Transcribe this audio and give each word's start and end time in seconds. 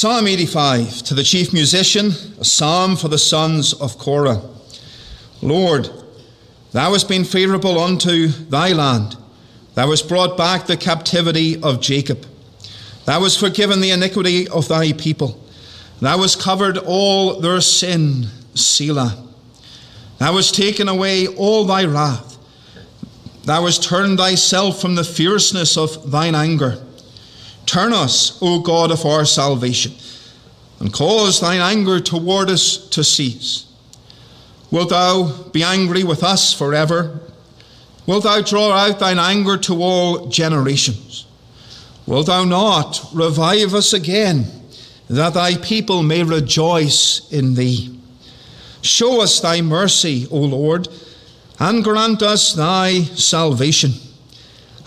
Psalm 0.00 0.28
85 0.28 1.02
to 1.02 1.14
the 1.14 1.24
chief 1.24 1.52
musician, 1.52 2.12
a 2.38 2.44
psalm 2.44 2.94
for 2.94 3.08
the 3.08 3.18
sons 3.18 3.72
of 3.72 3.98
Korah. 3.98 4.40
Lord, 5.42 5.90
thou 6.70 6.92
hast 6.92 7.08
been 7.08 7.24
favourable 7.24 7.80
unto 7.80 8.28
thy 8.28 8.72
land. 8.74 9.16
Thou 9.74 9.90
hast 9.90 10.08
brought 10.08 10.36
back 10.36 10.66
the 10.66 10.76
captivity 10.76 11.60
of 11.60 11.80
Jacob. 11.80 12.24
Thou 13.06 13.22
hast 13.22 13.40
forgiven 13.40 13.80
the 13.80 13.90
iniquity 13.90 14.46
of 14.46 14.68
thy 14.68 14.92
people. 14.92 15.44
Thou 16.00 16.18
hast 16.18 16.38
covered 16.40 16.78
all 16.78 17.40
their 17.40 17.60
sin, 17.60 18.28
Selah. 18.54 19.20
Thou 20.18 20.36
hast 20.36 20.54
taken 20.54 20.86
away 20.86 21.26
all 21.26 21.64
thy 21.64 21.86
wrath. 21.86 22.38
Thou 23.42 23.64
hast 23.64 23.82
turned 23.82 24.18
thyself 24.18 24.80
from 24.80 24.94
the 24.94 25.02
fierceness 25.02 25.76
of 25.76 26.12
thine 26.12 26.36
anger. 26.36 26.84
Turn 27.68 27.92
us, 27.92 28.38
O 28.40 28.60
God 28.60 28.90
of 28.90 29.04
our 29.04 29.26
salvation, 29.26 29.92
and 30.80 30.90
cause 30.90 31.38
thine 31.38 31.60
anger 31.60 32.00
toward 32.00 32.48
us 32.48 32.88
to 32.88 33.04
cease. 33.04 33.66
Wilt 34.70 34.88
thou 34.88 35.24
be 35.52 35.62
angry 35.62 36.02
with 36.02 36.24
us 36.24 36.54
forever? 36.54 37.20
Wilt 38.06 38.24
thou 38.24 38.40
draw 38.40 38.72
out 38.72 38.98
thine 39.00 39.18
anger 39.18 39.58
to 39.58 39.82
all 39.82 40.28
generations? 40.28 41.26
Wilt 42.06 42.28
thou 42.28 42.44
not 42.44 43.06
revive 43.12 43.74
us 43.74 43.92
again, 43.92 44.46
that 45.10 45.34
thy 45.34 45.56
people 45.56 46.02
may 46.02 46.22
rejoice 46.22 47.30
in 47.30 47.52
thee? 47.52 48.00
Show 48.80 49.20
us 49.20 49.40
thy 49.40 49.60
mercy, 49.60 50.26
O 50.30 50.38
Lord, 50.38 50.88
and 51.60 51.84
grant 51.84 52.22
us 52.22 52.54
thy 52.54 53.02
salvation. 53.02 53.92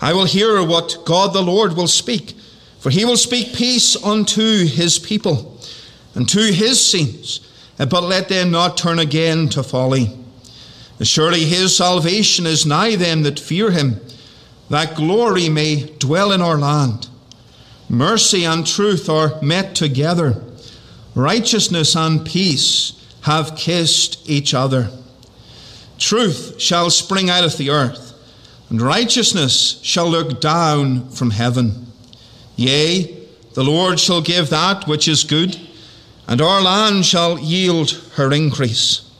I 0.00 0.14
will 0.14 0.24
hear 0.24 0.66
what 0.66 1.04
God 1.04 1.32
the 1.32 1.42
Lord 1.42 1.76
will 1.76 1.86
speak, 1.86 2.38
for 2.82 2.90
he 2.90 3.04
will 3.04 3.16
speak 3.16 3.54
peace 3.54 3.94
unto 4.02 4.66
his 4.66 4.98
people 4.98 5.56
and 6.16 6.28
to 6.28 6.52
his 6.52 6.84
saints, 6.84 7.38
eh, 7.78 7.84
but 7.84 8.02
let 8.02 8.28
them 8.28 8.50
not 8.50 8.76
turn 8.76 8.98
again 8.98 9.48
to 9.50 9.62
folly. 9.62 10.10
Eh, 11.00 11.04
surely 11.04 11.44
his 11.44 11.76
salvation 11.76 12.44
is 12.44 12.66
nigh 12.66 12.96
them 12.96 13.22
that 13.22 13.38
fear 13.38 13.70
him, 13.70 14.00
that 14.68 14.96
glory 14.96 15.48
may 15.48 15.94
dwell 16.00 16.32
in 16.32 16.42
our 16.42 16.58
land. 16.58 17.06
Mercy 17.88 18.44
and 18.44 18.66
truth 18.66 19.08
are 19.08 19.40
met 19.40 19.76
together. 19.76 20.42
Righteousness 21.14 21.94
and 21.94 22.26
peace 22.26 22.94
have 23.20 23.54
kissed 23.54 24.28
each 24.28 24.54
other. 24.54 24.90
Truth 25.98 26.60
shall 26.60 26.90
spring 26.90 27.30
out 27.30 27.44
of 27.44 27.58
the 27.58 27.70
earth, 27.70 28.12
and 28.70 28.82
righteousness 28.82 29.78
shall 29.84 30.10
look 30.10 30.40
down 30.40 31.08
from 31.10 31.30
heaven. 31.30 31.91
Yea, 32.56 33.16
the 33.54 33.64
Lord 33.64 34.00
shall 34.00 34.20
give 34.20 34.50
that 34.50 34.86
which 34.86 35.08
is 35.08 35.24
good, 35.24 35.58
and 36.26 36.40
our 36.40 36.62
land 36.62 37.04
shall 37.04 37.38
yield 37.38 37.90
her 38.14 38.32
increase. 38.32 39.10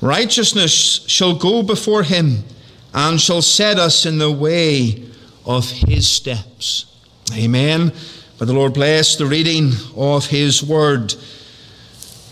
Righteousness 0.00 1.04
shall 1.06 1.34
go 1.34 1.62
before 1.62 2.02
him, 2.02 2.44
and 2.92 3.20
shall 3.20 3.42
set 3.42 3.78
us 3.78 4.06
in 4.06 4.18
the 4.18 4.30
way 4.30 5.02
of 5.44 5.68
his 5.70 6.08
steps. 6.08 6.86
Amen. 7.32 7.92
May 8.40 8.46
the 8.46 8.52
Lord 8.52 8.74
bless 8.74 9.16
the 9.16 9.26
reading 9.26 9.72
of 9.96 10.26
His 10.26 10.62
word 10.62 11.14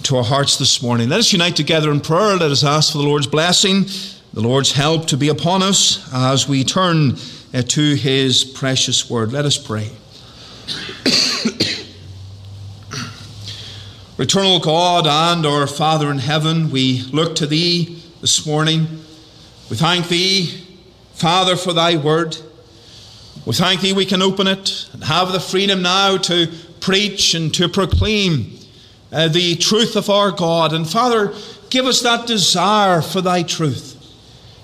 to 0.02 0.16
our 0.16 0.24
hearts 0.24 0.58
this 0.58 0.82
morning. 0.82 1.08
Let 1.08 1.20
us 1.20 1.32
unite 1.32 1.56
together 1.56 1.90
in 1.90 2.00
prayer. 2.00 2.36
Let 2.36 2.50
us 2.50 2.64
ask 2.64 2.92
for 2.92 2.98
the 2.98 3.04
Lord's 3.04 3.28
blessing, 3.28 3.84
the 4.32 4.40
Lord's 4.40 4.72
help 4.72 5.06
to 5.06 5.16
be 5.16 5.28
upon 5.28 5.62
us 5.62 6.12
as 6.12 6.48
we 6.48 6.64
turn 6.64 7.16
uh, 7.54 7.62
to 7.62 7.94
His 7.94 8.44
precious 8.44 9.08
word. 9.08 9.32
Let 9.32 9.44
us 9.44 9.56
pray. 9.56 9.90
Eternal 14.22 14.60
God 14.60 15.06
and 15.06 15.44
our 15.44 15.66
Father 15.66 16.08
in 16.08 16.18
heaven, 16.18 16.70
we 16.70 17.02
look 17.10 17.34
to 17.34 17.46
Thee 17.46 18.00
this 18.20 18.46
morning. 18.46 18.86
We 19.68 19.76
thank 19.76 20.06
Thee, 20.06 20.64
Father, 21.14 21.56
for 21.56 21.72
Thy 21.72 21.96
word. 21.96 22.36
We 23.44 23.52
thank 23.52 23.80
Thee 23.80 23.92
we 23.92 24.06
can 24.06 24.22
open 24.22 24.46
it 24.46 24.88
and 24.92 25.02
have 25.02 25.32
the 25.32 25.40
freedom 25.40 25.82
now 25.82 26.18
to 26.18 26.46
preach 26.78 27.34
and 27.34 27.52
to 27.54 27.68
proclaim 27.68 28.58
uh, 29.10 29.26
the 29.26 29.56
truth 29.56 29.96
of 29.96 30.08
our 30.08 30.30
God. 30.30 30.72
And 30.72 30.88
Father, 30.88 31.34
give 31.70 31.86
us 31.86 32.00
that 32.02 32.28
desire 32.28 33.02
for 33.02 33.22
Thy 33.22 33.42
truth. 33.42 33.96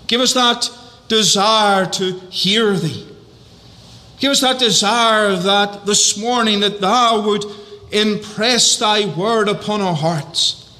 Give 0.06 0.20
us 0.20 0.34
that 0.34 0.70
desire 1.08 1.86
to 1.86 2.20
hear 2.30 2.74
Thee. 2.74 3.07
Give 4.20 4.32
us 4.32 4.40
that 4.40 4.58
desire 4.58 5.36
that 5.36 5.86
this 5.86 6.18
morning 6.18 6.60
that 6.60 6.80
Thou 6.80 7.22
would 7.26 7.44
impress 7.92 8.78
Thy 8.78 9.06
word 9.06 9.48
upon 9.48 9.80
our 9.80 9.94
hearts. 9.94 10.76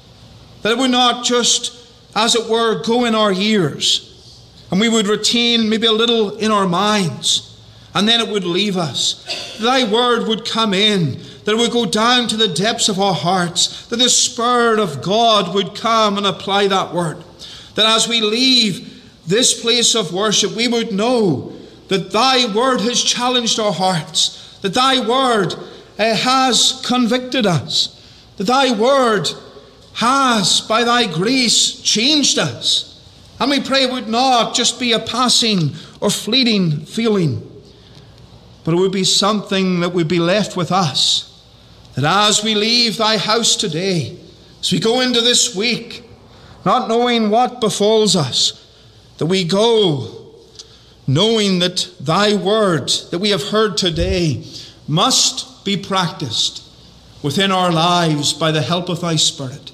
That 0.61 0.73
it 0.73 0.77
would 0.77 0.91
not 0.91 1.25
just, 1.25 1.87
as 2.15 2.35
it 2.35 2.49
were, 2.49 2.83
go 2.83 3.05
in 3.05 3.15
our 3.15 3.31
ears, 3.31 4.05
and 4.71 4.79
we 4.79 4.89
would 4.89 5.07
retain 5.07 5.69
maybe 5.69 5.87
a 5.87 5.91
little 5.91 6.37
in 6.37 6.51
our 6.51 6.67
minds 6.67 7.49
and 7.93 8.07
then 8.07 8.19
it 8.19 8.31
would 8.31 8.43
leave 8.43 8.77
us. 8.77 9.57
Thy 9.59 9.89
word 9.89 10.27
would 10.27 10.45
come 10.45 10.73
in, 10.73 11.19
that 11.43 11.53
it 11.53 11.57
would 11.57 11.71
go 11.71 11.85
down 11.85 12.27
to 12.27 12.37
the 12.37 12.47
depths 12.47 12.89
of 12.89 12.99
our 12.99 13.13
hearts, 13.13 13.87
that 13.87 13.97
the 13.97 14.09
Spirit 14.09 14.79
of 14.79 15.01
God 15.01 15.53
would 15.53 15.75
come 15.75 16.17
and 16.17 16.25
apply 16.25 16.67
that 16.67 16.93
word. 16.93 17.23
That 17.75 17.87
as 17.87 18.07
we 18.07 18.21
leave 18.21 19.03
this 19.25 19.59
place 19.59 19.95
of 19.95 20.13
worship, 20.13 20.55
we 20.55 20.67
would 20.67 20.91
know 20.91 21.53
that 21.89 22.11
Thy 22.11 22.51
word 22.53 22.81
has 22.81 23.03
challenged 23.03 23.59
our 23.59 23.73
hearts, 23.73 24.57
that 24.61 24.73
Thy 24.73 25.05
word 25.05 25.53
uh, 25.99 26.15
has 26.15 26.81
convicted 26.85 27.45
us, 27.45 27.95
that 28.37 28.45
Thy 28.45 28.71
word 28.71 29.29
has, 29.95 30.61
by 30.61 30.83
Thy 30.83 31.05
grace, 31.05 31.81
changed 31.81 32.39
us. 32.39 32.85
And 33.39 33.51
we 33.51 33.61
pray 33.61 33.83
it 33.83 33.91
would 33.91 34.09
not 34.09 34.55
just 34.55 34.79
be 34.79 34.93
a 34.93 34.99
passing 34.99 35.75
or 36.01 36.09
fleeting 36.09 36.85
feeling 36.85 37.45
but 38.69 38.73
it 38.73 38.77
would 38.77 38.91
be 38.91 39.03
something 39.03 39.79
that 39.79 39.93
would 39.93 40.07
be 40.07 40.19
left 40.19 40.55
with 40.55 40.71
us. 40.71 41.43
That 41.95 42.05
as 42.05 42.43
we 42.43 42.53
leave 42.53 42.97
thy 42.97 43.17
house 43.17 43.55
today, 43.55 44.15
as 44.59 44.71
we 44.71 44.79
go 44.79 45.01
into 45.01 45.21
this 45.21 45.55
week, 45.55 46.03
not 46.65 46.87
knowing 46.87 47.31
what 47.31 47.61
befalls 47.61 48.15
us, 48.15 48.63
that 49.17 49.25
we 49.25 49.43
go 49.43 50.18
knowing 51.09 51.57
that 51.57 51.91
thy 51.99 52.35
word 52.35 52.87
that 53.09 53.17
we 53.17 53.31
have 53.31 53.49
heard 53.49 53.75
today 53.75 54.43
must 54.87 55.65
be 55.65 55.75
practiced 55.75 56.63
within 57.23 57.51
our 57.51 57.71
lives 57.71 58.31
by 58.31 58.51
the 58.51 58.61
help 58.61 58.89
of 58.89 59.01
thy 59.01 59.15
Spirit. 59.15 59.71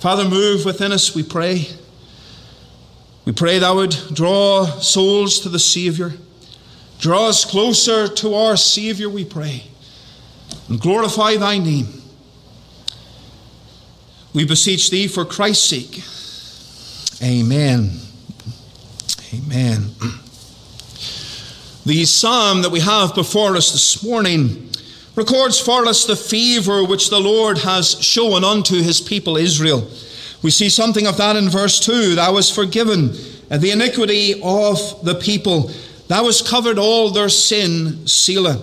Father, 0.00 0.26
move 0.26 0.64
within 0.64 0.90
us, 0.90 1.14
we 1.14 1.22
pray. 1.22 1.66
We 3.26 3.32
pray 3.32 3.58
thou 3.58 3.76
would 3.76 3.94
draw 4.14 4.64
souls 4.64 5.40
to 5.40 5.50
the 5.50 5.58
Saviour. 5.58 6.14
Draw 7.00 7.28
us 7.28 7.44
closer 7.44 8.08
to 8.08 8.34
our 8.34 8.56
Saviour, 8.56 9.10
we 9.10 9.26
pray, 9.26 9.64
and 10.70 10.80
glorify 10.80 11.36
thy 11.36 11.58
name. 11.58 11.88
We 14.34 14.46
beseech 14.46 14.88
thee 14.88 15.06
for 15.06 15.26
Christ's 15.26 15.68
sake. 15.68 16.02
Amen. 17.22 17.98
Amen. 19.34 19.90
The 21.84 22.04
psalm 22.04 22.62
that 22.62 22.70
we 22.70 22.80
have 22.80 23.14
before 23.14 23.56
us 23.56 23.72
this 23.72 24.04
morning 24.04 24.70
records 25.16 25.58
for 25.58 25.86
us 25.86 26.04
the 26.04 26.16
favor 26.16 26.84
which 26.84 27.10
the 27.10 27.20
Lord 27.20 27.58
has 27.58 28.02
shown 28.02 28.44
unto 28.44 28.82
his 28.82 29.00
people 29.00 29.36
Israel. 29.36 29.88
We 30.42 30.50
see 30.50 30.68
something 30.68 31.06
of 31.06 31.16
that 31.16 31.36
in 31.36 31.48
verse 31.48 31.80
2. 31.80 32.14
Thou 32.14 32.34
was 32.34 32.50
forgiven 32.50 33.12
the 33.48 33.70
iniquity 33.72 34.40
of 34.42 35.04
the 35.04 35.18
people 35.20 35.70
Thou 36.12 36.26
hast 36.26 36.46
covered 36.46 36.78
all 36.78 37.10
their 37.10 37.30
sin, 37.30 38.06
Selah. 38.06 38.60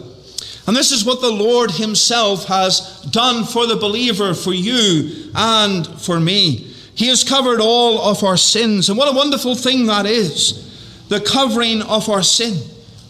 And 0.67 0.77
this 0.77 0.91
is 0.91 1.03
what 1.03 1.19
the 1.19 1.31
Lord 1.31 1.71
Himself 1.71 2.45
has 2.45 3.01
done 3.09 3.43
for 3.43 3.65
the 3.65 3.75
believer, 3.75 4.35
for 4.35 4.53
you 4.53 5.31
and 5.33 5.87
for 5.87 6.19
me. 6.19 6.71
He 6.93 7.07
has 7.07 7.23
covered 7.23 7.59
all 7.59 7.99
of 8.01 8.23
our 8.23 8.37
sins. 8.37 8.87
And 8.87 8.99
what 8.99 9.11
a 9.11 9.17
wonderful 9.17 9.55
thing 9.55 9.87
that 9.87 10.05
is 10.05 10.67
the 11.07 11.21
covering 11.21 11.81
of 11.81 12.07
our 12.07 12.21
sin. 12.21 12.55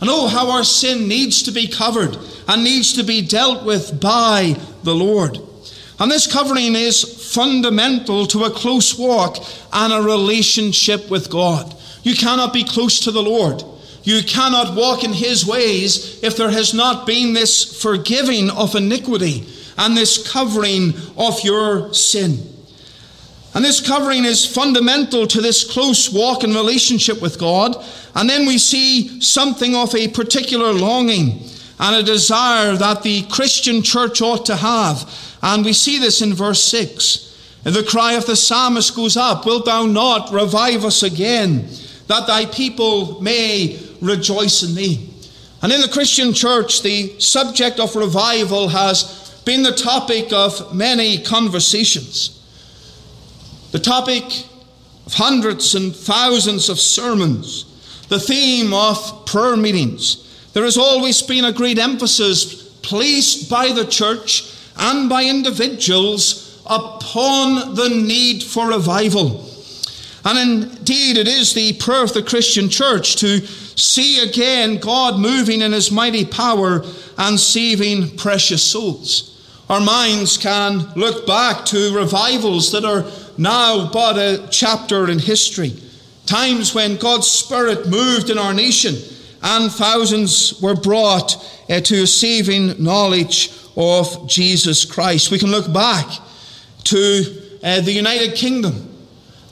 And 0.01 0.09
oh, 0.09 0.27
how 0.27 0.51
our 0.51 0.63
sin 0.63 1.07
needs 1.07 1.43
to 1.43 1.51
be 1.51 1.67
covered 1.67 2.17
and 2.47 2.63
needs 2.63 2.93
to 2.93 3.03
be 3.03 3.21
dealt 3.21 3.65
with 3.65 3.99
by 3.99 4.55
the 4.83 4.95
Lord. 4.95 5.37
And 5.99 6.09
this 6.09 6.31
covering 6.31 6.75
is 6.75 7.33
fundamental 7.33 8.25
to 8.27 8.45
a 8.45 8.51
close 8.51 8.97
walk 8.97 9.37
and 9.73 9.91
a 9.91 10.01
relationship 10.01 11.09
with 11.09 11.29
God. 11.29 11.75
You 12.03 12.15
cannot 12.15 12.53
be 12.53 12.63
close 12.63 13.01
to 13.01 13.11
the 13.11 13.23
Lord 13.23 13.63
you 14.03 14.23
cannot 14.23 14.75
walk 14.75 15.03
in 15.03 15.13
his 15.13 15.45
ways 15.45 16.23
if 16.23 16.37
there 16.37 16.49
has 16.49 16.73
not 16.73 17.05
been 17.05 17.33
this 17.33 17.79
forgiving 17.81 18.49
of 18.49 18.75
iniquity 18.75 19.45
and 19.77 19.95
this 19.95 20.31
covering 20.31 20.93
of 21.17 21.43
your 21.43 21.93
sin. 21.93 22.39
And 23.53 23.65
this 23.65 23.85
covering 23.85 24.25
is 24.25 24.45
fundamental 24.45 25.25
to 25.27 25.41
this 25.41 25.69
close 25.69 26.11
walk 26.11 26.43
and 26.43 26.53
relationship 26.53 27.21
with 27.21 27.39
God. 27.39 27.75
And 28.15 28.29
then 28.29 28.45
we 28.45 28.57
see 28.57 29.21
something 29.21 29.75
of 29.75 29.95
a 29.95 30.07
particular 30.09 30.71
longing. 30.71 31.41
and 31.79 31.95
a 31.95 32.03
desire 32.03 32.75
that 32.75 33.03
the 33.03 33.23
Christian 33.23 33.81
church 33.81 34.21
ought 34.21 34.45
to 34.47 34.55
have. 34.57 35.09
And 35.41 35.63
we 35.63 35.73
see 35.73 35.97
this 35.97 36.21
in 36.21 36.33
verse 36.33 36.63
6. 36.65 37.25
And 37.65 37.73
the 37.73 37.83
cry 37.83 38.13
of 38.13 38.25
the 38.25 38.35
psalmist 38.35 38.95
goes 38.95 39.17
up 39.17 39.45
Wilt 39.45 39.65
thou 39.65 39.85
not 39.85 40.31
revive 40.31 40.85
us 40.85 41.03
again, 41.03 41.69
that 42.07 42.27
thy 42.27 42.45
people 42.45 43.21
may 43.21 43.79
rejoice 44.01 44.63
in 44.63 44.75
thee? 44.75 45.09
And 45.61 45.71
in 45.71 45.81
the 45.81 45.89
Christian 45.89 46.33
church, 46.33 46.81
the 46.83 47.19
subject 47.19 47.79
of 47.79 47.95
revival 47.95 48.69
has 48.69 49.41
been 49.45 49.63
the 49.63 49.73
topic 49.73 50.31
of 50.31 50.73
many 50.73 51.21
conversations. 51.21 52.38
The 53.71 53.79
topic 53.79 54.23
of 55.05 55.13
hundreds 55.13 55.75
and 55.75 55.95
thousands 55.95 56.69
of 56.69 56.79
sermons, 56.79 57.65
the 58.09 58.19
theme 58.19 58.73
of 58.73 59.25
prayer 59.25 59.55
meetings. 59.55 60.25
There 60.53 60.63
has 60.63 60.77
always 60.77 61.21
been 61.21 61.45
a 61.45 61.51
great 61.51 61.77
emphasis 61.77 62.69
placed 62.81 63.49
by 63.49 63.71
the 63.71 63.85
church 63.85 64.55
and 64.75 65.07
by 65.07 65.25
individuals 65.25 66.61
upon 66.65 67.75
the 67.75 67.89
need 67.89 68.43
for 68.43 68.69
revival. 68.69 69.45
And 70.25 70.63
indeed, 70.63 71.17
it 71.17 71.27
is 71.27 71.53
the 71.53 71.73
prayer 71.73 72.03
of 72.03 72.13
the 72.13 72.23
Christian 72.23 72.69
church 72.69 73.17
to 73.17 73.45
see 73.45 74.19
again 74.27 74.77
God 74.77 75.19
moving 75.19 75.61
in 75.61 75.71
his 75.71 75.91
mighty 75.91 76.25
power 76.25 76.83
and 77.17 77.39
saving 77.39 78.17
precious 78.17 78.63
souls. 78.63 79.25
Our 79.69 79.79
minds 79.79 80.37
can 80.37 80.91
look 80.95 81.27
back 81.27 81.65
to 81.67 81.95
revivals 81.95 82.71
that 82.71 82.83
are 82.83 83.05
now 83.39 83.89
but 83.91 84.17
a 84.17 84.47
chapter 84.51 85.09
in 85.09 85.17
history. 85.17 85.73
Times 86.25 86.75
when 86.75 86.97
God's 86.97 87.31
Spirit 87.31 87.87
moved 87.87 88.29
in 88.29 88.37
our 88.37 88.53
nation 88.53 88.95
and 89.41 89.71
thousands 89.71 90.61
were 90.61 90.75
brought 90.75 91.35
uh, 91.69 91.79
to 91.79 92.03
a 92.03 92.07
saving 92.07 92.83
knowledge 92.83 93.51
of 93.77 94.27
Jesus 94.27 94.83
Christ. 94.85 95.31
We 95.31 95.39
can 95.39 95.51
look 95.51 95.71
back 95.71 96.05
to 96.85 97.41
uh, 97.63 97.81
the 97.81 97.93
United 97.93 98.35
Kingdom 98.35 98.89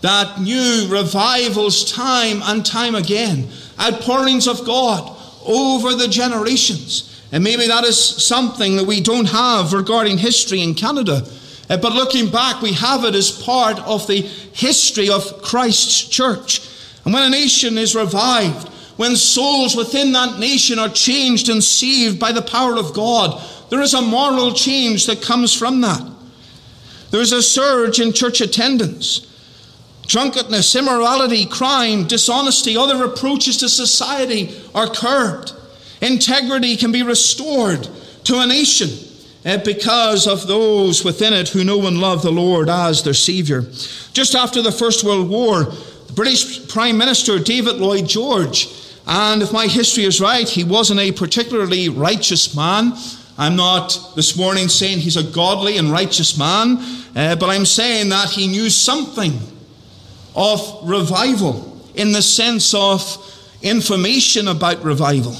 that 0.01 0.41
new 0.41 0.87
revivals 0.89 1.91
time 1.91 2.41
and 2.43 2.65
time 2.65 2.95
again, 2.95 3.47
outpourings 3.79 4.47
of 4.47 4.65
God 4.65 5.17
over 5.45 5.95
the 5.95 6.07
generations. 6.07 7.23
And 7.31 7.43
maybe 7.43 7.67
that 7.67 7.83
is 7.83 7.97
something 7.97 8.75
that 8.77 8.85
we 8.85 9.01
don't 9.01 9.29
have 9.29 9.73
regarding 9.73 10.17
history 10.17 10.61
in 10.61 10.75
Canada. 10.75 11.27
Uh, 11.69 11.77
but 11.77 11.93
looking 11.93 12.29
back, 12.29 12.61
we 12.61 12.73
have 12.73 13.03
it 13.03 13.15
as 13.15 13.43
part 13.43 13.79
of 13.79 14.07
the 14.07 14.21
history 14.21 15.09
of 15.09 15.41
Christ's 15.41 16.07
church. 16.07 16.61
And 17.03 17.13
when 17.13 17.23
a 17.23 17.29
nation 17.29 17.77
is 17.77 17.95
revived, 17.95 18.69
when 18.97 19.15
souls 19.15 19.75
within 19.75 20.11
that 20.13 20.39
nation 20.39 20.79
are 20.79 20.89
changed 20.89 21.49
and 21.49 21.63
saved 21.63 22.19
by 22.19 22.31
the 22.31 22.41
power 22.41 22.77
of 22.77 22.93
God, 22.93 23.41
there 23.69 23.81
is 23.81 23.93
a 23.93 24.01
moral 24.01 24.53
change 24.53 25.05
that 25.07 25.21
comes 25.21 25.53
from 25.53 25.81
that. 25.81 26.01
There 27.11 27.21
is 27.21 27.31
a 27.31 27.43
surge 27.43 27.99
in 27.99 28.13
church 28.13 28.41
attendance. 28.41 29.23
Drunkenness, 30.07 30.75
immorality, 30.75 31.45
crime, 31.45 32.07
dishonesty, 32.07 32.77
other 32.77 32.97
reproaches 33.05 33.57
to 33.57 33.69
society 33.69 34.55
are 34.73 34.87
curbed. 34.87 35.53
Integrity 36.01 36.77
can 36.77 36.91
be 36.91 37.03
restored 37.03 37.87
to 38.23 38.39
a 38.39 38.47
nation 38.47 38.89
because 39.55 40.27
of 40.27 40.45
those 40.45 41.05
within 41.05 41.31
it 41.31 41.47
who 41.49 41.63
know 41.63 41.87
and 41.87 42.01
love 42.01 42.21
the 42.21 42.31
Lord 42.31 42.69
as 42.69 43.03
their 43.03 43.13
Saviour. 43.13 43.61
Just 44.11 44.35
after 44.35 44.61
the 44.61 44.71
First 44.71 45.03
World 45.05 45.29
War, 45.29 45.63
the 45.63 46.13
British 46.13 46.67
Prime 46.67 46.97
Minister 46.97 47.39
David 47.39 47.77
Lloyd 47.77 48.07
George, 48.07 48.67
and 49.07 49.41
if 49.41 49.53
my 49.53 49.67
history 49.67 50.03
is 50.03 50.19
right, 50.19 50.47
he 50.47 50.65
wasn't 50.65 50.99
a 50.99 51.13
particularly 51.13 51.87
righteous 51.87 52.55
man. 52.55 52.91
I'm 53.37 53.55
not 53.55 54.13
this 54.15 54.35
morning 54.35 54.67
saying 54.67 54.99
he's 54.99 55.15
a 55.15 55.23
godly 55.23 55.77
and 55.77 55.91
righteous 55.91 56.37
man, 56.37 56.77
uh, 57.15 57.37
but 57.37 57.49
I'm 57.49 57.65
saying 57.65 58.09
that 58.09 58.31
he 58.31 58.47
knew 58.47 58.69
something 58.69 59.39
of 60.35 60.79
revival 60.83 61.81
in 61.95 62.11
the 62.11 62.21
sense 62.21 62.73
of 62.73 63.01
information 63.61 64.49
about 64.49 64.83
revival. 64.83 65.35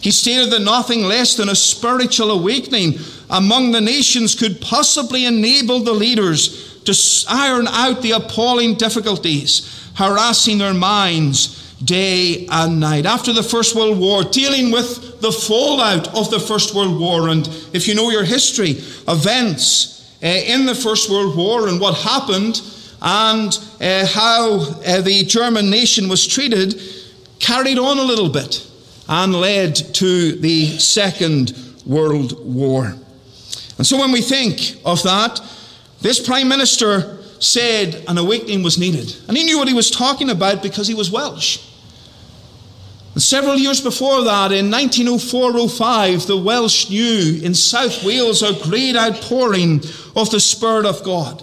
He 0.00 0.10
stated 0.10 0.50
that 0.52 0.62
nothing 0.62 1.02
less 1.02 1.36
than 1.36 1.48
a 1.48 1.54
spiritual 1.54 2.30
awakening 2.30 2.98
among 3.30 3.72
the 3.72 3.80
nations 3.80 4.34
could 4.34 4.60
possibly 4.60 5.26
enable 5.26 5.80
the 5.80 5.92
leaders 5.92 6.80
to 6.84 6.94
iron 7.28 7.66
out 7.68 8.02
the 8.02 8.12
appalling 8.12 8.74
difficulties 8.74 9.90
harassing 9.96 10.58
their 10.58 10.74
minds 10.74 11.74
day 11.82 12.46
and 12.50 12.80
night. 12.80 13.06
After 13.06 13.32
the 13.32 13.42
First 13.42 13.74
World 13.74 13.98
War, 13.98 14.22
dealing 14.24 14.70
with 14.70 15.20
the 15.20 15.32
fallout 15.32 16.14
of 16.16 16.30
the 16.30 16.40
First 16.40 16.74
World 16.74 16.98
War, 16.98 17.28
and 17.28 17.46
if 17.72 17.88
you 17.88 17.94
know 17.94 18.10
your 18.10 18.24
history, 18.24 18.70
events 19.08 20.16
uh, 20.22 20.26
in 20.26 20.66
the 20.66 20.74
First 20.74 21.10
World 21.10 21.36
War 21.36 21.68
and 21.68 21.80
what 21.80 21.96
happened 21.96 22.62
and 23.02 23.58
uh, 23.80 24.06
how 24.06 24.54
uh, 24.54 25.00
the 25.02 25.24
German 25.26 25.68
nation 25.68 26.08
was 26.08 26.26
treated 26.26 26.80
carried 27.38 27.78
on 27.78 27.98
a 27.98 28.02
little 28.02 28.30
bit 28.30 28.66
and 29.08 29.34
led 29.34 29.76
to 29.76 30.32
the 30.32 30.78
Second 30.78 31.52
World 31.84 32.44
War. 32.44 32.94
And 33.78 33.86
so 33.86 33.98
when 33.98 34.12
we 34.12 34.20
think 34.20 34.80
of 34.84 35.02
that, 35.02 35.40
this 36.00 36.24
Prime 36.24 36.48
Minister 36.48 37.18
said 37.40 38.04
an 38.08 38.18
awakening 38.18 38.62
was 38.62 38.78
needed. 38.78 39.14
And 39.28 39.36
he 39.36 39.44
knew 39.44 39.58
what 39.58 39.68
he 39.68 39.74
was 39.74 39.90
talking 39.90 40.30
about 40.30 40.62
because 40.62 40.88
he 40.88 40.94
was 40.94 41.10
Welsh. 41.10 41.62
And 43.14 43.22
several 43.22 43.56
years 43.56 43.80
before 43.80 44.24
that, 44.24 44.52
in 44.52 44.70
1904 44.70 45.68
05, 45.68 46.26
the 46.26 46.36
Welsh 46.36 46.90
knew 46.90 47.40
in 47.42 47.54
South 47.54 48.04
Wales 48.04 48.42
a 48.42 48.52
great 48.62 48.96
outpouring 48.96 49.82
of 50.14 50.30
the 50.30 50.40
Spirit 50.40 50.86
of 50.86 51.02
God 51.02 51.42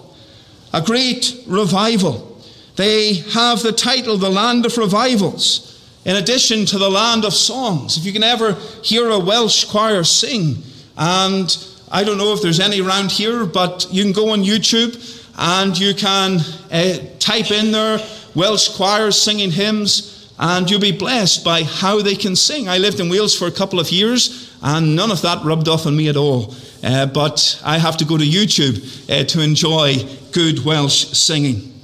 a 0.74 0.82
great 0.82 1.40
revival. 1.46 2.42
They 2.74 3.14
have 3.14 3.62
the 3.62 3.72
title, 3.72 4.16
The 4.16 4.28
Land 4.28 4.66
of 4.66 4.76
Revivals, 4.76 5.70
in 6.04 6.16
addition 6.16 6.66
to 6.66 6.78
the 6.78 6.90
Land 6.90 7.24
of 7.24 7.32
Songs. 7.32 7.96
If 7.96 8.04
you 8.04 8.12
can 8.12 8.24
ever 8.24 8.54
hear 8.82 9.08
a 9.08 9.18
Welsh 9.18 9.64
choir 9.66 10.02
sing, 10.02 10.56
and 10.98 11.56
I 11.94 12.02
don't 12.02 12.18
know 12.18 12.32
if 12.32 12.42
there's 12.42 12.58
any 12.58 12.80
around 12.80 13.12
here, 13.12 13.46
but 13.46 13.86
you 13.88 14.02
can 14.02 14.10
go 14.10 14.30
on 14.30 14.42
YouTube 14.42 14.98
and 15.38 15.78
you 15.78 15.94
can 15.94 16.40
uh, 16.72 16.96
type 17.20 17.52
in 17.52 17.70
there 17.70 18.00
Welsh 18.34 18.76
choirs 18.76 19.16
singing 19.22 19.52
hymns, 19.52 20.28
and 20.36 20.68
you'll 20.68 20.80
be 20.80 20.90
blessed 20.90 21.44
by 21.44 21.62
how 21.62 22.02
they 22.02 22.16
can 22.16 22.34
sing. 22.34 22.68
I 22.68 22.78
lived 22.78 22.98
in 22.98 23.08
Wales 23.08 23.38
for 23.38 23.46
a 23.46 23.52
couple 23.52 23.78
of 23.78 23.92
years, 23.92 24.52
and 24.60 24.96
none 24.96 25.12
of 25.12 25.22
that 25.22 25.44
rubbed 25.44 25.68
off 25.68 25.86
on 25.86 25.96
me 25.96 26.08
at 26.08 26.16
all. 26.16 26.52
Uh, 26.82 27.06
but 27.06 27.62
I 27.64 27.78
have 27.78 27.96
to 27.98 28.04
go 28.04 28.18
to 28.18 28.24
YouTube 28.24 29.08
uh, 29.08 29.22
to 29.26 29.40
enjoy 29.40 29.94
good 30.32 30.64
Welsh 30.64 31.16
singing. 31.16 31.80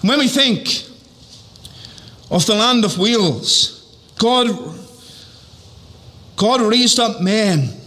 When 0.00 0.18
we 0.18 0.28
think 0.28 0.86
of 2.30 2.46
the 2.46 2.54
land 2.54 2.86
of 2.86 2.96
Wales, 2.96 3.86
God, 4.18 4.48
God 6.36 6.62
raised 6.62 6.98
up 6.98 7.20
men 7.20 7.83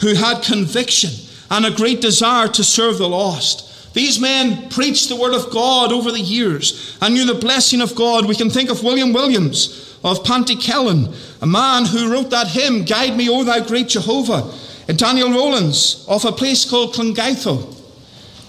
who 0.00 0.14
had 0.14 0.42
conviction 0.42 1.10
and 1.50 1.66
a 1.66 1.70
great 1.70 2.00
desire 2.00 2.48
to 2.48 2.64
serve 2.64 2.98
the 2.98 3.08
lost. 3.08 3.94
These 3.94 4.20
men 4.20 4.68
preached 4.70 5.08
the 5.08 5.16
word 5.16 5.34
of 5.34 5.50
God 5.50 5.92
over 5.92 6.12
the 6.12 6.20
years 6.20 6.96
and 7.02 7.14
knew 7.14 7.26
the 7.26 7.34
blessing 7.34 7.80
of 7.80 7.96
God. 7.96 8.26
We 8.26 8.36
can 8.36 8.50
think 8.50 8.70
of 8.70 8.84
William 8.84 9.12
Williams 9.12 9.98
of 10.04 10.22
Pantycelyn, 10.24 11.14
a 11.42 11.46
man 11.46 11.86
who 11.86 12.10
wrote 12.10 12.30
that 12.30 12.48
hymn, 12.48 12.84
Guide 12.84 13.16
Me, 13.16 13.28
O 13.28 13.42
Thou 13.44 13.66
Great 13.66 13.88
Jehovah. 13.88 14.52
And 14.88 14.98
Daniel 14.98 15.30
Rowlands 15.30 16.04
of 16.08 16.24
a 16.24 16.32
place 16.32 16.68
called 16.68 16.94
Llangeitho. 16.94 17.76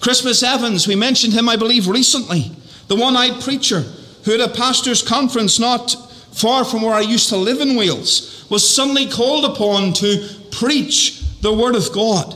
Christmas 0.00 0.42
Evans, 0.42 0.88
we 0.88 0.96
mentioned 0.96 1.32
him, 1.32 1.48
I 1.48 1.56
believe, 1.56 1.86
recently. 1.86 2.50
The 2.88 2.96
one 2.96 3.16
eyed 3.16 3.40
preacher 3.42 3.80
who 4.24 4.32
had 4.32 4.40
a 4.40 4.48
pastor's 4.48 5.02
conference 5.02 5.58
not 5.58 5.92
far 6.32 6.64
from 6.64 6.82
where 6.82 6.94
I 6.94 7.00
used 7.00 7.28
to 7.28 7.36
live 7.36 7.60
in 7.60 7.76
Wales 7.76 8.44
was 8.48 8.68
suddenly 8.68 9.08
called 9.08 9.44
upon 9.44 9.92
to 9.94 10.28
preach 10.50 11.21
the 11.42 11.52
Word 11.52 11.74
of 11.74 11.92
God. 11.92 12.34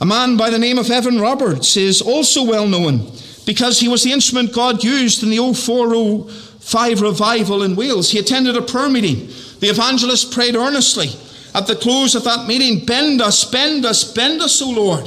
A 0.00 0.06
man 0.06 0.36
by 0.36 0.50
the 0.50 0.58
name 0.58 0.78
of 0.78 0.90
Evan 0.90 1.20
Roberts 1.20 1.76
is 1.76 2.02
also 2.02 2.42
well 2.44 2.66
known 2.66 3.12
because 3.46 3.78
he 3.78 3.88
was 3.88 4.02
the 4.02 4.12
instrument 4.12 4.52
God 4.52 4.82
used 4.82 5.22
in 5.22 5.30
the 5.30 5.36
0405 5.36 7.00
revival 7.00 7.62
in 7.62 7.76
Wales. 7.76 8.10
He 8.10 8.18
attended 8.18 8.56
a 8.56 8.62
prayer 8.62 8.88
meeting. 8.88 9.28
The 9.60 9.68
evangelist 9.68 10.32
prayed 10.32 10.56
earnestly 10.56 11.10
at 11.54 11.66
the 11.66 11.76
close 11.76 12.14
of 12.14 12.24
that 12.24 12.48
meeting, 12.48 12.84
Bend 12.84 13.20
us, 13.20 13.44
bend 13.44 13.84
us, 13.84 14.12
bend 14.12 14.40
us, 14.40 14.60
O 14.62 14.70
Lord. 14.70 15.06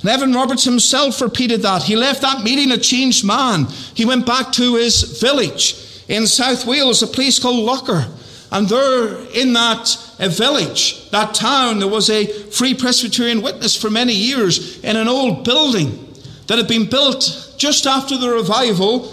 And 0.00 0.10
Evan 0.10 0.34
Roberts 0.34 0.64
himself 0.64 1.20
repeated 1.20 1.62
that. 1.62 1.84
He 1.84 1.96
left 1.96 2.22
that 2.22 2.42
meeting 2.42 2.72
a 2.72 2.76
changed 2.76 3.24
man. 3.24 3.66
He 3.94 4.04
went 4.04 4.26
back 4.26 4.52
to 4.52 4.74
his 4.74 5.20
village 5.20 5.76
in 6.08 6.26
South 6.26 6.66
Wales, 6.66 7.02
a 7.02 7.06
place 7.06 7.38
called 7.38 7.66
Loughor. 7.66 8.10
And 8.54 8.68
there, 8.68 9.18
in 9.34 9.52
that 9.54 9.98
village, 10.20 11.10
that 11.10 11.34
town, 11.34 11.80
there 11.80 11.88
was 11.88 12.08
a 12.08 12.24
Free 12.24 12.72
Presbyterian 12.72 13.42
witness 13.42 13.74
for 13.76 13.90
many 13.90 14.12
years 14.14 14.78
in 14.84 14.96
an 14.96 15.08
old 15.08 15.44
building 15.44 16.14
that 16.46 16.58
had 16.58 16.68
been 16.68 16.88
built 16.88 17.54
just 17.58 17.84
after 17.84 18.16
the 18.16 18.30
revival 18.30 19.12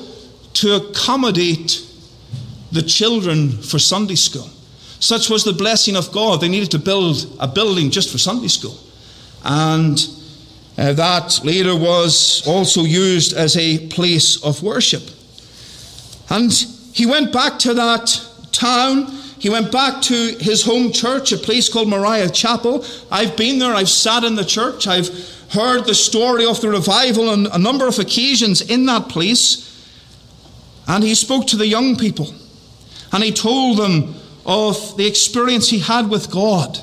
to 0.53 0.75
accommodate 0.75 1.83
the 2.71 2.83
children 2.83 3.49
for 3.49 3.79
Sunday 3.79 4.13
school. 4.13 4.47
Such 4.99 5.31
was 5.31 5.43
the 5.43 5.53
blessing 5.53 5.95
of 5.95 6.11
God. 6.11 6.39
They 6.39 6.47
needed 6.47 6.69
to 6.71 6.79
build 6.79 7.25
a 7.39 7.47
building 7.47 7.89
just 7.89 8.11
for 8.11 8.19
Sunday 8.19 8.47
school. 8.47 8.77
And 9.43 9.97
uh, 10.77 10.93
that 10.93 11.41
later 11.43 11.75
was 11.75 12.45
also 12.45 12.83
used 12.83 13.33
as 13.33 13.57
a 13.57 13.87
place 13.87 14.43
of 14.43 14.61
worship. 14.61 15.01
And 16.29 16.53
he 16.93 17.07
went 17.07 17.33
back 17.33 17.57
to 17.59 17.73
that 17.73 18.23
town. 18.51 19.17
He 19.41 19.49
went 19.49 19.71
back 19.71 20.03
to 20.03 20.37
his 20.39 20.61
home 20.61 20.91
church, 20.91 21.31
a 21.31 21.37
place 21.37 21.67
called 21.67 21.89
Moriah 21.89 22.29
Chapel. 22.29 22.85
I've 23.09 23.35
been 23.35 23.57
there, 23.57 23.73
I've 23.73 23.89
sat 23.89 24.23
in 24.23 24.35
the 24.35 24.45
church, 24.45 24.85
I've 24.85 25.09
heard 25.49 25.85
the 25.85 25.95
story 25.95 26.45
of 26.45 26.61
the 26.61 26.69
revival 26.69 27.27
on 27.27 27.47
a 27.47 27.57
number 27.57 27.87
of 27.87 27.97
occasions 27.97 28.61
in 28.61 28.85
that 28.85 29.09
place. 29.09 29.67
And 30.87 31.03
he 31.03 31.15
spoke 31.15 31.47
to 31.47 31.57
the 31.57 31.65
young 31.65 31.95
people 31.95 32.31
and 33.11 33.23
he 33.23 33.31
told 33.31 33.79
them 33.79 34.13
of 34.45 34.95
the 34.95 35.07
experience 35.07 35.69
he 35.69 35.79
had 35.79 36.07
with 36.07 36.29
God. 36.29 36.77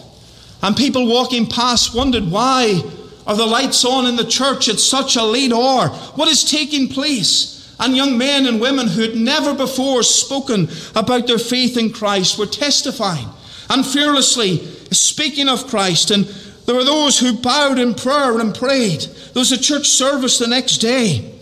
And 0.61 0.77
people 0.77 1.07
walking 1.07 1.47
past 1.47 1.95
wondered 1.95 2.29
why 2.29 2.83
are 3.25 3.37
the 3.37 3.47
lights 3.47 3.85
on 3.85 4.05
in 4.07 4.17
the 4.17 4.25
church 4.25 4.69
at 4.69 4.81
such 4.81 5.15
a 5.15 5.23
late 5.23 5.53
hour? 5.53 5.91
What 6.17 6.27
is 6.27 6.43
taking 6.43 6.89
place? 6.89 7.58
And 7.81 7.97
young 7.97 8.19
men 8.19 8.47
and 8.47 8.61
women 8.61 8.89
who 8.89 9.03
had 9.03 9.15
never 9.15 9.55
before 9.55 10.03
spoken 10.03 10.69
about 10.97 11.27
their 11.27 11.39
faith 11.39 11.77
in 11.77 11.93
Christ 11.93 12.39
were 12.39 12.47
testifying 12.47 13.29
and 13.71 13.87
fearlessly 13.87 14.59
speaking 14.91 15.49
of 15.49 15.67
Christ. 15.67 16.11
And 16.11 16.25
there 16.67 16.75
were 16.75 16.85
those 16.85 17.19
who 17.19 17.41
bowed 17.41 17.79
in 17.79 17.95
prayer 17.95 18.41
and 18.41 18.55
prayed. 18.55 19.01
There 19.01 19.41
was 19.41 19.53
a 19.53 19.59
church 19.59 19.87
service 19.87 20.39
the 20.39 20.49
next 20.49 20.79
day. 20.79 21.35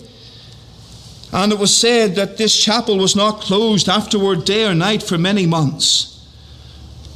And 1.33 1.53
it 1.53 1.59
was 1.59 1.77
said 1.77 2.15
that 2.15 2.37
this 2.37 2.57
chapel 2.57 2.99
was 2.99 3.17
not 3.17 3.41
closed 3.41 3.89
afterward 3.89 4.45
day 4.45 4.67
or 4.67 4.75
night 4.75 5.03
for 5.03 5.19
many 5.19 5.47
months. 5.47 6.13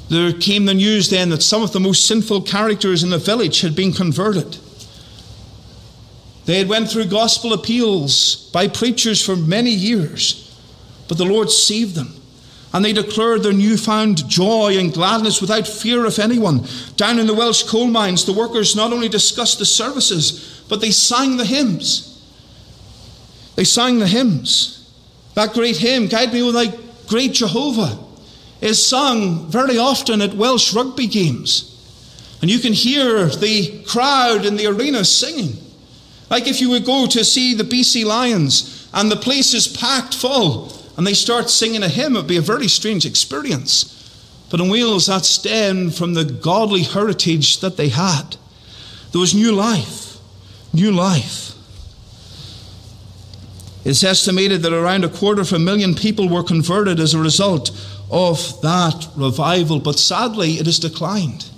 There 0.08 0.32
came 0.32 0.66
the 0.66 0.74
news 0.74 1.08
then 1.08 1.28
that 1.30 1.42
some 1.42 1.62
of 1.62 1.72
the 1.72 1.78
most 1.78 2.06
sinful 2.06 2.42
characters 2.42 3.04
in 3.04 3.10
the 3.10 3.18
village 3.18 3.60
had 3.60 3.76
been 3.76 3.92
converted. 3.92 4.58
They 6.46 6.58
had 6.58 6.68
went 6.68 6.90
through 6.90 7.06
gospel 7.06 7.52
appeals 7.52 8.50
by 8.52 8.68
preachers 8.68 9.24
for 9.24 9.36
many 9.36 9.70
years, 9.70 10.56
but 11.08 11.18
the 11.18 11.24
Lord 11.24 11.50
saved 11.50 11.94
them. 11.94 12.14
And 12.72 12.84
they 12.84 12.92
declared 12.92 13.42
their 13.42 13.52
newfound 13.52 14.28
joy 14.28 14.76
and 14.78 14.92
gladness 14.92 15.40
without 15.40 15.66
fear 15.66 16.06
of 16.06 16.18
anyone. 16.18 16.64
Down 16.96 17.18
in 17.18 17.26
the 17.26 17.34
Welsh 17.34 17.64
coal 17.64 17.88
mines, 17.88 18.24
the 18.24 18.32
workers 18.32 18.76
not 18.76 18.92
only 18.92 19.08
discussed 19.08 19.58
the 19.58 19.66
services, 19.66 20.64
but 20.68 20.80
they 20.80 20.92
sang 20.92 21.36
the 21.36 21.44
hymns. 21.44 22.06
They 23.56 23.64
sang 23.64 23.98
the 23.98 24.06
hymns. 24.06 24.88
That 25.34 25.52
great 25.52 25.76
hymn, 25.76 26.06
Guide 26.06 26.32
Me 26.32 26.42
with 26.42 26.54
Thy 26.54 26.72
Great 27.08 27.32
Jehovah, 27.32 27.98
is 28.60 28.84
sung 28.84 29.48
very 29.50 29.76
often 29.76 30.20
at 30.20 30.34
Welsh 30.34 30.72
rugby 30.72 31.08
games. 31.08 31.66
And 32.40 32.50
you 32.50 32.60
can 32.60 32.72
hear 32.72 33.26
the 33.26 33.82
crowd 33.84 34.46
in 34.46 34.56
the 34.56 34.66
arena 34.66 35.04
singing. 35.04 35.56
Like 36.30 36.46
if 36.46 36.60
you 36.60 36.70
would 36.70 36.84
go 36.84 37.06
to 37.08 37.24
see 37.24 37.54
the 37.54 37.64
BC 37.64 38.04
Lions 38.04 38.88
and 38.94 39.10
the 39.10 39.16
place 39.16 39.52
is 39.52 39.66
packed 39.66 40.14
full 40.14 40.72
and 40.96 41.06
they 41.06 41.12
start 41.12 41.50
singing 41.50 41.82
a 41.82 41.88
hymn, 41.88 42.14
it 42.14 42.20
would 42.20 42.28
be 42.28 42.36
a 42.36 42.42
very 42.42 42.68
strange 42.68 43.04
experience. 43.04 43.96
But 44.48 44.60
in 44.60 44.70
Wales, 44.70 45.06
that 45.06 45.24
stemmed 45.24 45.94
from 45.94 46.14
the 46.14 46.24
godly 46.24 46.82
heritage 46.82 47.60
that 47.60 47.76
they 47.76 47.88
had. 47.88 48.36
There 49.12 49.20
was 49.20 49.34
new 49.34 49.52
life, 49.52 50.18
new 50.72 50.92
life. 50.92 51.52
It's 53.84 54.04
estimated 54.04 54.62
that 54.62 54.72
around 54.72 55.04
a 55.04 55.08
quarter 55.08 55.40
of 55.40 55.52
a 55.52 55.58
million 55.58 55.94
people 55.94 56.28
were 56.28 56.42
converted 56.42 57.00
as 57.00 57.14
a 57.14 57.18
result 57.18 57.70
of 58.10 58.60
that 58.60 59.08
revival, 59.16 59.80
but 59.80 59.98
sadly, 59.98 60.54
it 60.54 60.66
has 60.66 60.78
declined. 60.78 61.48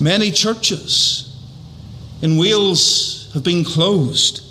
Many 0.00 0.30
churches 0.30 1.34
in 2.22 2.36
Wales 2.36 3.23
have 3.34 3.44
been 3.44 3.64
closed. 3.64 4.42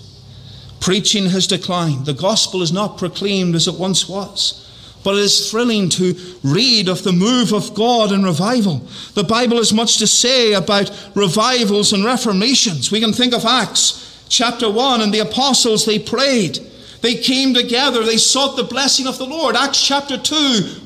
Preaching 0.79 1.27
has 1.27 1.47
declined. 1.47 2.05
The 2.05 2.13
gospel 2.13 2.61
is 2.61 2.71
not 2.71 2.97
proclaimed 2.97 3.55
as 3.55 3.67
it 3.67 3.79
once 3.79 4.07
was. 4.07 4.59
But 5.03 5.15
it 5.15 5.21
is 5.21 5.49
thrilling 5.49 5.89
to 5.89 6.15
read 6.43 6.87
of 6.87 7.03
the 7.03 7.11
move 7.11 7.51
of 7.53 7.73
God 7.73 8.11
in 8.11 8.23
revival. 8.23 8.87
The 9.15 9.23
Bible 9.23 9.57
has 9.57 9.73
much 9.73 9.97
to 9.97 10.07
say 10.07 10.53
about 10.53 10.91
revivals 11.15 11.91
and 11.91 12.05
reformations. 12.05 12.91
We 12.91 13.01
can 13.01 13.11
think 13.11 13.33
of 13.33 13.45
Acts 13.45 14.03
chapter 14.29 14.69
1 14.69 15.01
and 15.01 15.13
the 15.13 15.19
apostles, 15.19 15.85
they 15.85 15.99
prayed. 15.99 16.59
They 17.01 17.15
came 17.15 17.53
together. 17.53 18.03
They 18.03 18.17
sought 18.17 18.55
the 18.55 18.63
blessing 18.63 19.07
of 19.07 19.17
the 19.17 19.25
Lord. 19.25 19.55
Acts 19.55 19.85
chapter 19.85 20.17
2, 20.17 20.35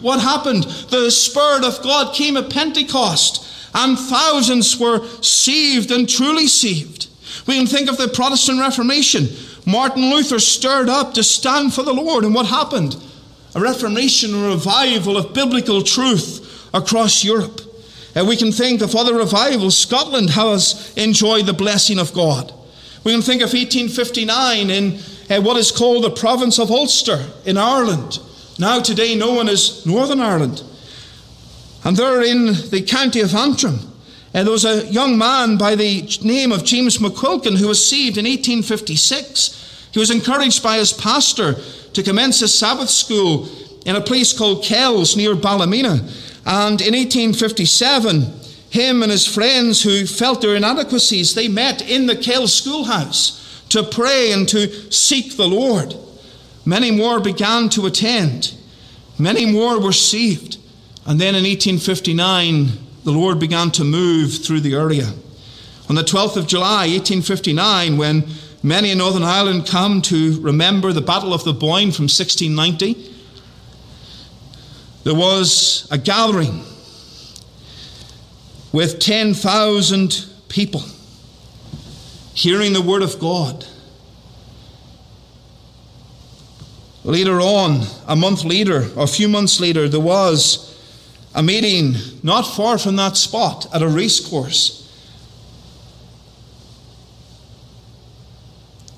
what 0.02 0.20
happened? 0.20 0.64
The 0.90 1.12
Spirit 1.12 1.64
of 1.64 1.82
God 1.84 2.14
came 2.16 2.38
at 2.38 2.50
Pentecost, 2.50 3.46
and 3.74 3.98
thousands 3.98 4.80
were 4.80 5.08
saved 5.22 5.92
and 5.92 6.10
truly 6.10 6.48
saved. 6.48 7.07
We 7.48 7.58
can 7.58 7.66
think 7.66 7.90
of 7.90 7.98
the 7.98 8.10
Protestant 8.10 8.60
Reformation. 8.60 9.30
Martin 9.66 10.10
Luther 10.10 10.40
stirred 10.40 10.90
up 10.90 11.14
to 11.14 11.24
stand 11.24 11.74
for 11.74 11.84
the 11.84 11.94
Lord, 11.94 12.26
and 12.26 12.36
what 12.36 12.46
happened? 12.46 12.98
A 13.56 13.60
reformation, 13.60 14.36
a 14.36 14.50
revival 14.50 15.18
of 15.18 15.34
biblical 15.34 15.82
truth 15.82 16.70
across 16.74 17.24
Europe. 17.24 17.62
And 18.14 18.28
we 18.28 18.36
can 18.36 18.52
think 18.52 18.82
of 18.82 18.96
other 18.96 19.16
revivals. 19.16 19.78
Scotland 19.78 20.32
has 20.32 20.94
enjoyed 20.98 21.46
the 21.46 21.54
blessing 21.54 22.00
of 22.00 22.14
God. 22.14 22.54
We 23.04 23.14
can 23.14 23.22
think 23.22 23.42
of 23.42 23.54
1859 23.54 24.70
in 24.70 25.00
uh, 25.30 25.42
what 25.42 25.58
is 25.58 25.72
called 25.72 26.04
the 26.04 26.10
province 26.10 26.60
of 26.60 26.72
Ulster 26.72 27.26
in 27.46 27.58
Ireland, 27.58 28.20
now 28.60 28.82
today 28.82 29.16
known 29.16 29.48
as 29.48 29.86
Northern 29.86 30.20
Ireland. 30.20 30.64
And 31.84 31.96
there 31.96 32.22
in 32.22 32.48
the 32.48 32.84
county 32.86 33.22
of 33.22 33.34
Antrim, 33.34 33.80
and 34.34 34.46
there 34.46 34.52
was 34.52 34.66
a 34.66 34.86
young 34.88 35.18
man 35.18 35.58
by 35.58 35.76
the 35.76 36.02
name 36.24 36.52
of 36.52 36.64
James 36.66 36.98
McQuilkin 36.98 37.58
who 37.58 37.68
was 37.68 37.84
saved 37.84 38.18
in 38.18 38.26
1856. 38.26 39.90
He 39.92 40.00
was 40.00 40.12
encouraged 40.12 40.62
by 40.62 40.78
his 40.78 40.94
pastor 40.94 41.56
to 41.94 42.04
commence 42.04 42.42
a 42.42 42.48
Sabbath 42.48 42.90
school 42.90 43.48
in 43.86 43.96
a 43.96 44.02
place 44.02 44.38
called 44.38 44.64
Kells 44.64 45.16
near 45.16 45.36
Ballymena. 45.36 46.08
And 46.46 46.82
in 46.82 46.94
1857, 46.94 48.34
him 48.70 49.02
and 49.02 49.12
his 49.12 49.26
friends 49.26 49.82
who 49.82 50.06
felt 50.06 50.42
their 50.42 50.56
inadequacies, 50.56 51.34
they 51.34 51.48
met 51.48 51.82
in 51.90 52.06
the 52.06 52.16
Kells 52.16 52.54
schoolhouse 52.54 53.66
to 53.70 53.84
pray 53.84 54.32
and 54.34 54.48
to 54.50 54.92
seek 54.92 55.36
the 55.36 55.48
Lord. 55.48 55.96
Many 56.66 56.92
more 56.92 57.20
began 57.20 57.70
to 57.70 57.86
attend. 57.86 58.54
Many 59.18 59.46
more 59.46 59.80
were 59.80 59.94
saved. 59.94 60.58
And 61.06 61.20
then 61.20 61.34
in 61.34 61.44
1859, 61.44 62.87
the 63.08 63.14
Lord 63.14 63.40
began 63.40 63.72
to 63.72 63.86
move 63.86 64.34
through 64.44 64.60
the 64.60 64.76
area. 64.76 65.14
On 65.88 65.96
the 65.96 66.02
12th 66.02 66.36
of 66.36 66.46
July, 66.46 66.90
1859, 66.90 67.96
when 67.96 68.28
many 68.62 68.92
in 68.92 68.98
Northern 68.98 69.24
Ireland 69.24 69.66
come 69.66 70.02
to 70.02 70.38
remember 70.42 70.92
the 70.92 71.00
Battle 71.00 71.34
of 71.34 71.46
the 71.46 71.54
Boyne 71.54 71.94
from 71.94 72.10
1690, 72.10 73.16
there 75.06 75.16
was 75.16 75.88
a 75.90 75.98
gathering 75.98 76.66
with 78.74 79.00
10,000 79.00 80.26
people 80.50 80.84
hearing 82.34 82.74
the 82.74 82.82
Word 82.82 83.04
of 83.04 83.18
God. 83.20 83.66
Later 87.06 87.40
on, 87.40 87.84
a 88.06 88.18
month 88.18 88.44
later, 88.44 88.90
a 88.98 89.08
few 89.08 89.30
months 89.30 89.62
later, 89.62 89.88
there 89.88 90.02
was 90.02 90.77
a 91.38 91.44
meeting 91.44 91.96
not 92.24 92.42
far 92.42 92.80
from 92.80 92.96
that 92.96 93.16
spot 93.16 93.68
at 93.72 93.84
a 93.84 93.88
racecourse. 93.88 94.84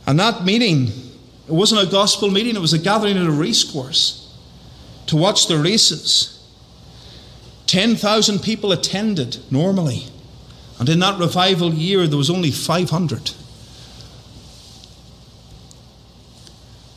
And 0.08 0.18
that 0.22 0.46
meeting, 0.46 0.88
it 0.88 1.52
wasn't 1.52 1.86
a 1.86 1.92
gospel 1.92 2.32
meeting, 2.32 2.56
it 2.56 2.62
was 2.62 2.72
a 2.72 2.80
gathering 2.80 3.18
at 3.18 3.26
a 3.26 3.32
racecourse 3.32 4.34
to 5.08 5.18
watch 5.18 5.48
the 5.48 5.58
races. 5.58 6.38
10,000 7.68 8.40
people 8.40 8.72
attended 8.72 9.40
normally. 9.52 10.06
And 10.80 10.88
in 10.88 11.00
that 11.00 11.20
revival 11.20 11.74
year, 11.74 12.08
there 12.08 12.18
was 12.18 12.30
only 12.30 12.52
500. 12.52 13.32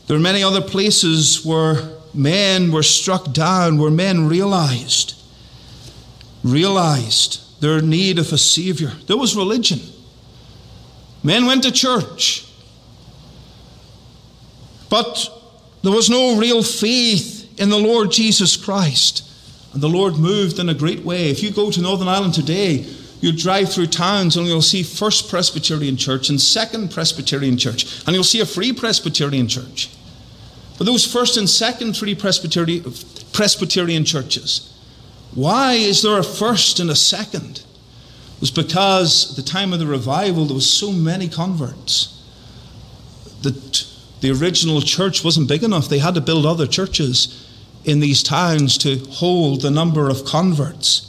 There 0.06 0.16
are 0.16 0.20
many 0.20 0.44
other 0.44 0.62
places 0.62 1.44
where 1.44 1.90
men 2.14 2.70
were 2.70 2.84
struck 2.84 3.32
down, 3.32 3.78
where 3.78 3.90
men 3.90 4.28
realized 4.28 5.14
realized 6.42 7.60
their 7.60 7.80
need 7.80 8.18
of 8.18 8.32
a 8.32 8.38
Savior. 8.38 8.92
There 9.06 9.16
was 9.16 9.36
religion. 9.36 9.80
Men 11.22 11.46
went 11.46 11.62
to 11.62 11.72
church. 11.72 12.46
But 14.88 15.28
there 15.82 15.92
was 15.92 16.10
no 16.10 16.38
real 16.38 16.62
faith 16.62 17.60
in 17.60 17.68
the 17.68 17.78
Lord 17.78 18.10
Jesus 18.10 18.56
Christ. 18.56 19.28
And 19.72 19.82
the 19.82 19.88
Lord 19.88 20.16
moved 20.16 20.58
in 20.58 20.68
a 20.68 20.74
great 20.74 21.04
way. 21.04 21.30
If 21.30 21.42
you 21.42 21.50
go 21.50 21.70
to 21.70 21.80
Northern 21.80 22.08
Ireland 22.08 22.34
today, 22.34 22.84
you 23.20 23.32
drive 23.32 23.72
through 23.72 23.86
towns 23.86 24.36
and 24.36 24.46
you'll 24.46 24.60
see 24.60 24.82
First 24.82 25.30
Presbyterian 25.30 25.96
Church 25.96 26.28
and 26.28 26.40
Second 26.40 26.90
Presbyterian 26.90 27.56
Church, 27.56 28.04
and 28.04 28.14
you'll 28.14 28.24
see 28.24 28.40
a 28.40 28.46
Free 28.46 28.72
Presbyterian 28.72 29.46
Church. 29.46 29.90
But 30.76 30.86
those 30.86 31.10
first 31.10 31.36
and 31.36 31.48
second 31.48 31.96
Free 31.96 32.16
Presbyterian, 32.16 32.92
Presbyterian 33.32 34.04
churches 34.04 34.71
Why 35.34 35.74
is 35.74 36.02
there 36.02 36.18
a 36.18 36.24
first 36.24 36.78
and 36.78 36.90
a 36.90 36.96
second? 36.96 37.58
It 37.58 38.40
was 38.40 38.50
because 38.50 39.30
at 39.30 39.36
the 39.36 39.50
time 39.50 39.72
of 39.72 39.78
the 39.78 39.86
revival 39.86 40.44
there 40.44 40.54
was 40.54 40.68
so 40.68 40.92
many 40.92 41.28
converts 41.28 42.22
that 43.42 43.86
the 44.20 44.30
original 44.30 44.80
church 44.82 45.24
wasn't 45.24 45.48
big 45.48 45.62
enough. 45.62 45.88
They 45.88 45.98
had 45.98 46.14
to 46.14 46.20
build 46.20 46.46
other 46.46 46.66
churches 46.66 47.48
in 47.84 48.00
these 48.00 48.22
towns 48.22 48.78
to 48.78 48.98
hold 49.10 49.62
the 49.62 49.70
number 49.70 50.08
of 50.08 50.24
converts. 50.24 51.08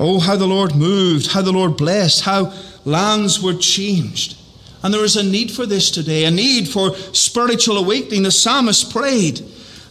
Oh, 0.00 0.18
how 0.18 0.36
the 0.36 0.46
Lord 0.46 0.74
moved, 0.74 1.32
how 1.32 1.42
the 1.42 1.52
Lord 1.52 1.76
blessed, 1.76 2.22
how 2.22 2.52
lands 2.84 3.40
were 3.40 3.54
changed. 3.54 4.36
And 4.82 4.92
there 4.92 5.04
is 5.04 5.16
a 5.16 5.22
need 5.22 5.52
for 5.52 5.64
this 5.64 5.90
today, 5.90 6.24
a 6.24 6.30
need 6.30 6.68
for 6.68 6.94
spiritual 7.12 7.76
awakening. 7.76 8.24
The 8.24 8.32
psalmist 8.32 8.90
prayed, 8.90 9.40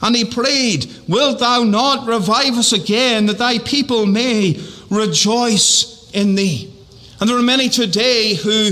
and 0.01 0.15
he 0.15 0.25
prayed, 0.25 0.87
Wilt 1.07 1.39
thou 1.39 1.63
not 1.63 2.07
revive 2.07 2.57
us 2.57 2.73
again, 2.73 3.27
that 3.27 3.37
thy 3.37 3.59
people 3.59 4.05
may 4.05 4.59
rejoice 4.89 6.09
in 6.11 6.35
thee? 6.35 6.73
And 7.19 7.29
there 7.29 7.37
are 7.37 7.43
many 7.43 7.69
today 7.69 8.33
who 8.33 8.71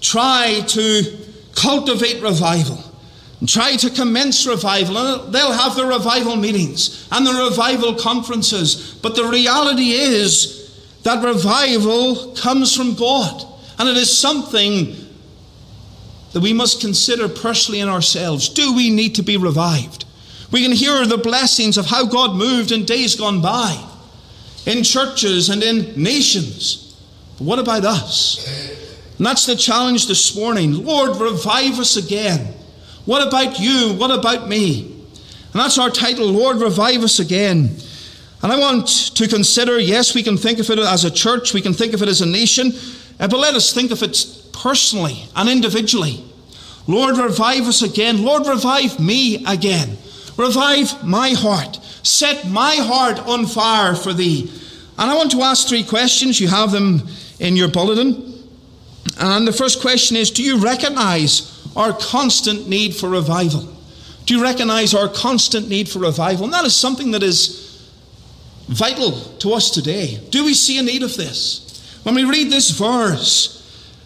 try 0.00 0.60
to 0.66 1.18
cultivate 1.54 2.20
revival 2.22 2.82
and 3.40 3.48
try 3.48 3.76
to 3.76 3.90
commence 3.90 4.46
revival. 4.46 4.98
And 4.98 5.32
they'll 5.32 5.52
have 5.52 5.76
the 5.76 5.86
revival 5.86 6.36
meetings 6.36 7.08
and 7.12 7.26
the 7.26 7.48
revival 7.50 7.94
conferences. 7.94 8.94
But 9.02 9.16
the 9.16 9.24
reality 9.24 9.92
is 9.92 10.74
that 11.02 11.24
revival 11.24 12.34
comes 12.34 12.74
from 12.74 12.94
God. 12.94 13.44
And 13.78 13.88
it 13.88 13.96
is 13.96 14.16
something 14.16 14.96
that 16.32 16.40
we 16.40 16.52
must 16.52 16.80
consider 16.80 17.28
personally 17.28 17.80
in 17.80 17.88
ourselves. 17.88 18.48
Do 18.48 18.74
we 18.74 18.90
need 18.90 19.14
to 19.16 19.22
be 19.22 19.36
revived? 19.36 20.04
We 20.50 20.62
can 20.62 20.72
hear 20.72 21.04
the 21.06 21.18
blessings 21.18 21.78
of 21.78 21.86
how 21.86 22.06
God 22.06 22.36
moved 22.36 22.72
in 22.72 22.84
days 22.84 23.14
gone 23.14 23.40
by, 23.40 23.82
in 24.66 24.82
churches 24.82 25.48
and 25.48 25.62
in 25.62 26.00
nations. 26.00 26.96
But 27.38 27.44
what 27.44 27.58
about 27.58 27.84
us? 27.84 28.46
And 29.18 29.26
that's 29.26 29.46
the 29.46 29.56
challenge 29.56 30.06
this 30.06 30.36
morning. 30.36 30.84
Lord, 30.84 31.16
revive 31.16 31.78
us 31.78 31.96
again. 31.96 32.54
What 33.04 33.26
about 33.26 33.60
you? 33.60 33.94
What 33.94 34.10
about 34.10 34.48
me? 34.48 34.90
And 35.52 35.62
that's 35.62 35.78
our 35.78 35.90
title, 35.90 36.26
Lord, 36.26 36.56
revive 36.56 37.02
us 37.02 37.20
again. 37.20 37.76
And 38.42 38.52
I 38.52 38.58
want 38.58 38.88
to 39.16 39.28
consider 39.28 39.78
yes, 39.78 40.14
we 40.14 40.22
can 40.22 40.36
think 40.36 40.58
of 40.58 40.68
it 40.68 40.78
as 40.78 41.04
a 41.04 41.10
church, 41.10 41.54
we 41.54 41.62
can 41.62 41.72
think 41.72 41.94
of 41.94 42.02
it 42.02 42.08
as 42.08 42.20
a 42.20 42.26
nation, 42.26 42.72
uh, 43.20 43.28
but 43.28 43.38
let 43.38 43.54
us 43.54 43.72
think 43.72 43.90
of 43.90 44.02
it 44.02 44.26
personally 44.52 45.24
and 45.36 45.48
individually. 45.48 46.24
Lord, 46.86 47.16
revive 47.16 47.62
us 47.62 47.82
again. 47.82 48.22
Lord, 48.22 48.46
revive 48.46 49.00
me 49.00 49.44
again. 49.46 49.96
Revive 50.36 51.04
my 51.04 51.30
heart. 51.30 51.76
Set 52.02 52.46
my 52.48 52.74
heart 52.76 53.18
on 53.20 53.46
fire 53.46 53.94
for 53.94 54.12
thee. 54.12 54.50
And 54.98 55.10
I 55.10 55.16
want 55.16 55.30
to 55.32 55.42
ask 55.42 55.68
three 55.68 55.84
questions. 55.84 56.40
You 56.40 56.48
have 56.48 56.72
them 56.72 57.06
in 57.40 57.56
your 57.56 57.68
bulletin. 57.68 58.32
And 59.18 59.46
the 59.46 59.52
first 59.52 59.80
question 59.80 60.16
is 60.16 60.30
Do 60.30 60.42
you 60.42 60.58
recognize 60.58 61.50
our 61.76 61.92
constant 61.92 62.68
need 62.68 62.94
for 62.94 63.08
revival? 63.08 63.68
Do 64.26 64.34
you 64.34 64.42
recognize 64.42 64.94
our 64.94 65.08
constant 65.08 65.68
need 65.68 65.88
for 65.88 65.98
revival? 65.98 66.44
And 66.44 66.54
that 66.54 66.64
is 66.64 66.74
something 66.74 67.10
that 67.10 67.22
is 67.22 67.64
vital 68.68 69.12
to 69.12 69.52
us 69.52 69.70
today. 69.70 70.20
Do 70.30 70.44
we 70.44 70.54
see 70.54 70.78
a 70.78 70.82
need 70.82 71.02
of 71.02 71.16
this? 71.16 72.00
When 72.04 72.14
we 72.14 72.24
read 72.24 72.50
this 72.50 72.70
verse, 72.70 73.50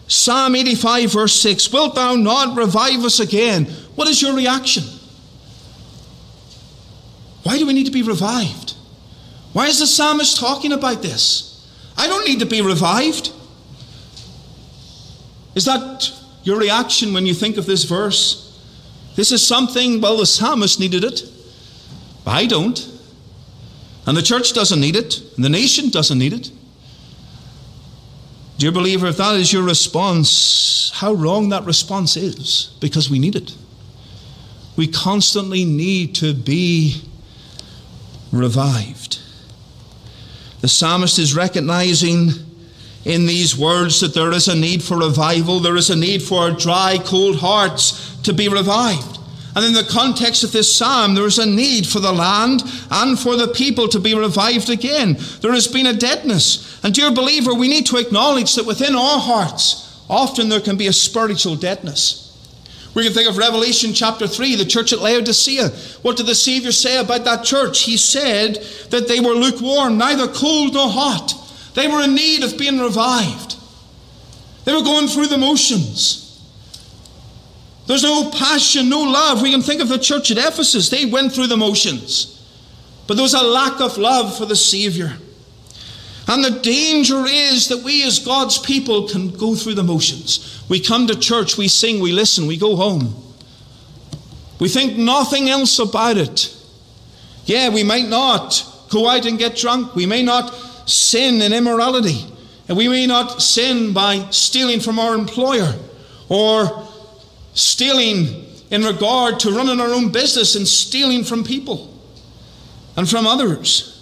Psalm 0.07 0.55
85, 0.55 1.13
verse 1.13 1.41
6, 1.41 1.71
Wilt 1.71 1.95
thou 1.95 2.15
not 2.15 2.57
revive 2.57 3.03
us 3.05 3.19
again? 3.19 3.65
What 3.95 4.07
is 4.07 4.21
your 4.21 4.35
reaction? 4.35 4.83
Why 7.43 7.57
do 7.57 7.65
we 7.65 7.73
need 7.73 7.85
to 7.85 7.91
be 7.91 8.03
revived? 8.03 8.73
Why 9.53 9.67
is 9.67 9.79
the 9.79 9.87
psalmist 9.87 10.37
talking 10.37 10.71
about 10.71 11.01
this? 11.01 11.67
I 11.97 12.07
don't 12.07 12.27
need 12.27 12.39
to 12.39 12.45
be 12.45 12.61
revived. 12.61 13.31
Is 15.55 15.65
that 15.65 16.11
your 16.43 16.59
reaction 16.59 17.13
when 17.13 17.25
you 17.25 17.33
think 17.33 17.57
of 17.57 17.65
this 17.65 17.83
verse? 17.83 18.45
This 19.15 19.31
is 19.31 19.45
something, 19.45 19.99
well, 19.99 20.17
the 20.17 20.25
psalmist 20.25 20.79
needed 20.79 21.03
it. 21.03 21.23
I 22.25 22.45
don't. 22.45 22.87
And 24.05 24.15
the 24.15 24.21
church 24.21 24.53
doesn't 24.53 24.79
need 24.79 24.95
it. 24.95 25.21
And 25.35 25.43
the 25.43 25.49
nation 25.49 25.89
doesn't 25.89 26.17
need 26.17 26.33
it. 26.33 26.51
Dear 28.57 28.71
believer, 28.71 29.07
if 29.07 29.17
that 29.17 29.35
is 29.35 29.51
your 29.51 29.63
response, 29.63 30.91
how 30.93 31.13
wrong 31.13 31.49
that 31.49 31.63
response 31.63 32.17
is, 32.17 32.75
because 32.79 33.09
we 33.09 33.17
need 33.17 33.35
it. 33.35 33.55
We 34.75 34.87
constantly 34.87 35.65
need 35.65 36.15
to 36.15 36.33
be 36.33 37.01
revived. 38.31 39.19
The 40.61 40.67
psalmist 40.67 41.19
is 41.19 41.35
recognizing 41.35 42.31
in 43.05 43.25
these 43.25 43.57
words 43.57 44.01
that 44.01 44.13
there 44.13 44.31
is 44.31 44.47
a 44.47 44.55
need 44.55 44.83
for 44.83 44.97
revival, 44.97 45.59
there 45.59 45.77
is 45.77 45.89
a 45.89 45.95
need 45.95 46.21
for 46.21 46.41
our 46.41 46.51
dry, 46.51 46.97
cold 47.03 47.37
hearts 47.37 48.17
to 48.23 48.33
be 48.33 48.49
revived. 48.49 49.19
And 49.55 49.65
in 49.65 49.73
the 49.73 49.89
context 49.89 50.43
of 50.43 50.51
this 50.51 50.73
psalm, 50.73 51.15
there 51.15 51.25
is 51.25 51.39
a 51.39 51.45
need 51.45 51.87
for 51.87 51.99
the 51.99 52.11
land 52.11 52.61
and 52.91 53.17
for 53.17 53.35
the 53.35 53.47
people 53.47 53.87
to 53.87 53.99
be 53.99 54.13
revived 54.13 54.69
again. 54.69 55.17
There 55.41 55.53
has 55.53 55.67
been 55.67 55.87
a 55.87 55.93
deadness. 55.93 56.79
And, 56.83 56.93
dear 56.93 57.11
believer, 57.11 57.53
we 57.53 57.67
need 57.67 57.87
to 57.87 57.97
acknowledge 57.97 58.55
that 58.55 58.65
within 58.65 58.95
our 58.95 59.19
hearts, 59.19 60.01
often 60.09 60.49
there 60.49 60.61
can 60.61 60.77
be 60.77 60.87
a 60.87 60.93
spiritual 60.93 61.55
deadness. 61.55 62.28
We 62.93 63.03
can 63.03 63.13
think 63.13 63.29
of 63.29 63.37
Revelation 63.37 63.93
chapter 63.93 64.27
3, 64.27 64.55
the 64.55 64.65
church 64.65 64.93
at 64.93 64.99
Laodicea. 64.99 65.69
What 66.01 66.17
did 66.17 66.25
the 66.25 66.35
Savior 66.35 66.71
say 66.71 66.97
about 66.97 67.23
that 67.25 67.43
church? 67.43 67.81
He 67.81 67.97
said 67.97 68.55
that 68.89 69.07
they 69.07 69.19
were 69.19 69.33
lukewarm, 69.33 69.97
neither 69.97 70.27
cold 70.27 70.73
nor 70.73 70.89
hot. 70.89 71.33
They 71.75 71.87
were 71.87 72.01
in 72.01 72.15
need 72.15 72.43
of 72.43 72.57
being 72.57 72.79
revived. 72.79 73.57
They 74.65 74.73
were 74.73 74.81
going 74.81 75.07
through 75.07 75.27
the 75.27 75.37
motions. 75.37 76.25
There's 77.85 78.03
no 78.03 78.29
passion, 78.31 78.89
no 78.89 79.01
love. 79.01 79.41
We 79.41 79.51
can 79.51 79.61
think 79.61 79.81
of 79.81 79.89
the 79.89 79.97
church 79.97 80.31
at 80.31 80.37
Ephesus. 80.37 80.89
They 80.89 81.05
went 81.05 81.33
through 81.33 81.47
the 81.47 81.57
motions. 81.57 82.35
But 83.07 83.15
there 83.15 83.23
was 83.23 83.33
a 83.33 83.41
lack 83.41 83.81
of 83.81 83.97
love 83.97 84.37
for 84.37 84.45
the 84.45 84.55
Savior. 84.55 85.13
And 86.29 86.43
the 86.43 86.59
danger 86.59 87.25
is 87.25 87.69
that 87.69 87.81
we, 87.83 88.03
as 88.03 88.19
God's 88.19 88.59
people, 88.59 89.09
can 89.09 89.31
go 89.31 89.55
through 89.55 89.73
the 89.73 89.83
motions. 89.83 90.63
We 90.69 90.79
come 90.79 91.07
to 91.07 91.17
church, 91.17 91.57
we 91.57 91.67
sing, 91.67 91.99
we 91.99 92.11
listen, 92.11 92.45
we 92.45 92.55
go 92.55 92.75
home. 92.75 93.15
We 94.59 94.69
think 94.69 94.95
nothing 94.95 95.49
else 95.49 95.79
about 95.79 96.17
it. 96.17 96.55
Yeah, 97.45 97.69
we 97.69 97.81
might 97.81 98.07
not 98.07 98.63
go 98.91 99.09
out 99.09 99.25
and 99.25 99.39
get 99.39 99.55
drunk. 99.55 99.95
We 99.95 100.05
may 100.05 100.21
not 100.21 100.53
sin 100.87 101.41
in 101.41 101.51
immorality. 101.51 102.23
And 102.67 102.77
we 102.77 102.87
may 102.87 103.07
not 103.07 103.41
sin 103.41 103.93
by 103.93 104.27
stealing 104.29 104.81
from 104.81 104.99
our 104.99 105.15
employer 105.15 105.73
or 106.29 106.87
stealing 107.55 108.45
in 108.69 108.83
regard 108.83 109.39
to 109.39 109.51
running 109.51 109.81
our 109.81 109.89
own 109.89 110.11
business 110.11 110.55
and 110.55 110.67
stealing 110.67 111.23
from 111.23 111.43
people 111.43 111.91
and 112.95 113.09
from 113.09 113.25
others. 113.25 113.95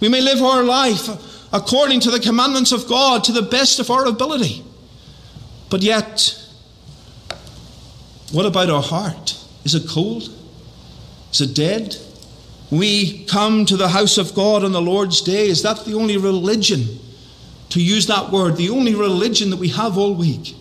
We 0.00 0.10
may 0.10 0.20
live 0.20 0.42
our 0.42 0.62
life 0.62 1.33
according 1.54 2.00
to 2.00 2.10
the 2.10 2.20
commandments 2.20 2.72
of 2.72 2.86
God 2.86 3.24
to 3.24 3.32
the 3.32 3.40
best 3.40 3.80
of 3.80 3.90
our 3.90 4.04
ability. 4.04 4.62
But 5.70 5.82
yet, 5.82 6.38
what 8.32 8.44
about 8.44 8.68
our 8.68 8.82
heart? 8.82 9.38
Is 9.64 9.74
it 9.74 9.88
cold? 9.88 10.28
Is 11.32 11.40
it 11.40 11.54
dead? 11.54 11.96
we 12.70 13.24
come 13.26 13.64
to 13.66 13.76
the 13.76 13.88
house 13.88 14.18
of 14.18 14.34
God 14.34 14.64
on 14.64 14.72
the 14.72 14.82
Lord's 14.82 15.20
day, 15.20 15.48
is 15.48 15.62
that 15.62 15.84
the 15.84 15.94
only 15.94 16.16
religion, 16.16 16.98
to 17.70 17.82
use 17.82 18.06
that 18.06 18.30
word, 18.30 18.56
the 18.56 18.70
only 18.70 18.94
religion 18.94 19.50
that 19.50 19.58
we 19.58 19.68
have 19.68 19.96
all 19.96 20.14
week? 20.14 20.56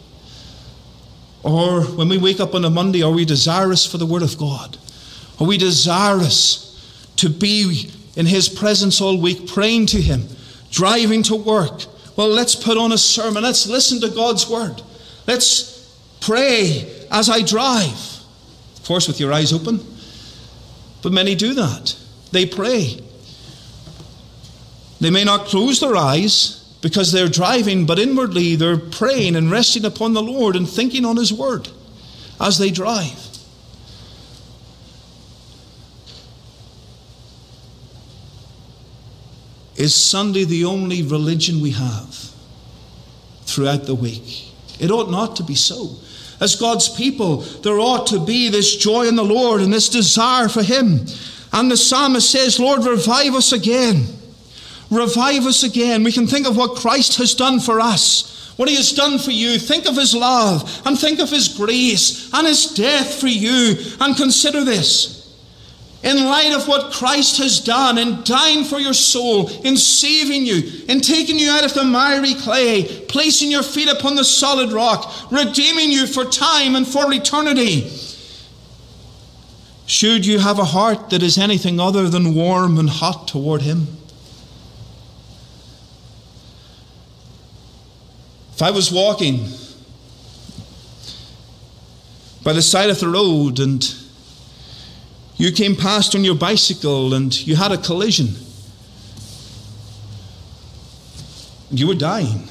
Or 1.41 1.83
when 1.83 2.09
we 2.09 2.17
wake 2.17 2.39
up 2.39 2.53
on 2.53 2.65
a 2.65 2.69
Monday, 2.69 3.03
are 3.03 3.11
we 3.11 3.25
desirous 3.25 3.85
for 3.85 3.97
the 3.97 4.05
Word 4.05 4.23
of 4.23 4.37
God? 4.37 4.77
Are 5.39 5.47
we 5.47 5.57
desirous 5.57 6.69
to 7.17 7.29
be 7.29 7.91
in 8.15 8.25
His 8.25 8.47
presence 8.47 9.01
all 9.01 9.19
week, 9.19 9.47
praying 9.47 9.87
to 9.87 10.01
Him, 10.01 10.27
driving 10.73 11.23
to 11.23 11.35
work? 11.35 11.85
Well, 12.17 12.29
let's 12.29 12.55
put 12.55 12.77
on 12.77 12.91
a 12.91 12.97
sermon. 12.97 13.43
Let's 13.43 13.67
listen 13.67 14.01
to 14.01 14.09
God's 14.09 14.49
Word. 14.49 14.81
Let's 15.27 15.87
pray 16.19 17.05
as 17.11 17.29
I 17.29 17.41
drive. 17.41 17.93
Of 18.77 18.83
course, 18.85 19.07
with 19.07 19.19
your 19.19 19.31
eyes 19.31 19.53
open. 19.53 19.79
But 21.01 21.13
many 21.13 21.35
do 21.35 21.53
that. 21.53 21.95
They 22.31 22.45
pray. 22.45 22.99
They 24.99 25.09
may 25.09 25.23
not 25.23 25.45
close 25.45 25.79
their 25.79 25.95
eyes 25.95 26.59
because 26.81 27.11
they're 27.11 27.29
driving, 27.29 27.85
but 27.85 27.99
inwardly 27.99 28.55
they're 28.55 28.77
praying 28.77 29.35
and 29.35 29.51
resting 29.51 29.85
upon 29.85 30.13
the 30.13 30.21
Lord 30.21 30.55
and 30.55 30.67
thinking 30.67 31.05
on 31.05 31.17
His 31.17 31.31
Word 31.31 31.69
as 32.39 32.57
they 32.57 32.71
drive. 32.71 33.22
Is 39.83 39.93
Sunday 39.93 40.45
the 40.45 40.63
only 40.63 41.03
religion 41.03 41.59
we 41.59 41.71
have 41.71 42.31
throughout 43.41 43.83
the 43.83 43.93
week? 43.93 44.47
It 44.79 44.91
ought 44.91 45.11
not 45.11 45.35
to 45.35 45.43
be 45.43 45.55
so. 45.55 45.97
As 46.39 46.55
God's 46.55 46.87
people, 46.87 47.39
there 47.63 47.77
ought 47.79 48.07
to 48.07 48.25
be 48.25 48.47
this 48.47 48.77
joy 48.77 49.09
in 49.09 49.17
the 49.17 49.25
Lord 49.25 49.59
and 49.59 49.73
this 49.73 49.89
desire 49.89 50.47
for 50.47 50.63
Him. 50.63 51.05
And 51.51 51.69
the 51.69 51.75
psalmist 51.75 52.31
says, 52.31 52.61
Lord, 52.61 52.85
revive 52.85 53.35
us 53.35 53.51
again. 53.51 54.05
revive 54.89 55.45
us 55.45 55.63
again. 55.63 56.05
We 56.05 56.13
can 56.13 56.27
think 56.27 56.47
of 56.47 56.55
what 56.55 56.77
Christ 56.77 57.17
has 57.17 57.35
done 57.35 57.59
for 57.59 57.81
us, 57.81 58.53
what 58.55 58.69
he 58.69 58.77
has 58.77 58.93
done 58.93 59.19
for 59.19 59.31
you. 59.31 59.59
Think 59.59 59.85
of 59.85 59.97
his 59.97 60.15
love 60.15 60.81
and 60.85 60.97
think 60.97 61.19
of 61.19 61.29
his 61.29 61.49
grace 61.49 62.33
and 62.33 62.47
his 62.47 62.67
death 62.67 63.19
for 63.19 63.27
you. 63.27 63.75
And 63.99 64.15
consider 64.15 64.63
this. 64.63 65.22
In 66.03 66.25
light 66.25 66.53
of 66.53 66.67
what 66.67 66.91
Christ 66.91 67.37
has 67.37 67.61
done 67.61 67.97
in 67.97 68.23
dying 68.23 68.65
for 68.65 68.77
your 68.77 68.93
soul, 68.93 69.47
in 69.63 69.77
saving 69.77 70.45
you, 70.45 70.83
in 70.89 70.99
taking 70.99 71.39
you 71.39 71.49
out 71.49 71.63
of 71.63 71.73
the 71.73 71.85
miry 71.85 72.33
clay, 72.33 73.05
placing 73.07 73.49
your 73.49 73.63
feet 73.63 73.87
upon 73.87 74.15
the 74.15 74.25
solid 74.25 74.73
rock, 74.73 75.31
redeeming 75.31 75.91
you 75.93 76.05
for 76.05 76.25
time 76.25 76.75
and 76.75 76.85
for 76.85 77.11
eternity, 77.13 77.89
should 79.85 80.25
you 80.25 80.39
have 80.39 80.59
a 80.59 80.65
heart 80.65 81.09
that 81.11 81.23
is 81.23 81.37
anything 81.37 81.79
other 81.79 82.09
than 82.09 82.35
warm 82.35 82.77
and 82.77 82.89
hot 82.89 83.27
toward 83.29 83.61
Him? 83.61 83.87
If 88.53 88.61
I 88.61 88.71
was 88.71 88.91
walking 88.91 89.47
by 92.43 92.51
the 92.51 92.61
side 92.61 92.89
of 92.89 92.99
the 92.99 93.07
road 93.07 93.59
and 93.59 93.83
you 95.37 95.51
came 95.51 95.75
past 95.75 96.15
on 96.15 96.23
your 96.23 96.35
bicycle 96.35 97.13
and 97.13 97.45
you 97.45 97.55
had 97.55 97.71
a 97.71 97.77
collision, 97.77 98.29
you 101.71 101.87
were 101.87 101.95
dying. 101.95 102.47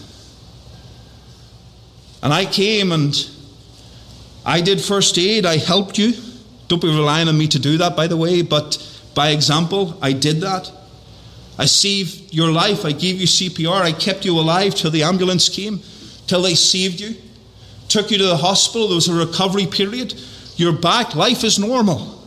And 2.23 2.33
I 2.33 2.45
came 2.45 2.93
and 2.93 3.15
I 4.45 4.61
did 4.61 4.81
first 4.81 5.19
aid, 5.19 5.47
I 5.47 5.57
helped 5.57 5.99
you. 5.99 6.13
Don't 6.69 6.81
be 6.81 6.89
relying 6.89 7.29
on 7.29 7.37
me 7.37 7.49
to 7.49 7.59
do 7.59 7.79
that, 7.79 7.97
by 7.97 8.07
the 8.07 8.17
way, 8.17 8.43
but 8.43 8.79
by 9.15 9.31
example, 9.31 9.99
I 10.01 10.13
did 10.13 10.41
that. 10.41 10.71
I 11.59 11.67
saved 11.67 12.33
your 12.33 12.51
life. 12.51 12.85
I 12.85 12.93
gave 12.93 13.21
you 13.21 13.27
CPR. 13.27 13.83
I 13.83 13.93
kept 13.93 14.25
you 14.25 14.39
alive 14.39 14.75
till 14.75 14.91
the 14.91 15.03
ambulance 15.03 15.49
came, 15.49 15.81
till 16.27 16.43
they 16.43 16.55
saved 16.55 17.01
you. 17.01 17.15
Took 17.89 18.11
you 18.11 18.19
to 18.19 18.25
the 18.25 18.37
hospital. 18.39 18.89
There 18.89 18.95
was 18.95 19.09
a 19.09 19.15
recovery 19.15 19.67
period. 19.67 20.15
You're 20.57 20.73
back. 20.73 21.15
Life 21.15 21.45
is 21.45 21.59
normal. 21.59 22.22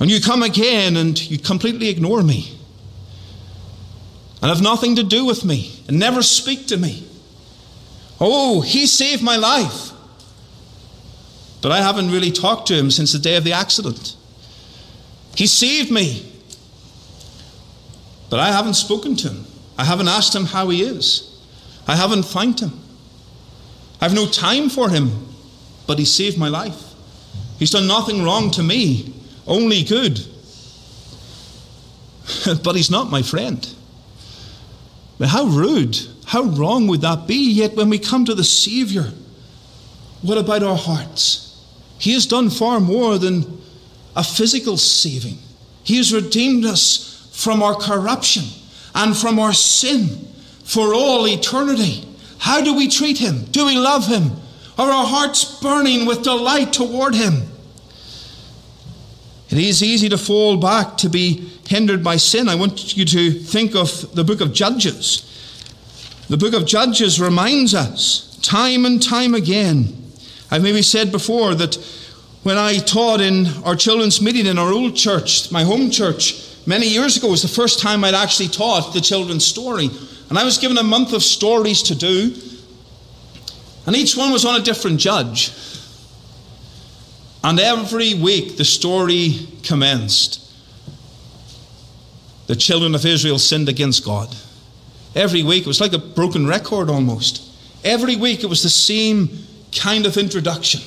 And 0.00 0.10
you 0.10 0.20
come 0.20 0.42
again 0.42 0.96
and 0.96 1.30
you 1.30 1.38
completely 1.38 1.88
ignore 1.88 2.22
me 2.22 2.58
and 4.40 4.48
have 4.48 4.62
nothing 4.62 4.96
to 4.96 5.02
do 5.02 5.26
with 5.26 5.44
me 5.44 5.78
and 5.86 5.98
never 5.98 6.22
speak 6.22 6.66
to 6.68 6.78
me. 6.78 7.06
Oh, 8.18 8.62
he 8.62 8.86
saved 8.86 9.22
my 9.22 9.36
life. 9.36 9.92
But 11.60 11.72
I 11.72 11.78
haven't 11.78 12.10
really 12.10 12.30
talked 12.30 12.68
to 12.68 12.74
him 12.74 12.90
since 12.90 13.12
the 13.12 13.18
day 13.18 13.36
of 13.36 13.44
the 13.44 13.52
accident. 13.52 14.16
He 15.36 15.46
saved 15.46 15.90
me. 15.90 16.26
But 18.30 18.40
I 18.40 18.52
haven't 18.52 18.74
spoken 18.74 19.16
to 19.16 19.28
him. 19.28 19.44
I 19.76 19.84
haven't 19.84 20.08
asked 20.08 20.34
him 20.34 20.46
how 20.46 20.70
he 20.70 20.82
is. 20.82 21.26
I 21.86 21.96
haven't 21.96 22.22
thanked 22.22 22.60
him. 22.60 22.78
I 24.00 24.04
have 24.04 24.14
no 24.14 24.26
time 24.26 24.70
for 24.70 24.88
him, 24.88 25.26
but 25.86 25.98
he 25.98 26.06
saved 26.06 26.38
my 26.38 26.48
life. 26.48 26.94
He's 27.58 27.70
done 27.70 27.86
nothing 27.86 28.22
wrong 28.22 28.50
to 28.52 28.62
me, 28.62 29.12
only 29.46 29.82
good. 29.82 30.20
but 32.62 32.76
he's 32.76 32.90
not 32.90 33.10
my 33.10 33.22
friend. 33.22 33.68
But 35.18 35.28
how 35.28 35.44
rude, 35.44 35.98
how 36.26 36.42
wrong 36.42 36.86
would 36.86 37.02
that 37.02 37.26
be? 37.26 37.52
Yet 37.52 37.74
when 37.74 37.90
we 37.90 37.98
come 37.98 38.24
to 38.24 38.34
the 38.34 38.44
Saviour, 38.44 39.06
what 40.22 40.38
about 40.38 40.62
our 40.62 40.76
hearts? 40.76 41.46
He 41.98 42.14
has 42.14 42.26
done 42.26 42.48
far 42.50 42.80
more 42.80 43.18
than 43.18 43.60
a 44.16 44.24
physical 44.24 44.76
saving. 44.76 45.38
He 45.82 45.96
has 45.96 46.12
redeemed 46.12 46.64
us 46.64 47.28
from 47.32 47.62
our 47.62 47.74
corruption 47.74 48.44
and 48.94 49.16
from 49.16 49.38
our 49.38 49.52
sin 49.52 50.28
for 50.64 50.94
all 50.94 51.26
eternity. 51.26 52.06
How 52.38 52.62
do 52.62 52.74
we 52.74 52.88
treat 52.88 53.18
Him? 53.18 53.44
Do 53.50 53.66
we 53.66 53.76
love 53.76 54.06
Him? 54.06 54.32
Are 54.78 54.90
our 54.90 55.06
hearts 55.06 55.60
burning 55.60 56.06
with 56.06 56.22
delight 56.22 56.72
toward 56.72 57.14
Him? 57.14 57.42
It 59.50 59.58
is 59.58 59.82
easy 59.82 60.08
to 60.08 60.18
fall 60.18 60.56
back 60.56 60.96
to 60.98 61.08
be 61.08 61.50
hindered 61.66 62.04
by 62.04 62.16
sin. 62.16 62.48
I 62.48 62.54
want 62.54 62.96
you 62.96 63.04
to 63.04 63.32
think 63.32 63.74
of 63.74 64.14
the 64.14 64.24
book 64.24 64.40
of 64.40 64.52
Judges. 64.52 65.26
The 66.28 66.36
book 66.36 66.54
of 66.54 66.66
Judges 66.66 67.20
reminds 67.20 67.74
us 67.74 68.38
time 68.42 68.86
and 68.86 69.02
time 69.02 69.34
again 69.34 70.00
I've 70.50 70.62
maybe 70.62 70.82
said 70.82 71.12
before 71.12 71.54
that 71.54 71.76
when 72.42 72.58
I 72.58 72.78
taught 72.78 73.20
in 73.20 73.46
our 73.64 73.76
children's 73.76 74.20
meeting 74.20 74.46
in 74.46 74.58
our 74.58 74.72
old 74.72 74.96
church, 74.96 75.52
my 75.52 75.62
home 75.62 75.90
church, 75.90 76.42
many 76.66 76.88
years 76.88 77.16
ago 77.16 77.30
was 77.30 77.42
the 77.42 77.48
first 77.48 77.78
time 77.78 78.02
I'd 78.02 78.14
actually 78.14 78.48
taught 78.48 78.92
the 78.92 79.00
children's 79.00 79.46
story. 79.46 79.90
And 80.28 80.38
I 80.38 80.44
was 80.44 80.58
given 80.58 80.78
a 80.78 80.82
month 80.82 81.12
of 81.12 81.22
stories 81.22 81.82
to 81.84 81.94
do, 81.94 82.34
and 83.86 83.94
each 83.94 84.16
one 84.16 84.32
was 84.32 84.44
on 84.44 84.60
a 84.60 84.64
different 84.64 84.98
judge. 84.98 85.52
And 87.42 87.58
every 87.58 88.14
week 88.14 88.56
the 88.56 88.64
story 88.64 89.48
commenced. 89.62 90.46
The 92.46 92.56
children 92.56 92.94
of 92.94 93.06
Israel 93.06 93.38
sinned 93.38 93.68
against 93.68 94.04
God. 94.04 94.34
Every 95.14 95.42
week 95.42 95.62
it 95.62 95.68
was 95.68 95.80
like 95.80 95.92
a 95.92 95.98
broken 95.98 96.46
record 96.46 96.90
almost. 96.90 97.42
Every 97.84 98.16
week 98.16 98.42
it 98.42 98.48
was 98.48 98.62
the 98.62 98.68
same 98.68 99.30
kind 99.72 100.06
of 100.06 100.16
introduction. 100.16 100.80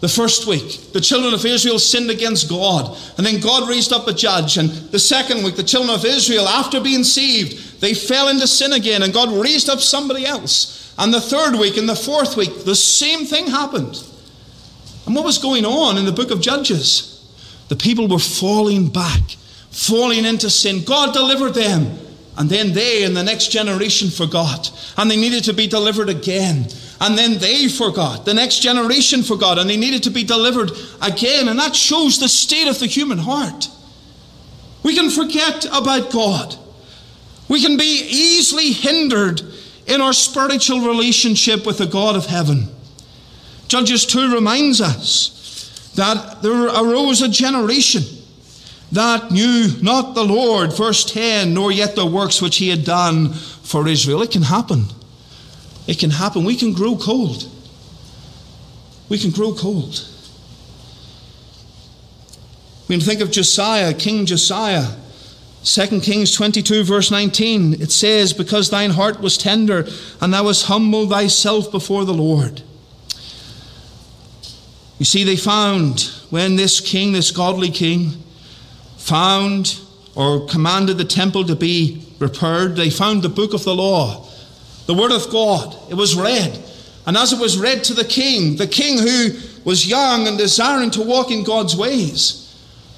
The 0.00 0.08
first 0.08 0.46
week, 0.46 0.92
the 0.92 1.00
children 1.00 1.32
of 1.32 1.44
Israel 1.46 1.78
sinned 1.78 2.10
against 2.10 2.50
God, 2.50 2.96
and 3.16 3.26
then 3.26 3.40
God 3.40 3.68
raised 3.68 3.92
up 3.92 4.06
a 4.06 4.12
judge. 4.12 4.58
And 4.58 4.68
the 4.68 4.98
second 4.98 5.42
week, 5.42 5.56
the 5.56 5.62
children 5.62 5.94
of 5.94 6.04
Israel, 6.04 6.46
after 6.46 6.78
being 6.78 7.04
saved, 7.04 7.80
they 7.80 7.94
fell 7.94 8.28
into 8.28 8.46
sin 8.46 8.74
again, 8.74 9.02
and 9.02 9.14
God 9.14 9.30
raised 9.32 9.70
up 9.70 9.80
somebody 9.80 10.26
else. 10.26 10.94
And 10.98 11.12
the 11.12 11.20
third 11.20 11.56
week 11.58 11.78
and 11.78 11.88
the 11.88 11.96
fourth 11.96 12.36
week, 12.36 12.64
the 12.64 12.76
same 12.76 13.24
thing 13.24 13.46
happened. 13.46 14.02
And 15.06 15.14
what 15.14 15.24
was 15.24 15.38
going 15.38 15.64
on 15.64 15.98
in 15.98 16.04
the 16.04 16.12
book 16.12 16.30
of 16.30 16.40
Judges? 16.40 17.10
The 17.68 17.76
people 17.76 18.08
were 18.08 18.18
falling 18.18 18.88
back, 18.88 19.22
falling 19.70 20.24
into 20.24 20.50
sin. 20.50 20.84
God 20.84 21.12
delivered 21.12 21.54
them. 21.54 21.98
And 22.36 22.50
then 22.50 22.72
they 22.72 23.04
and 23.04 23.16
the 23.16 23.22
next 23.22 23.52
generation 23.52 24.10
forgot. 24.10 24.72
And 24.96 25.10
they 25.10 25.16
needed 25.16 25.44
to 25.44 25.52
be 25.52 25.66
delivered 25.68 26.08
again. 26.08 26.66
And 27.00 27.16
then 27.16 27.38
they 27.38 27.68
forgot. 27.68 28.24
The 28.24 28.34
next 28.34 28.60
generation 28.60 29.22
forgot. 29.22 29.58
And 29.58 29.70
they 29.70 29.76
needed 29.76 30.02
to 30.04 30.10
be 30.10 30.24
delivered 30.24 30.72
again. 31.00 31.48
And 31.48 31.58
that 31.58 31.76
shows 31.76 32.18
the 32.18 32.28
state 32.28 32.66
of 32.66 32.78
the 32.80 32.86
human 32.86 33.18
heart. 33.18 33.68
We 34.82 34.96
can 34.96 35.10
forget 35.10 35.64
about 35.66 36.10
God. 36.10 36.56
We 37.48 37.62
can 37.62 37.76
be 37.76 38.02
easily 38.08 38.72
hindered 38.72 39.42
in 39.86 40.00
our 40.00 40.12
spiritual 40.12 40.80
relationship 40.80 41.66
with 41.66 41.78
the 41.78 41.86
God 41.86 42.16
of 42.16 42.26
heaven. 42.26 42.68
Judges 43.74 44.06
2 44.06 44.32
reminds 44.32 44.80
us 44.80 45.90
that 45.96 46.42
there 46.42 46.66
arose 46.66 47.22
a 47.22 47.28
generation 47.28 48.04
that 48.92 49.32
knew 49.32 49.66
not 49.82 50.14
the 50.14 50.22
Lord, 50.22 50.72
verse 50.72 51.04
10, 51.04 51.52
nor 51.52 51.72
yet 51.72 51.96
the 51.96 52.06
works 52.06 52.40
which 52.40 52.58
he 52.58 52.68
had 52.68 52.84
done 52.84 53.32
for 53.32 53.88
Israel. 53.88 54.22
It 54.22 54.30
can 54.30 54.42
happen. 54.42 54.84
It 55.88 55.98
can 55.98 56.10
happen. 56.10 56.44
We 56.44 56.54
can 56.54 56.72
grow 56.72 56.96
cold. 56.96 57.48
We 59.08 59.18
can 59.18 59.32
grow 59.32 59.52
cold. 59.52 60.08
We 62.86 62.94
can 62.94 63.04
think 63.04 63.22
of 63.22 63.32
Josiah, 63.32 63.92
King 63.92 64.24
Josiah. 64.24 64.86
2 65.64 66.00
Kings 66.00 66.32
22, 66.32 66.84
verse 66.84 67.10
19, 67.10 67.82
it 67.82 67.90
says, 67.90 68.32
Because 68.32 68.70
thine 68.70 68.90
heart 68.90 69.20
was 69.20 69.36
tender, 69.36 69.88
and 70.20 70.32
thou 70.32 70.46
hast 70.46 70.66
humbled 70.66 71.10
thyself 71.10 71.72
before 71.72 72.04
the 72.04 72.14
Lord. 72.14 72.62
You 74.98 75.04
see, 75.04 75.24
they 75.24 75.36
found 75.36 76.10
when 76.30 76.56
this 76.56 76.80
king, 76.80 77.12
this 77.12 77.30
godly 77.30 77.70
king, 77.70 78.12
found 78.96 79.80
or 80.14 80.46
commanded 80.46 80.98
the 80.98 81.04
temple 81.04 81.44
to 81.44 81.56
be 81.56 82.06
repaired, 82.18 82.76
they 82.76 82.90
found 82.90 83.22
the 83.22 83.28
book 83.28 83.52
of 83.52 83.64
the 83.64 83.74
law, 83.74 84.26
the 84.86 84.94
word 84.94 85.12
of 85.12 85.28
God. 85.30 85.76
It 85.90 85.94
was 85.94 86.14
read. 86.14 86.62
And 87.06 87.16
as 87.16 87.32
it 87.32 87.40
was 87.40 87.58
read 87.58 87.84
to 87.84 87.94
the 87.94 88.04
king, 88.04 88.56
the 88.56 88.66
king 88.66 88.98
who 88.98 89.30
was 89.64 89.86
young 89.86 90.26
and 90.28 90.38
desiring 90.38 90.90
to 90.92 91.02
walk 91.02 91.30
in 91.30 91.44
God's 91.44 91.76
ways, 91.76 92.40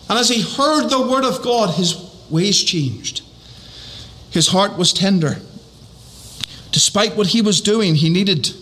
and 0.08 0.18
as 0.18 0.28
he 0.28 0.42
heard 0.42 0.88
the 0.88 1.00
word 1.00 1.24
of 1.24 1.42
God, 1.42 1.74
his 1.74 1.96
ways 2.30 2.62
changed. 2.62 3.22
His 4.30 4.48
heart 4.48 4.76
was 4.76 4.92
tender. 4.92 5.38
Despite 6.70 7.16
what 7.16 7.28
he 7.28 7.42
was 7.42 7.60
doing, 7.60 7.94
he 7.94 8.10
needed 8.10 8.54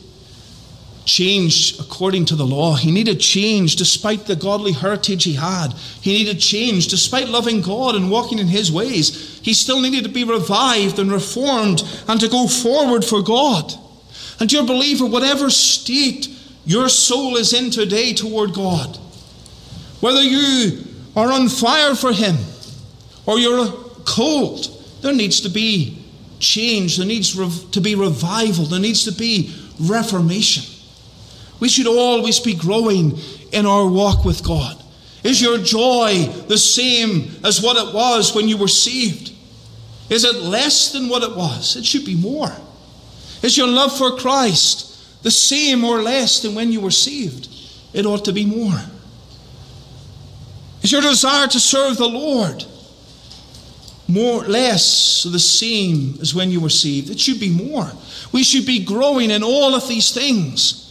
change 1.04 1.78
according 1.78 2.24
to 2.26 2.36
the 2.36 2.46
law. 2.46 2.74
He 2.74 2.90
needed 2.90 3.20
change 3.20 3.76
despite 3.76 4.26
the 4.26 4.36
godly 4.36 4.72
heritage 4.72 5.24
he 5.24 5.34
had. 5.34 5.68
He 6.00 6.12
needed 6.12 6.40
change 6.40 6.88
despite 6.88 7.28
loving 7.28 7.60
God 7.60 7.94
and 7.94 8.10
walking 8.10 8.38
in 8.38 8.48
his 8.48 8.72
ways. 8.72 9.40
He 9.42 9.52
still 9.52 9.80
needed 9.80 10.04
to 10.04 10.10
be 10.10 10.24
revived 10.24 10.98
and 10.98 11.12
reformed 11.12 11.82
and 12.08 12.20
to 12.20 12.28
go 12.28 12.46
forward 12.46 13.04
for 13.04 13.22
God. 13.22 13.74
And 14.40 14.48
dear 14.48 14.64
believer, 14.64 15.06
whatever 15.06 15.50
state 15.50 16.28
your 16.64 16.88
soul 16.88 17.36
is 17.36 17.52
in 17.52 17.70
today 17.70 18.14
toward 18.14 18.54
God, 18.54 18.98
whether 20.00 20.22
you 20.22 20.84
are 21.14 21.30
on 21.30 21.48
fire 21.48 21.94
for 21.94 22.12
him 22.12 22.36
or 23.26 23.38
you're 23.38 23.66
cold, 24.06 24.66
there 25.02 25.14
needs 25.14 25.42
to 25.42 25.48
be 25.48 25.98
change. 26.40 26.96
There 26.96 27.06
needs 27.06 27.34
to 27.70 27.80
be 27.80 27.94
revival. 27.94 28.64
There 28.64 28.80
needs 28.80 29.04
to 29.04 29.12
be 29.12 29.54
reformation. 29.78 30.73
We 31.64 31.70
should 31.70 31.86
always 31.86 32.40
be 32.40 32.54
growing 32.54 33.18
in 33.50 33.64
our 33.64 33.88
walk 33.88 34.26
with 34.26 34.44
God. 34.44 34.76
Is 35.22 35.40
your 35.40 35.56
joy 35.56 36.26
the 36.46 36.58
same 36.58 37.30
as 37.42 37.62
what 37.62 37.78
it 37.78 37.94
was 37.94 38.34
when 38.34 38.48
you 38.48 38.58
were 38.58 38.68
saved? 38.68 39.32
Is 40.10 40.24
it 40.24 40.42
less 40.42 40.92
than 40.92 41.08
what 41.08 41.22
it 41.22 41.34
was? 41.34 41.76
It 41.76 41.86
should 41.86 42.04
be 42.04 42.16
more. 42.16 42.54
Is 43.40 43.56
your 43.56 43.66
love 43.66 43.96
for 43.96 44.18
Christ 44.18 45.22
the 45.22 45.30
same 45.30 45.84
or 45.84 46.02
less 46.02 46.42
than 46.42 46.54
when 46.54 46.70
you 46.70 46.82
were 46.82 46.90
saved? 46.90 47.48
It 47.94 48.04
ought 48.04 48.26
to 48.26 48.32
be 48.34 48.44
more. 48.44 48.82
Is 50.82 50.92
your 50.92 51.00
desire 51.00 51.46
to 51.46 51.58
serve 51.58 51.96
the 51.96 52.06
Lord 52.06 52.62
more 54.06 54.42
less 54.42 55.22
the 55.22 55.38
same 55.38 56.18
as 56.20 56.34
when 56.34 56.50
you 56.50 56.60
were 56.60 56.68
saved? 56.68 57.08
It 57.08 57.18
should 57.18 57.40
be 57.40 57.48
more. 57.48 57.90
We 58.32 58.44
should 58.44 58.66
be 58.66 58.84
growing 58.84 59.30
in 59.30 59.42
all 59.42 59.74
of 59.74 59.88
these 59.88 60.12
things. 60.12 60.82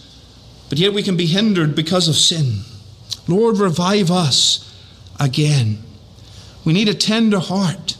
But 0.73 0.79
yet 0.79 0.93
we 0.95 1.03
can 1.03 1.15
be 1.15 1.27
hindered 1.27 1.75
because 1.75 2.07
of 2.07 2.15
sin. 2.15 2.61
Lord, 3.27 3.59
revive 3.59 4.09
us 4.09 4.75
again. 5.19 5.83
We 6.65 6.73
need 6.73 6.89
a 6.89 6.95
tender 6.95 7.37
heart. 7.37 7.95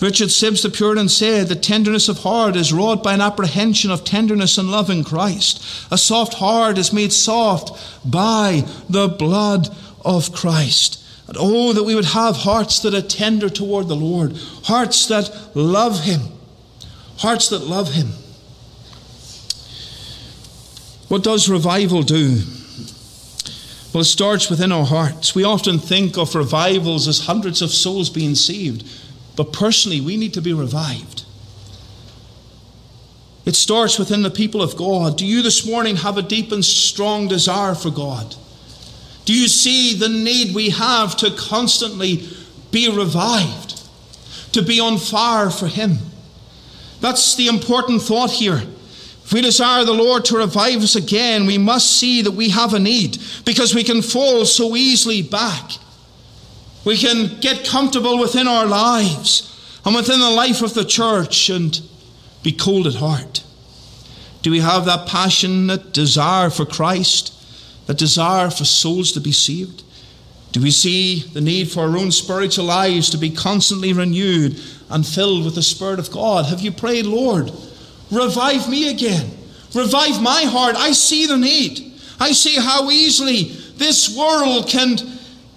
Richard 0.00 0.30
Sibbes 0.30 0.64
the 0.64 0.68
Puritan 0.68 1.08
said, 1.08 1.46
The 1.46 1.54
tenderness 1.54 2.08
of 2.08 2.24
heart 2.24 2.56
is 2.56 2.72
wrought 2.72 3.04
by 3.04 3.14
an 3.14 3.20
apprehension 3.20 3.92
of 3.92 4.02
tenderness 4.02 4.58
and 4.58 4.68
love 4.68 4.90
in 4.90 5.04
Christ. 5.04 5.62
A 5.92 5.96
soft 5.96 6.34
heart 6.34 6.76
is 6.76 6.92
made 6.92 7.12
soft 7.12 7.70
by 8.04 8.64
the 8.88 9.06
blood 9.06 9.68
of 10.04 10.32
Christ. 10.32 11.00
And 11.28 11.36
oh, 11.38 11.72
that 11.72 11.84
we 11.84 11.94
would 11.94 12.06
have 12.06 12.38
hearts 12.38 12.80
that 12.80 12.94
are 12.94 13.00
tender 13.00 13.48
toward 13.48 13.86
the 13.86 13.94
Lord, 13.94 14.36
hearts 14.64 15.06
that 15.06 15.30
love 15.54 16.02
Him, 16.02 16.20
hearts 17.18 17.48
that 17.50 17.60
love 17.60 17.92
Him. 17.92 18.08
What 21.10 21.24
does 21.24 21.48
revival 21.48 22.04
do? 22.04 22.40
Well, 23.92 24.02
it 24.02 24.04
starts 24.04 24.48
within 24.48 24.70
our 24.70 24.84
hearts. 24.84 25.34
We 25.34 25.42
often 25.42 25.80
think 25.80 26.16
of 26.16 26.36
revivals 26.36 27.08
as 27.08 27.26
hundreds 27.26 27.62
of 27.62 27.70
souls 27.70 28.08
being 28.08 28.36
saved. 28.36 28.88
But 29.34 29.52
personally, 29.52 30.00
we 30.00 30.16
need 30.16 30.32
to 30.34 30.40
be 30.40 30.52
revived. 30.52 31.24
It 33.44 33.56
starts 33.56 33.98
within 33.98 34.22
the 34.22 34.30
people 34.30 34.62
of 34.62 34.76
God. 34.76 35.18
Do 35.18 35.26
you 35.26 35.42
this 35.42 35.66
morning 35.66 35.96
have 35.96 36.16
a 36.16 36.22
deep 36.22 36.52
and 36.52 36.64
strong 36.64 37.26
desire 37.26 37.74
for 37.74 37.90
God? 37.90 38.36
Do 39.24 39.34
you 39.34 39.48
see 39.48 39.94
the 39.94 40.08
need 40.08 40.54
we 40.54 40.70
have 40.70 41.16
to 41.16 41.32
constantly 41.32 42.28
be 42.70 42.88
revived, 42.88 43.82
to 44.52 44.62
be 44.62 44.78
on 44.78 44.96
fire 44.96 45.50
for 45.50 45.66
Him? 45.66 45.98
That's 47.00 47.34
the 47.34 47.48
important 47.48 48.02
thought 48.02 48.30
here. 48.30 48.62
If 49.30 49.34
we 49.34 49.42
desire 49.42 49.84
the 49.84 49.92
Lord 49.92 50.24
to 50.24 50.38
revive 50.38 50.82
us 50.82 50.96
again, 50.96 51.46
we 51.46 51.56
must 51.56 52.00
see 52.00 52.20
that 52.22 52.32
we 52.32 52.48
have 52.48 52.74
a 52.74 52.80
need 52.80 53.18
because 53.44 53.72
we 53.72 53.84
can 53.84 54.02
fall 54.02 54.44
so 54.44 54.74
easily 54.74 55.22
back. 55.22 55.70
We 56.84 56.96
can 56.96 57.38
get 57.38 57.64
comfortable 57.64 58.18
within 58.18 58.48
our 58.48 58.66
lives 58.66 59.46
and 59.84 59.94
within 59.94 60.18
the 60.18 60.30
life 60.30 60.62
of 60.62 60.74
the 60.74 60.84
church 60.84 61.48
and 61.48 61.80
be 62.42 62.50
cold 62.50 62.88
at 62.88 62.96
heart. 62.96 63.44
Do 64.42 64.50
we 64.50 64.58
have 64.58 64.84
that 64.86 65.06
passionate 65.06 65.92
desire 65.92 66.50
for 66.50 66.66
Christ, 66.66 67.32
that 67.86 67.98
desire 67.98 68.50
for 68.50 68.64
souls 68.64 69.12
to 69.12 69.20
be 69.20 69.30
saved? 69.30 69.84
Do 70.50 70.60
we 70.60 70.72
see 70.72 71.20
the 71.20 71.40
need 71.40 71.70
for 71.70 71.82
our 71.82 71.96
own 71.96 72.10
spiritual 72.10 72.64
lives 72.64 73.08
to 73.10 73.16
be 73.16 73.30
constantly 73.30 73.92
renewed 73.92 74.60
and 74.88 75.06
filled 75.06 75.44
with 75.44 75.54
the 75.54 75.62
Spirit 75.62 76.00
of 76.00 76.10
God? 76.10 76.46
Have 76.46 76.62
you 76.62 76.72
prayed, 76.72 77.06
Lord, 77.06 77.52
revive 78.10 78.68
me 78.68 78.90
again? 78.90 79.30
Revive 79.74 80.20
my 80.22 80.42
heart. 80.42 80.76
I 80.76 80.92
see 80.92 81.26
the 81.26 81.36
need. 81.36 81.92
I 82.18 82.32
see 82.32 82.56
how 82.56 82.90
easily 82.90 83.44
this 83.76 84.14
world 84.16 84.68
can 84.68 84.96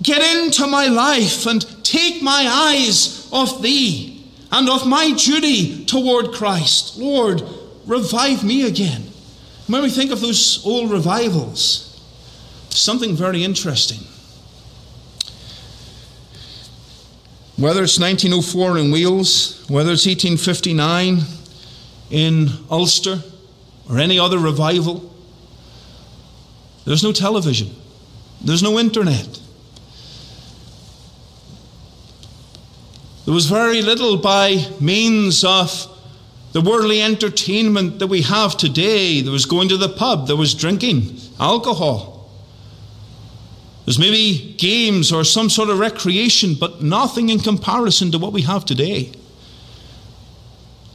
Get 0.04 0.22
into 0.36 0.68
my 0.68 0.88
life 0.88 1.46
and 1.46 1.66
take 1.86 2.22
my 2.22 2.46
eyes 2.46 3.30
off 3.32 3.62
thee 3.62 4.26
and 4.52 4.70
of 4.70 4.86
my 4.86 5.14
duty 5.14 5.86
toward 5.86 6.34
Christ. 6.34 6.98
Lord, 6.98 7.42
revive 7.86 8.44
me 8.44 8.68
again. 8.68 9.04
When 9.68 9.82
we 9.82 9.90
think 9.90 10.12
of 10.12 10.20
those 10.20 10.64
old 10.66 10.92
revivals, 10.92 12.02
something 12.70 13.16
very 13.16 13.46
interesting. 13.46 14.00
Whether 17.56 17.84
it's 17.84 17.98
1904 17.98 18.80
in 18.80 18.92
Wales, 18.92 19.64
whether 19.70 19.94
it's 19.94 20.06
1859 20.06 21.20
in 22.14 22.48
Ulster, 22.70 23.24
or 23.90 23.98
any 23.98 24.20
other 24.20 24.38
revival, 24.38 25.12
there's 26.86 27.02
no 27.02 27.12
television, 27.12 27.76
there's 28.40 28.62
no 28.62 28.78
internet. 28.78 29.40
There 33.26 33.34
was 33.34 33.48
very 33.48 33.82
little 33.82 34.18
by 34.18 34.64
means 34.80 35.44
of 35.44 35.88
the 36.52 36.62
worldly 36.62 37.02
entertainment 37.02 37.98
that 37.98 38.08
we 38.08 38.22
have 38.22 38.58
today. 38.58 39.22
There 39.22 39.32
was 39.32 39.46
going 39.48 39.70
to 39.70 39.78
the 39.78 39.90
pub, 39.90 40.28
there 40.28 40.36
was 40.36 40.54
drinking, 40.54 41.18
alcohol. 41.40 42.30
There's 43.86 43.98
maybe 43.98 44.54
games 44.60 45.12
or 45.12 45.24
some 45.24 45.50
sort 45.50 45.70
of 45.70 45.80
recreation, 45.80 46.54
but 46.54 46.84
nothing 46.84 47.30
in 47.30 47.40
comparison 47.40 48.12
to 48.12 48.20
what 48.20 48.34
we 48.34 48.44
have 48.44 48.66
today. 48.66 49.14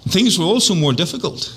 Things 0.08 0.38
were 0.38 0.44
also 0.44 0.74
more 0.74 0.92
difficult. 0.92 1.54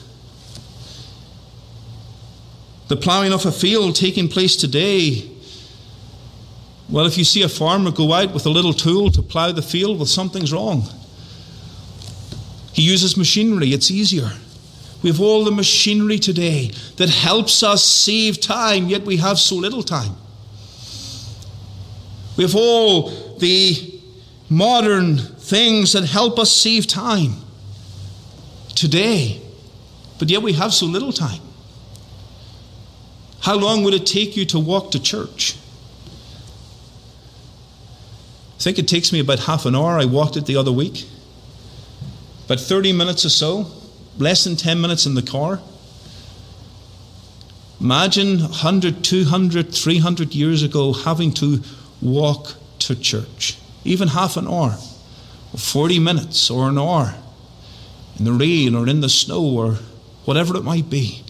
The 2.87 2.97
ploughing 2.97 3.33
of 3.33 3.45
a 3.45 3.51
field 3.51 3.95
taking 3.95 4.27
place 4.27 4.55
today 4.55 5.31
well, 6.91 7.05
if 7.05 7.17
you 7.17 7.23
see 7.23 7.41
a 7.41 7.49
farmer 7.49 7.89
go 7.89 8.11
out 8.11 8.33
with 8.33 8.45
a 8.45 8.49
little 8.49 8.73
tool 8.73 9.09
to 9.11 9.21
plough 9.21 9.53
the 9.53 9.61
field, 9.61 9.97
well, 9.97 10.05
something's 10.05 10.51
wrong. 10.51 10.83
He 12.73 12.81
uses 12.81 13.15
machinery, 13.15 13.69
it's 13.69 13.89
easier. 13.89 14.29
We 15.01 15.09
have 15.09 15.21
all 15.21 15.45
the 15.45 15.51
machinery 15.51 16.19
today 16.19 16.71
that 16.97 17.09
helps 17.09 17.63
us 17.63 17.83
save 17.83 18.41
time, 18.41 18.87
yet 18.89 19.03
we 19.03 19.17
have 19.17 19.39
so 19.39 19.55
little 19.55 19.83
time. 19.83 20.15
We 22.35 22.43
have 22.43 22.55
all 22.55 23.09
the 23.37 24.01
modern 24.49 25.17
things 25.17 25.93
that 25.93 26.03
help 26.03 26.37
us 26.37 26.51
save 26.51 26.87
time 26.87 27.35
today, 28.81 29.39
but 30.17 30.27
yet 30.27 30.41
we 30.41 30.53
have 30.53 30.73
so 30.73 30.87
little 30.87 31.13
time. 31.13 31.39
How 33.41 33.55
long 33.55 33.83
would 33.83 33.93
it 33.93 34.07
take 34.07 34.35
you 34.35 34.43
to 34.45 34.59
walk 34.59 34.89
to 34.91 34.99
church? 34.99 35.55
I 38.57 38.63
think 38.63 38.79
it 38.79 38.87
takes 38.87 39.13
me 39.13 39.19
about 39.19 39.37
half 39.41 39.67
an 39.67 39.75
hour. 39.75 39.99
I 39.99 40.05
walked 40.05 40.35
it 40.35 40.47
the 40.47 40.55
other 40.55 40.71
week. 40.71 41.05
About 42.45 42.59
30 42.59 42.93
minutes 42.93 43.23
or 43.23 43.29
so, 43.29 43.67
less 44.17 44.45
than 44.45 44.55
10 44.55 44.81
minutes 44.81 45.05
in 45.05 45.13
the 45.13 45.21
car. 45.21 45.61
Imagine 47.79 48.39
100, 48.39 49.03
200, 49.03 49.71
300 49.75 50.33
years 50.33 50.63
ago 50.63 50.93
having 50.93 51.31
to 51.35 51.61
walk 52.01 52.55
to 52.79 52.95
church, 52.95 53.57
even 53.83 54.07
half 54.07 54.37
an 54.37 54.47
hour, 54.47 54.75
or 55.53 55.59
40 55.59 55.99
minutes, 55.99 56.49
or 56.49 56.69
an 56.69 56.79
hour, 56.79 57.13
in 58.17 58.25
the 58.25 58.31
rain 58.31 58.75
or 58.75 58.87
in 58.87 59.01
the 59.01 59.09
snow, 59.09 59.43
or 59.43 59.77
whatever 60.25 60.55
it 60.55 60.63
might 60.63 60.89
be, 60.89 61.23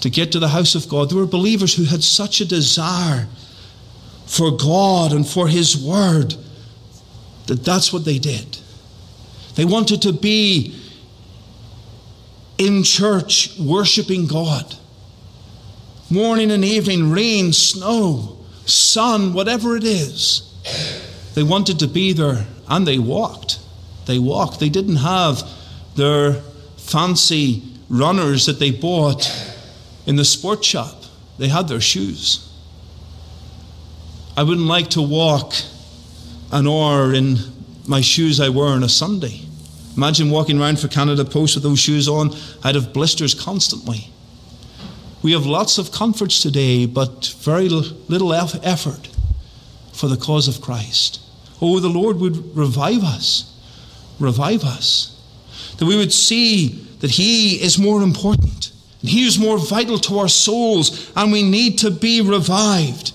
to 0.00 0.10
get 0.10 0.32
to 0.32 0.38
the 0.38 0.48
house 0.48 0.74
of 0.74 0.88
God. 0.88 1.10
There 1.10 1.18
were 1.18 1.26
believers 1.26 1.74
who 1.74 1.84
had 1.84 2.02
such 2.02 2.40
a 2.40 2.44
desire 2.44 3.26
for 4.26 4.50
God 4.50 5.12
and 5.12 5.26
for 5.26 5.48
His 5.48 5.76
Word 5.76 6.34
that 7.46 7.64
that's 7.64 7.92
what 7.92 8.04
they 8.04 8.18
did. 8.18 8.58
They 9.54 9.64
wanted 9.64 10.02
to 10.02 10.12
be 10.12 10.74
in 12.58 12.82
church 12.82 13.58
worshiping 13.58 14.26
God. 14.26 14.74
Morning 16.10 16.50
and 16.50 16.64
evening, 16.64 17.10
rain, 17.10 17.52
snow, 17.52 18.38
sun, 18.66 19.32
whatever 19.32 19.76
it 19.76 19.84
is. 19.84 20.50
They 21.34 21.42
wanted 21.42 21.78
to 21.80 21.88
be 21.88 22.12
there 22.12 22.46
and 22.68 22.86
they 22.86 22.98
walked. 22.98 23.58
They 24.06 24.18
walked. 24.18 24.60
They 24.60 24.68
didn't 24.68 24.96
have 24.96 25.42
their 25.96 26.34
fancy 26.76 27.62
runners 27.88 28.46
that 28.46 28.58
they 28.58 28.70
bought 28.70 29.30
in 30.06 30.16
the 30.16 30.24
sport 30.24 30.64
shop. 30.64 31.04
They 31.38 31.48
had 31.48 31.68
their 31.68 31.80
shoes. 31.80 32.50
I 34.36 34.42
wouldn't 34.42 34.66
like 34.66 34.90
to 34.90 35.02
walk 35.02 35.54
an 36.52 36.66
hour 36.66 37.14
in 37.14 37.36
my 37.86 38.00
shoes 38.00 38.40
I 38.40 38.48
wear 38.48 38.68
on 38.68 38.82
a 38.82 38.88
Sunday. 38.88 39.40
Imagine 39.96 40.30
walking 40.30 40.60
around 40.60 40.80
for 40.80 40.88
Canada 40.88 41.24
Post 41.24 41.54
with 41.54 41.62
those 41.62 41.78
shoes 41.78 42.08
on. 42.08 42.30
I'd 42.64 42.74
have 42.74 42.92
blisters 42.92 43.34
constantly. 43.34 44.10
We 45.22 45.32
have 45.32 45.46
lots 45.46 45.78
of 45.78 45.92
comforts 45.92 46.40
today, 46.40 46.86
but 46.86 47.34
very 47.38 47.68
little 47.68 48.32
effort 48.34 49.08
for 49.92 50.08
the 50.08 50.16
cause 50.16 50.48
of 50.48 50.60
Christ. 50.60 51.20
Oh, 51.62 51.78
the 51.78 51.88
Lord 51.88 52.18
would 52.18 52.56
revive 52.56 53.04
us. 53.04 53.52
Revive 54.18 54.64
us. 54.64 55.13
That 55.78 55.86
we 55.86 55.96
would 55.96 56.12
see 56.12 56.86
that 57.00 57.10
He 57.12 57.62
is 57.62 57.78
more 57.78 58.02
important. 58.02 58.72
He 59.02 59.26
is 59.26 59.38
more 59.38 59.58
vital 59.58 59.98
to 59.98 60.18
our 60.18 60.28
souls, 60.28 61.12
and 61.14 61.30
we 61.30 61.42
need 61.42 61.78
to 61.80 61.90
be 61.90 62.20
revived. 62.20 63.12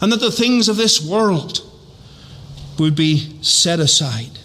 And 0.00 0.12
that 0.12 0.20
the 0.20 0.30
things 0.30 0.68
of 0.68 0.76
this 0.76 1.04
world 1.04 1.60
would 2.78 2.94
be 2.94 3.42
set 3.42 3.80
aside. 3.80 4.38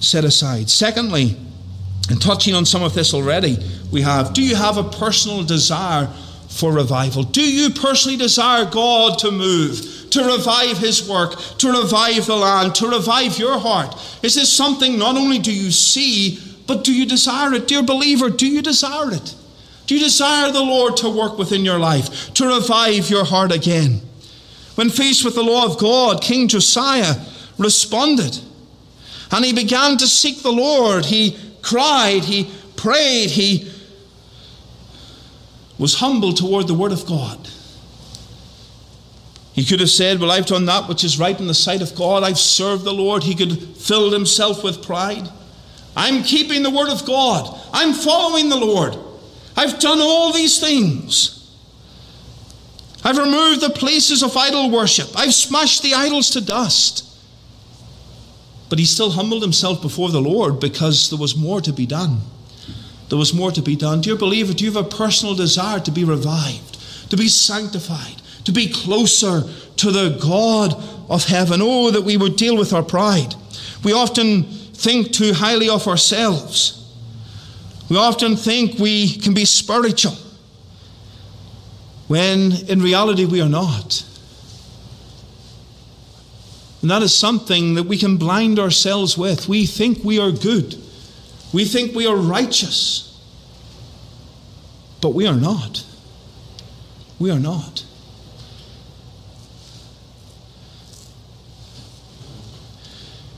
Set 0.00 0.24
aside. 0.24 0.70
Secondly, 0.70 1.36
and 2.10 2.20
touching 2.20 2.54
on 2.54 2.66
some 2.66 2.82
of 2.82 2.94
this 2.94 3.14
already, 3.14 3.56
we 3.90 4.02
have 4.02 4.34
do 4.34 4.42
you 4.42 4.56
have 4.56 4.76
a 4.76 4.84
personal 4.84 5.42
desire 5.42 6.06
for 6.48 6.72
revival? 6.72 7.22
Do 7.22 7.42
you 7.42 7.70
personally 7.70 8.16
desire 8.16 8.64
God 8.64 9.18
to 9.20 9.30
move, 9.30 10.08
to 10.10 10.24
revive 10.24 10.78
His 10.78 11.08
work, 11.08 11.38
to 11.58 11.72
revive 11.72 12.26
the 12.26 12.36
land, 12.36 12.74
to 12.76 12.88
revive 12.88 13.38
your 13.38 13.58
heart? 13.58 13.94
Is 14.22 14.34
this 14.34 14.52
something 14.52 14.98
not 14.98 15.16
only 15.16 15.38
do 15.38 15.52
you 15.52 15.70
see, 15.70 16.38
but 16.66 16.84
do 16.84 16.94
you 16.94 17.06
desire 17.06 17.52
it? 17.54 17.68
Dear 17.68 17.82
believer, 17.82 18.30
do 18.30 18.46
you 18.46 18.62
desire 18.62 19.12
it? 19.12 19.34
Do 19.86 19.94
you 19.94 20.00
desire 20.00 20.50
the 20.50 20.62
Lord 20.62 20.96
to 20.98 21.10
work 21.10 21.36
within 21.36 21.64
your 21.64 21.78
life, 21.78 22.32
to 22.34 22.46
revive 22.46 23.10
your 23.10 23.24
heart 23.24 23.52
again? 23.52 24.00
When 24.76 24.90
faced 24.90 25.24
with 25.24 25.34
the 25.34 25.42
law 25.42 25.66
of 25.66 25.78
God, 25.78 26.22
King 26.22 26.48
Josiah 26.48 27.16
responded. 27.58 28.38
And 29.30 29.44
he 29.44 29.52
began 29.52 29.96
to 29.98 30.06
seek 30.06 30.42
the 30.42 30.52
Lord. 30.52 31.06
He 31.06 31.38
cried, 31.62 32.24
he 32.24 32.50
prayed, 32.76 33.30
he 33.30 33.70
was 35.78 35.96
humble 35.96 36.32
toward 36.32 36.66
the 36.66 36.74
word 36.74 36.92
of 36.92 37.06
God. 37.06 37.48
He 39.52 39.64
could 39.64 39.80
have 39.80 39.90
said, 39.90 40.18
Well, 40.18 40.32
I've 40.32 40.46
done 40.46 40.64
that 40.66 40.88
which 40.88 41.04
is 41.04 41.18
right 41.18 41.38
in 41.38 41.46
the 41.46 41.54
sight 41.54 41.80
of 41.80 41.94
God. 41.94 42.24
I've 42.24 42.38
served 42.38 42.84
the 42.84 42.92
Lord. 42.92 43.22
He 43.22 43.36
could 43.36 43.76
filled 43.76 44.12
himself 44.12 44.64
with 44.64 44.82
pride. 44.82 45.28
I'm 45.96 46.22
keeping 46.22 46.62
the 46.62 46.70
word 46.70 46.88
of 46.90 47.04
God. 47.06 47.58
I'm 47.72 47.92
following 47.92 48.48
the 48.48 48.56
Lord. 48.56 48.96
I've 49.56 49.78
done 49.78 50.00
all 50.00 50.32
these 50.32 50.58
things. 50.58 51.30
I've 53.04 53.18
removed 53.18 53.60
the 53.60 53.70
places 53.70 54.22
of 54.22 54.36
idol 54.36 54.70
worship. 54.70 55.08
I've 55.14 55.34
smashed 55.34 55.82
the 55.82 55.94
idols 55.94 56.30
to 56.30 56.40
dust. 56.40 57.02
But 58.70 58.78
he 58.78 58.86
still 58.86 59.10
humbled 59.10 59.42
himself 59.42 59.82
before 59.82 60.10
the 60.10 60.22
Lord 60.22 60.58
because 60.58 61.10
there 61.10 61.18
was 61.18 61.36
more 61.36 61.60
to 61.60 61.72
be 61.72 61.86
done. 61.86 62.20
There 63.10 63.18
was 63.18 63.34
more 63.34 63.52
to 63.52 63.62
be 63.62 63.76
done. 63.76 64.00
Dear 64.00 64.16
believer, 64.16 64.54
do 64.54 64.64
you 64.64 64.72
have 64.72 64.86
a 64.86 64.88
personal 64.88 65.34
desire 65.34 65.78
to 65.80 65.90
be 65.90 66.02
revived, 66.02 66.80
to 67.10 67.16
be 67.16 67.28
sanctified, 67.28 68.22
to 68.44 68.52
be 68.52 68.72
closer 68.72 69.42
to 69.76 69.90
the 69.90 70.18
God 70.20 70.82
of 71.10 71.26
heaven? 71.26 71.60
Oh, 71.62 71.90
that 71.90 72.02
we 72.02 72.16
would 72.16 72.36
deal 72.36 72.56
with 72.56 72.72
our 72.72 72.82
pride. 72.82 73.34
We 73.84 73.92
often 73.92 74.48
think 74.74 75.12
too 75.12 75.32
highly 75.32 75.68
of 75.68 75.86
ourselves. 75.88 76.80
We 77.88 77.96
often 77.96 78.36
think 78.36 78.78
we 78.78 79.16
can 79.16 79.34
be 79.34 79.44
spiritual 79.44 80.16
when 82.08 82.52
in 82.68 82.80
reality 82.80 83.24
we 83.24 83.40
are 83.40 83.48
not. 83.48 84.04
And 86.82 86.90
that 86.90 87.02
is 87.02 87.14
something 87.14 87.74
that 87.74 87.84
we 87.84 87.96
can 87.96 88.18
blind 88.18 88.58
ourselves 88.58 89.16
with. 89.16 89.48
We 89.48 89.64
think 89.64 90.04
we 90.04 90.18
are 90.18 90.30
good, 90.30 90.76
we 91.52 91.64
think 91.64 91.94
we 91.94 92.06
are 92.06 92.16
righteous, 92.16 93.10
but 95.00 95.10
we 95.10 95.26
are 95.26 95.36
not. 95.36 95.84
We 97.18 97.30
are 97.30 97.38
not. 97.38 97.84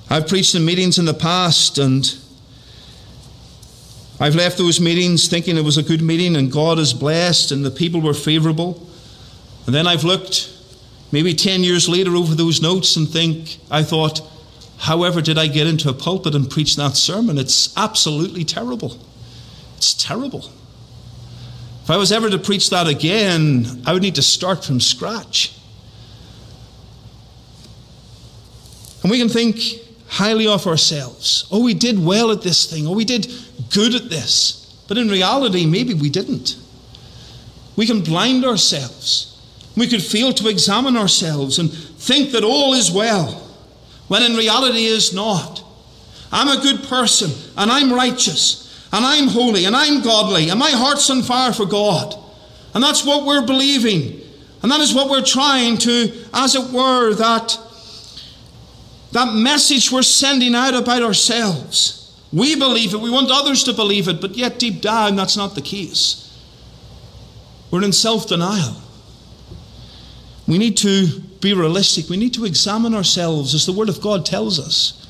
I've 0.09 0.29
preached 0.29 0.55
in 0.55 0.65
meetings 0.65 0.99
in 0.99 1.05
the 1.05 1.15
past 1.15 1.79
and 1.79 2.17
I've 4.21 4.37
left 4.37 4.57
those 4.57 4.81
meetings 4.81 5.27
thinking 5.27 5.57
it 5.57 5.65
was 5.65 5.79
a 5.79 5.83
good 5.83 6.01
meeting 6.01 6.37
and 6.37 6.51
God 6.51 6.79
is 6.79 6.95
blessed 6.95 7.51
and 7.51 7.65
the 7.65 7.73
people 7.73 8.01
were 8.01 8.15
favorable. 8.15 8.89
And 9.67 9.75
then 9.75 9.87
I've 9.87 10.05
looked 10.05 10.53
maybe 11.11 11.35
10 11.35 11.65
years 11.65 11.89
later 11.89 12.15
over 12.15 12.35
those 12.35 12.63
notes 12.63 12.97
and 12.97 13.09
think, 13.09 13.59
I 13.69 13.83
thought, 13.83 14.21
however, 14.79 15.21
did 15.21 15.39
I 15.39 15.49
get 15.49 15.67
into 15.67 15.89
a 15.89 15.93
pulpit 15.93 16.37
and 16.37 16.49
preach 16.49 16.77
that 16.77 16.95
sermon? 16.97 17.37
It's 17.37 17.77
absolutely 17.77 18.45
terrible. 18.45 18.97
It's 19.77 19.93
terrible. 19.93 20.51
If 21.83 21.91
I 21.91 21.97
was 21.97 22.13
ever 22.13 22.31
to 22.31 22.39
preach 22.39 22.71
that 22.71 22.87
again, 22.87 23.83
I 23.85 23.93
would 23.93 24.03
need 24.03 24.15
to 24.15 24.23
start 24.23 24.65
from 24.65 24.81
scratch. 24.81 25.53
And 29.03 29.11
we 29.11 29.19
can 29.19 29.29
think 29.29 29.86
highly 30.09 30.47
of 30.47 30.67
ourselves. 30.67 31.47
Oh, 31.51 31.63
we 31.63 31.75
did 31.75 32.05
well 32.05 32.31
at 32.31 32.43
this 32.43 32.71
thing. 32.71 32.87
Oh, 32.87 32.93
we 32.93 33.05
did 33.05 33.31
good 33.71 33.95
at 33.95 34.09
this. 34.09 34.63
But 34.89 34.99
in 34.99 35.09
reality, 35.09 35.67
maybe 35.67 35.95
we 35.95 36.11
didn't. 36.11 36.57
We 37.77 37.87
can 37.87 38.03
blind 38.03 38.45
ourselves. 38.45 39.33
We 39.77 39.89
could 39.89 40.03
fail 40.03 40.33
to 40.33 40.49
examine 40.49 40.97
ourselves 40.97 41.59
and 41.59 41.71
think 41.73 42.31
that 42.33 42.45
all 42.45 42.73
is 42.73 42.91
well, 42.91 43.47
when 44.09 44.23
in 44.23 44.37
reality 44.37 44.85
is 44.85 45.13
not. 45.13 45.63
I'm 46.33 46.49
a 46.49 46.63
good 46.63 46.85
person, 46.85 47.31
and 47.57 47.71
I'm 47.71 47.93
righteous, 47.93 48.89
and 48.93 49.05
I'm 49.05 49.29
holy, 49.29 49.65
and 49.65 49.77
I'm 49.77 50.03
godly, 50.03 50.49
and 50.49 50.59
my 50.59 50.71
heart's 50.71 51.11
on 51.11 51.23
fire 51.23 51.53
for 51.53 51.67
God. 51.67 52.15
And 52.75 52.83
that's 52.83 53.05
what 53.05 53.27
we're 53.27 53.47
believing. 53.47 54.21
And 54.63 54.73
that 54.73 54.81
is 54.81 54.95
what 54.95 55.11
we're 55.11 55.23
trying 55.23 55.77
to, 55.79 56.13
as 56.33 56.55
it 56.55 56.73
were, 56.73 57.15
that, 57.15 57.59
that 59.13 59.35
message 59.35 59.91
we're 59.91 60.03
sending 60.03 60.55
out 60.55 60.75
about 60.75 61.03
ourselves. 61.03 62.03
We 62.33 62.57
believe 62.57 62.93
it, 62.93 63.01
we 63.01 63.11
want 63.11 63.31
others 63.31 63.65
to 63.65 63.73
believe 63.73 64.09
it, 64.09 64.21
but 64.21 64.37
yet 64.37 64.59
deep 64.59 64.81
down, 64.81 65.17
that's 65.17 65.37
not 65.37 65.55
the 65.55 65.63
case. 65.63 66.23
We're 67.71 67.85
in 67.85 67.93
self 67.93 68.29
denial. 68.29 68.77
We 70.47 70.59
need 70.59 70.77
to 70.79 71.21
be 71.41 71.55
realistic. 71.55 72.09
We 72.09 72.17
need 72.17 72.35
to 72.35 72.45
examine 72.45 72.95
ourselves 72.95 73.55
as 73.55 73.67
the 73.67 73.73
Word 73.73 73.89
of 73.89 74.01
God 74.01 74.25
tells 74.25 74.59
us. 74.61 75.03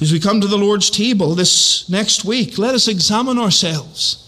As 0.00 0.12
we 0.12 0.20
come 0.20 0.40
to 0.40 0.46
the 0.46 0.56
Lord's 0.56 0.88
table 0.88 1.34
this 1.34 1.88
next 1.90 2.24
week, 2.24 2.56
let 2.56 2.74
us 2.74 2.88
examine 2.88 3.38
ourselves. 3.38 4.26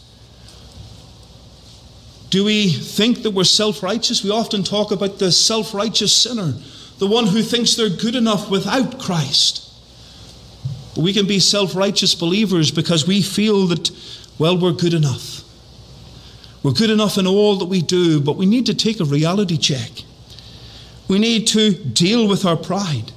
Do 2.28 2.44
we 2.44 2.70
think 2.70 3.22
that 3.22 3.30
we're 3.30 3.44
self 3.44 3.82
righteous? 3.82 4.22
We 4.22 4.30
often 4.30 4.64
talk 4.64 4.90
about 4.90 5.18
the 5.18 5.32
self 5.32 5.72
righteous 5.74 6.14
sinner, 6.14 6.54
the 7.02 7.08
one 7.08 7.26
who 7.26 7.42
thinks 7.42 7.74
they're 7.74 7.88
good 7.88 8.14
enough 8.14 8.48
without 8.48 9.00
Christ. 9.00 9.68
We 10.96 11.12
can 11.12 11.26
be 11.26 11.40
self 11.40 11.74
righteous 11.74 12.14
believers 12.14 12.70
because 12.70 13.08
we 13.08 13.22
feel 13.22 13.66
that, 13.66 13.90
well, 14.38 14.56
we're 14.56 14.70
good 14.70 14.94
enough. 14.94 15.42
We're 16.62 16.70
good 16.70 16.90
enough 16.90 17.18
in 17.18 17.26
all 17.26 17.56
that 17.56 17.64
we 17.64 17.82
do, 17.82 18.20
but 18.20 18.36
we 18.36 18.46
need 18.46 18.66
to 18.66 18.74
take 18.74 19.00
a 19.00 19.04
reality 19.04 19.56
check. 19.56 19.90
We 21.08 21.18
need 21.18 21.48
to 21.48 21.72
deal 21.72 22.28
with 22.28 22.46
our 22.46 22.56
pride. 22.56 23.10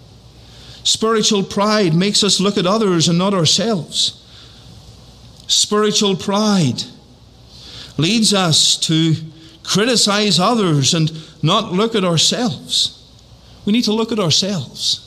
Spiritual 0.83 1.43
pride 1.43 1.93
makes 1.93 2.23
us 2.23 2.39
look 2.39 2.57
at 2.57 2.65
others 2.65 3.07
and 3.07 3.19
not 3.19 3.35
ourselves. 3.35 4.19
Spiritual 5.45 6.15
pride 6.15 6.81
leads 7.97 8.33
us 8.33 8.77
to 8.77 9.13
criticize 9.61 10.39
others 10.39 10.95
and 10.95 11.11
not 11.43 11.71
look 11.71 11.93
at 11.93 12.03
ourselves. 12.03 12.95
We 13.65 13.73
need 13.73 13.83
to 13.85 13.93
look 13.93 14.11
at 14.11 14.19
ourselves. 14.19 15.01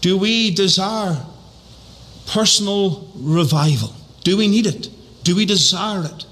Do 0.00 0.16
we 0.16 0.50
desire 0.50 1.24
personal 2.26 3.08
revival? 3.14 3.94
Do 4.24 4.36
we 4.36 4.48
need 4.48 4.66
it? 4.66 4.88
Do 5.24 5.36
we 5.36 5.44
desire 5.44 6.04
it? 6.04 6.24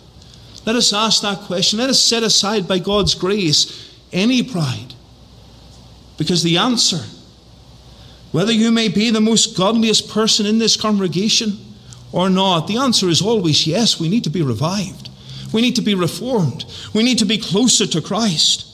Let 0.65 0.77
us 0.77 0.93
ask 0.93 1.23
that 1.23 1.41
question. 1.41 1.79
Let 1.79 1.91
us 1.91 2.01
set 2.01 2.23
aside 2.23 2.67
by 2.67 2.79
God's 2.79 3.15
grace 3.15 3.95
any 4.13 4.43
pride. 4.43 4.95
Because 6.17 6.43
the 6.43 6.59
answer, 6.59 7.01
whether 8.33 8.53
you 8.53 8.71
may 8.71 8.89
be 8.89 9.11
the 9.11 9.21
most 9.21 9.57
godliest 9.57 10.11
person 10.11 10.47
in 10.47 10.59
this 10.59 10.77
congregation 10.77 11.59
or 12.13 12.29
not, 12.29 12.67
the 12.67 12.77
answer 12.77 13.09
is 13.09 13.23
always 13.23 13.67
yes, 13.67 14.01
we 14.01 14.09
need 14.09 14.25
to 14.25 14.31
be 14.31 14.43
revived. 14.43 15.09
We 15.53 15.63
need 15.63 15.77
to 15.77 15.83
be 15.83 15.95
reformed. 15.95 16.65
We 16.93 17.03
need 17.03 17.19
to 17.19 17.25
be 17.25 17.39
closer 17.39 17.87
to 17.87 18.03
Christ. 18.03 18.67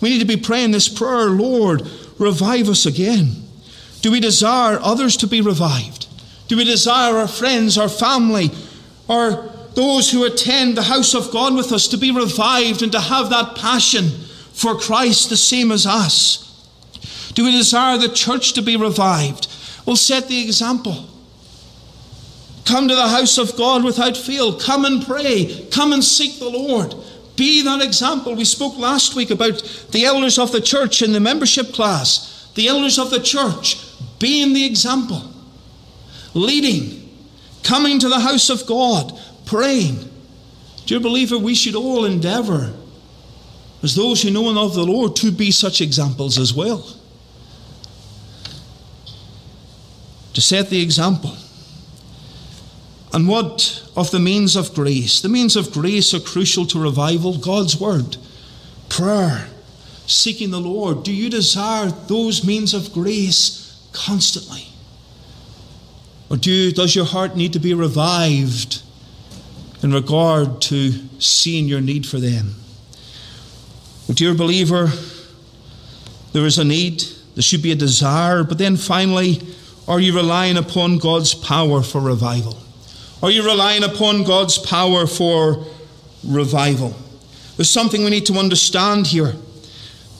We 0.00 0.10
need 0.10 0.20
to 0.20 0.26
be 0.26 0.36
praying 0.36 0.72
this 0.72 0.88
prayer 0.88 1.26
Lord, 1.26 1.82
revive 2.18 2.68
us 2.68 2.86
again. 2.86 3.42
Do 4.02 4.10
we 4.10 4.20
desire 4.20 4.78
others 4.80 5.16
to 5.18 5.26
be 5.26 5.40
revived? 5.40 6.06
Do 6.48 6.56
we 6.56 6.64
desire 6.64 7.16
our 7.16 7.28
friends, 7.28 7.76
our 7.76 7.88
family, 7.88 8.50
or 9.08 9.52
those 9.74 10.10
who 10.10 10.24
attend 10.24 10.76
the 10.76 10.82
house 10.82 11.14
of 11.14 11.32
God 11.32 11.54
with 11.54 11.72
us 11.72 11.88
to 11.88 11.98
be 11.98 12.10
revived 12.10 12.82
and 12.82 12.92
to 12.92 13.00
have 13.00 13.30
that 13.30 13.56
passion 13.56 14.10
for 14.52 14.78
Christ 14.78 15.28
the 15.28 15.36
same 15.36 15.72
as 15.72 15.86
us? 15.86 16.42
Do 17.34 17.44
we 17.44 17.52
desire 17.52 17.98
the 17.98 18.08
church 18.08 18.54
to 18.54 18.62
be 18.62 18.76
revived? 18.76 19.48
We'll 19.84 19.96
set 19.96 20.28
the 20.28 20.42
example. 20.42 21.06
Come 22.64 22.88
to 22.88 22.94
the 22.94 23.08
house 23.08 23.38
of 23.38 23.56
God 23.56 23.84
without 23.84 24.16
fail. 24.16 24.58
Come 24.58 24.84
and 24.84 25.04
pray. 25.04 25.68
Come 25.70 25.92
and 25.92 26.02
seek 26.02 26.38
the 26.38 26.48
Lord. 26.48 26.94
Be 27.36 27.62
that 27.62 27.82
example. 27.82 28.34
We 28.34 28.44
spoke 28.44 28.76
last 28.78 29.14
week 29.14 29.30
about 29.30 29.62
the 29.92 30.04
elders 30.04 30.38
of 30.38 30.52
the 30.52 30.60
church 30.60 31.02
in 31.02 31.12
the 31.12 31.20
membership 31.20 31.72
class. 31.72 32.50
The 32.54 32.68
elders 32.68 32.98
of 32.98 33.10
the 33.10 33.20
church 33.20 33.76
being 34.18 34.54
the 34.54 34.64
example, 34.64 35.22
leading, 36.32 37.08
coming 37.62 37.98
to 37.98 38.08
the 38.08 38.20
house 38.20 38.48
of 38.48 38.66
God, 38.66 39.12
praying. 39.44 40.10
Dear 40.86 41.00
believer, 41.00 41.38
we 41.38 41.54
should 41.54 41.74
all 41.74 42.04
endeavor, 42.04 42.72
as 43.82 43.94
those 43.94 44.22
who 44.22 44.30
know 44.30 44.46
and 44.46 44.56
love 44.56 44.74
the 44.74 44.84
Lord, 44.84 45.16
to 45.16 45.30
be 45.30 45.50
such 45.50 45.80
examples 45.80 46.38
as 46.38 46.54
well. 46.54 46.96
To 50.32 50.40
set 50.40 50.70
the 50.70 50.80
example. 50.80 51.36
And 53.16 53.26
what 53.26 53.82
of 53.96 54.10
the 54.10 54.20
means 54.20 54.56
of 54.56 54.74
grace? 54.74 55.22
The 55.22 55.30
means 55.30 55.56
of 55.56 55.72
grace 55.72 56.12
are 56.12 56.20
crucial 56.20 56.66
to 56.66 56.78
revival. 56.78 57.38
God's 57.38 57.80
Word, 57.80 58.18
prayer, 58.90 59.48
seeking 60.06 60.50
the 60.50 60.60
Lord. 60.60 61.02
Do 61.02 61.14
you 61.14 61.30
desire 61.30 61.86
those 61.86 62.44
means 62.44 62.74
of 62.74 62.92
grace 62.92 63.88
constantly? 63.94 64.66
Or 66.28 66.36
do 66.36 66.70
does 66.72 66.94
your 66.94 67.06
heart 67.06 67.36
need 67.36 67.54
to 67.54 67.58
be 67.58 67.72
revived 67.72 68.82
in 69.82 69.94
regard 69.94 70.60
to 70.68 70.92
seeing 71.18 71.64
your 71.64 71.80
need 71.80 72.06
for 72.06 72.18
them? 72.18 72.56
Well, 74.06 74.14
dear 74.14 74.34
believer, 74.34 74.90
there 76.34 76.44
is 76.44 76.58
a 76.58 76.64
need, 76.64 77.02
there 77.34 77.42
should 77.42 77.62
be 77.62 77.72
a 77.72 77.76
desire, 77.76 78.44
but 78.44 78.58
then 78.58 78.76
finally, 78.76 79.40
are 79.88 80.00
you 80.00 80.14
relying 80.14 80.58
upon 80.58 80.98
God's 80.98 81.32
power 81.32 81.82
for 81.82 82.02
revival? 82.02 82.58
Are 83.22 83.30
you 83.30 83.44
relying 83.44 83.82
upon 83.82 84.24
God's 84.24 84.58
power 84.58 85.06
for 85.06 85.64
revival? 86.22 86.94
There's 87.56 87.70
something 87.70 88.04
we 88.04 88.10
need 88.10 88.26
to 88.26 88.34
understand 88.34 89.06
here. 89.06 89.34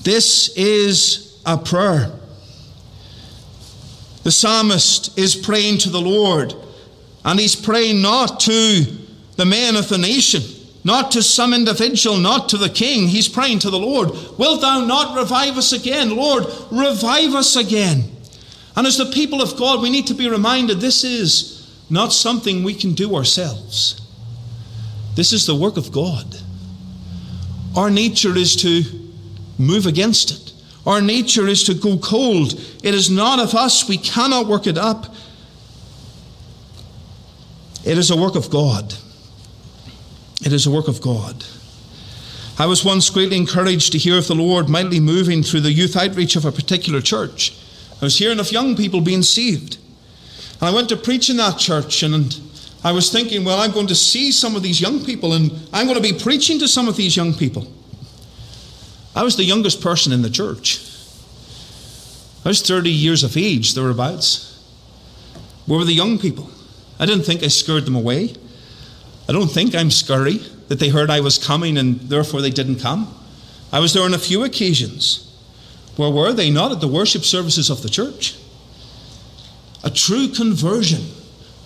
This 0.03 0.49
is 0.57 1.39
a 1.45 1.59
prayer. 1.59 2.13
The 4.23 4.33
psalmist 4.33 5.17
is 5.19 5.37
praying 5.37 5.79
to 5.79 5.91
the 5.91 6.01
Lord, 6.01 6.55
and 7.25 7.39
he's 7.39 7.55
praying 7.55 8.01
not 8.01 8.41
to 8.41 8.87
the 9.37 9.45
men 9.45 9.77
of 9.77 9.89
the 9.89 9.99
nation, 9.99 10.43
not 10.83 11.11
to 11.13 11.23
some 11.23 11.53
individual, 11.53 12.17
not 12.17 12.49
to 12.49 12.57
the 12.57 12.71
king. 12.71 13.09
He's 13.09 13.29
praying 13.29 13.59
to 13.61 13.71
the 13.71 13.79
Lord. 13.79 14.11
Wilt 14.39 14.63
thou 14.63 14.85
not 14.85 15.17
revive 15.17 15.59
us 15.59 15.73
again? 15.73 16.17
Lord, 16.17 16.47
revive 16.71 17.35
us 17.35 17.57
again. 17.57 18.05
And 18.75 18.87
as 18.87 18.97
the 18.97 19.07
people 19.07 19.43
of 19.43 19.57
God, 19.57 19.83
we 19.83 19.91
need 19.91 20.07
to 20.07 20.15
be 20.15 20.29
reminded 20.29 20.81
this 20.81 21.05
is 21.05 21.56
not 21.89 22.13
something 22.13 22.65
we 22.65 22.75
can 22.75 22.95
do 22.95 23.15
ourselves. 23.15 24.01
This 25.15 25.33
is 25.33 25.47
the 25.47 25.55
work 25.55 25.77
of 25.77 25.93
God. 25.93 26.37
Our 27.77 27.91
nature 27.91 28.37
is 28.37 28.57
to 28.57 28.83
move 29.59 29.87
against 29.87 30.31
it. 30.31 30.53
Our 30.87 31.01
nature 31.01 31.47
is 31.47 31.65
to 31.65 31.75
go 31.75 31.99
cold. 31.99 32.53
It 32.83 32.95
is 32.95 33.11
not 33.11 33.41
of 33.41 33.55
us. 33.55 33.89
We 33.89 33.99
cannot 33.99 34.47
work 34.47 34.67
it 34.67 34.79
up. 34.79 35.15
It 37.85 37.99
is 37.99 38.11
a 38.11 38.17
work 38.17 38.35
of 38.35 38.51
God. 38.51 38.95
It 40.45 40.53
is 40.53 40.67
a 40.67 40.71
work 40.71 40.89
of 40.89 41.01
God. 41.01 41.45
I 42.59 42.67
was 42.67 42.85
once 42.85 43.11
greatly 43.11 43.37
encouraged 43.37 43.93
to 43.93 43.99
hear 43.99 44.17
of 44.19 44.27
the 44.27 44.35
Lord 44.35 44.69
mightily 44.69 45.01
moving 45.01 45.43
through 45.43 45.61
the 45.61 45.73
youth 45.73 45.97
outreach 45.97 46.37
of 46.37 46.45
a 46.45 46.53
particular 46.53 47.01
church. 47.01 47.53
I 48.01 48.05
was 48.05 48.19
hearing 48.19 48.41
of 48.41 48.53
young 48.53 48.77
people 48.77 49.01
being 49.01 49.23
saved. 49.23 49.79
And 50.61 50.69
I 50.69 50.75
went 50.75 50.89
to 50.89 50.97
preach 50.97 51.29
in 51.31 51.37
that 51.37 51.59
church, 51.59 52.03
and 52.03 52.39
I 52.83 52.93
was 52.93 53.11
thinking, 53.11 53.45
well, 53.45 53.61
I'm 53.61 53.73
going 53.73 53.89
to 53.89 53.95
see 53.95 54.31
some 54.33 54.57
of 54.57 54.63
these 54.63 54.81
young 54.81 55.05
people, 55.05 55.35
and 55.35 55.51
I'm 55.73 55.87
going 55.87 56.01
to 56.01 56.13
be 56.13 56.19
preaching 56.19 56.59
to 56.61 56.69
some 56.69 56.89
of 56.89 56.97
these 56.97 57.17
young 57.17 57.35
people. 57.35 57.67
I 59.15 59.23
was 59.23 59.37
the 59.37 59.45
youngest 59.45 59.81
person 59.81 60.13
in 60.13 60.23
the 60.23 60.31
church. 60.31 60.81
I 62.45 62.49
was 62.49 62.63
30 62.63 62.91
years 62.91 63.25
of 63.25 63.37
age, 63.37 63.75
thereabouts. 63.75 64.63
Where 65.67 65.79
were 65.79 65.85
the 65.85 65.93
young 65.93 66.19
people? 66.19 66.51
I 66.99 67.07
didn't 67.07 67.25
think 67.25 67.43
I 67.43 67.49
scared 67.49 67.87
them 67.87 67.97
away. 67.97 68.35
I 69.29 69.33
don't 69.33 69.49
think 69.49 69.75
I'm 69.75 69.91
scurry 69.91 70.39
that 70.69 70.79
they 70.79 70.89
heard 70.89 71.11
I 71.11 71.21
was 71.21 71.39
coming 71.39 71.77
and 71.77 71.99
therefore 72.03 72.41
they 72.41 72.51
didn't 72.51 72.77
come. 72.77 73.13
I 73.73 73.81
was 73.81 73.93
there 73.93 74.05
on 74.05 74.15
a 74.15 74.19
few 74.19 74.45
occasions. 74.45 75.23
Where 75.97 76.11
were 76.11 76.33
they? 76.33 76.51
Not 76.51 76.73
at 76.73 76.81
the 76.81 76.89
worship 76.89 77.25
services 77.25 77.69
of 77.69 77.83
the 77.83 77.89
church. 77.89 78.37
A 79.85 79.91
true 79.91 80.29
conversion, 80.29 81.03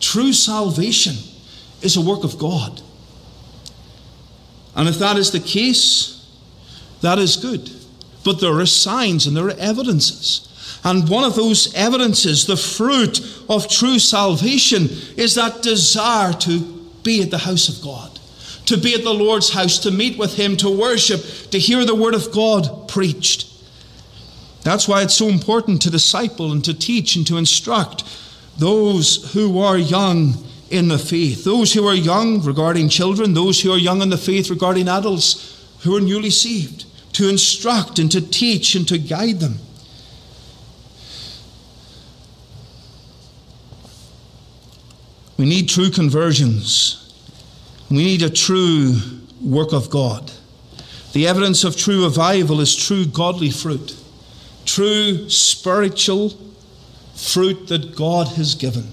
true 0.00 0.32
salvation 0.32 1.14
is 1.82 1.96
a 1.96 2.00
work 2.00 2.24
of 2.24 2.38
God. 2.38 2.82
And 4.74 4.88
if 4.88 4.98
that 4.98 5.16
is 5.16 5.30
the 5.30 5.40
case, 5.40 6.26
that 7.00 7.18
is 7.18 7.36
good. 7.36 7.70
But 8.24 8.40
there 8.40 8.58
are 8.58 8.66
signs 8.66 9.26
and 9.26 9.36
there 9.36 9.46
are 9.46 9.58
evidences. 9.58 10.46
And 10.84 11.08
one 11.08 11.24
of 11.24 11.34
those 11.34 11.74
evidences, 11.74 12.46
the 12.46 12.56
fruit 12.56 13.20
of 13.48 13.68
true 13.68 13.98
salvation, 13.98 14.88
is 15.16 15.34
that 15.34 15.62
desire 15.62 16.32
to 16.32 16.60
be 17.02 17.22
at 17.22 17.30
the 17.30 17.38
house 17.38 17.68
of 17.68 17.82
God, 17.82 18.18
to 18.66 18.76
be 18.76 18.94
at 18.94 19.04
the 19.04 19.12
Lord's 19.12 19.50
house, 19.50 19.78
to 19.80 19.90
meet 19.90 20.18
with 20.18 20.36
Him, 20.36 20.56
to 20.58 20.70
worship, 20.70 21.22
to 21.50 21.58
hear 21.58 21.84
the 21.84 21.94
Word 21.94 22.14
of 22.14 22.32
God 22.32 22.88
preached. 22.88 23.49
That's 24.62 24.86
why 24.86 25.02
it's 25.02 25.14
so 25.14 25.28
important 25.28 25.80
to 25.82 25.90
disciple 25.90 26.52
and 26.52 26.64
to 26.64 26.74
teach 26.74 27.16
and 27.16 27.26
to 27.26 27.38
instruct 27.38 28.04
those 28.58 29.32
who 29.32 29.58
are 29.60 29.78
young 29.78 30.34
in 30.68 30.88
the 30.88 30.98
faith, 30.98 31.44
those 31.44 31.72
who 31.72 31.86
are 31.86 31.94
young 31.94 32.42
regarding 32.42 32.88
children, 32.88 33.34
those 33.34 33.60
who 33.60 33.72
are 33.72 33.78
young 33.78 34.02
in 34.02 34.10
the 34.10 34.18
faith 34.18 34.50
regarding 34.50 34.88
adults 34.88 35.66
who 35.80 35.96
are 35.96 36.00
newly 36.00 36.30
saved, 36.30 36.84
to 37.14 37.28
instruct 37.28 37.98
and 37.98 38.12
to 38.12 38.20
teach 38.20 38.74
and 38.74 38.86
to 38.86 38.98
guide 38.98 39.40
them. 39.40 39.58
We 45.38 45.46
need 45.46 45.70
true 45.70 45.90
conversions. 45.90 46.96
We 47.90 47.96
need 47.96 48.22
a 48.22 48.28
true 48.28 48.96
work 49.42 49.72
of 49.72 49.88
God. 49.88 50.30
The 51.14 51.26
evidence 51.26 51.64
of 51.64 51.76
true 51.76 52.04
revival 52.04 52.60
is 52.60 52.76
true 52.76 53.06
godly 53.06 53.50
fruit 53.50 53.99
true 54.70 55.28
spiritual 55.28 56.30
fruit 57.16 57.66
that 57.66 57.96
God 57.96 58.28
has 58.28 58.54
given. 58.54 58.84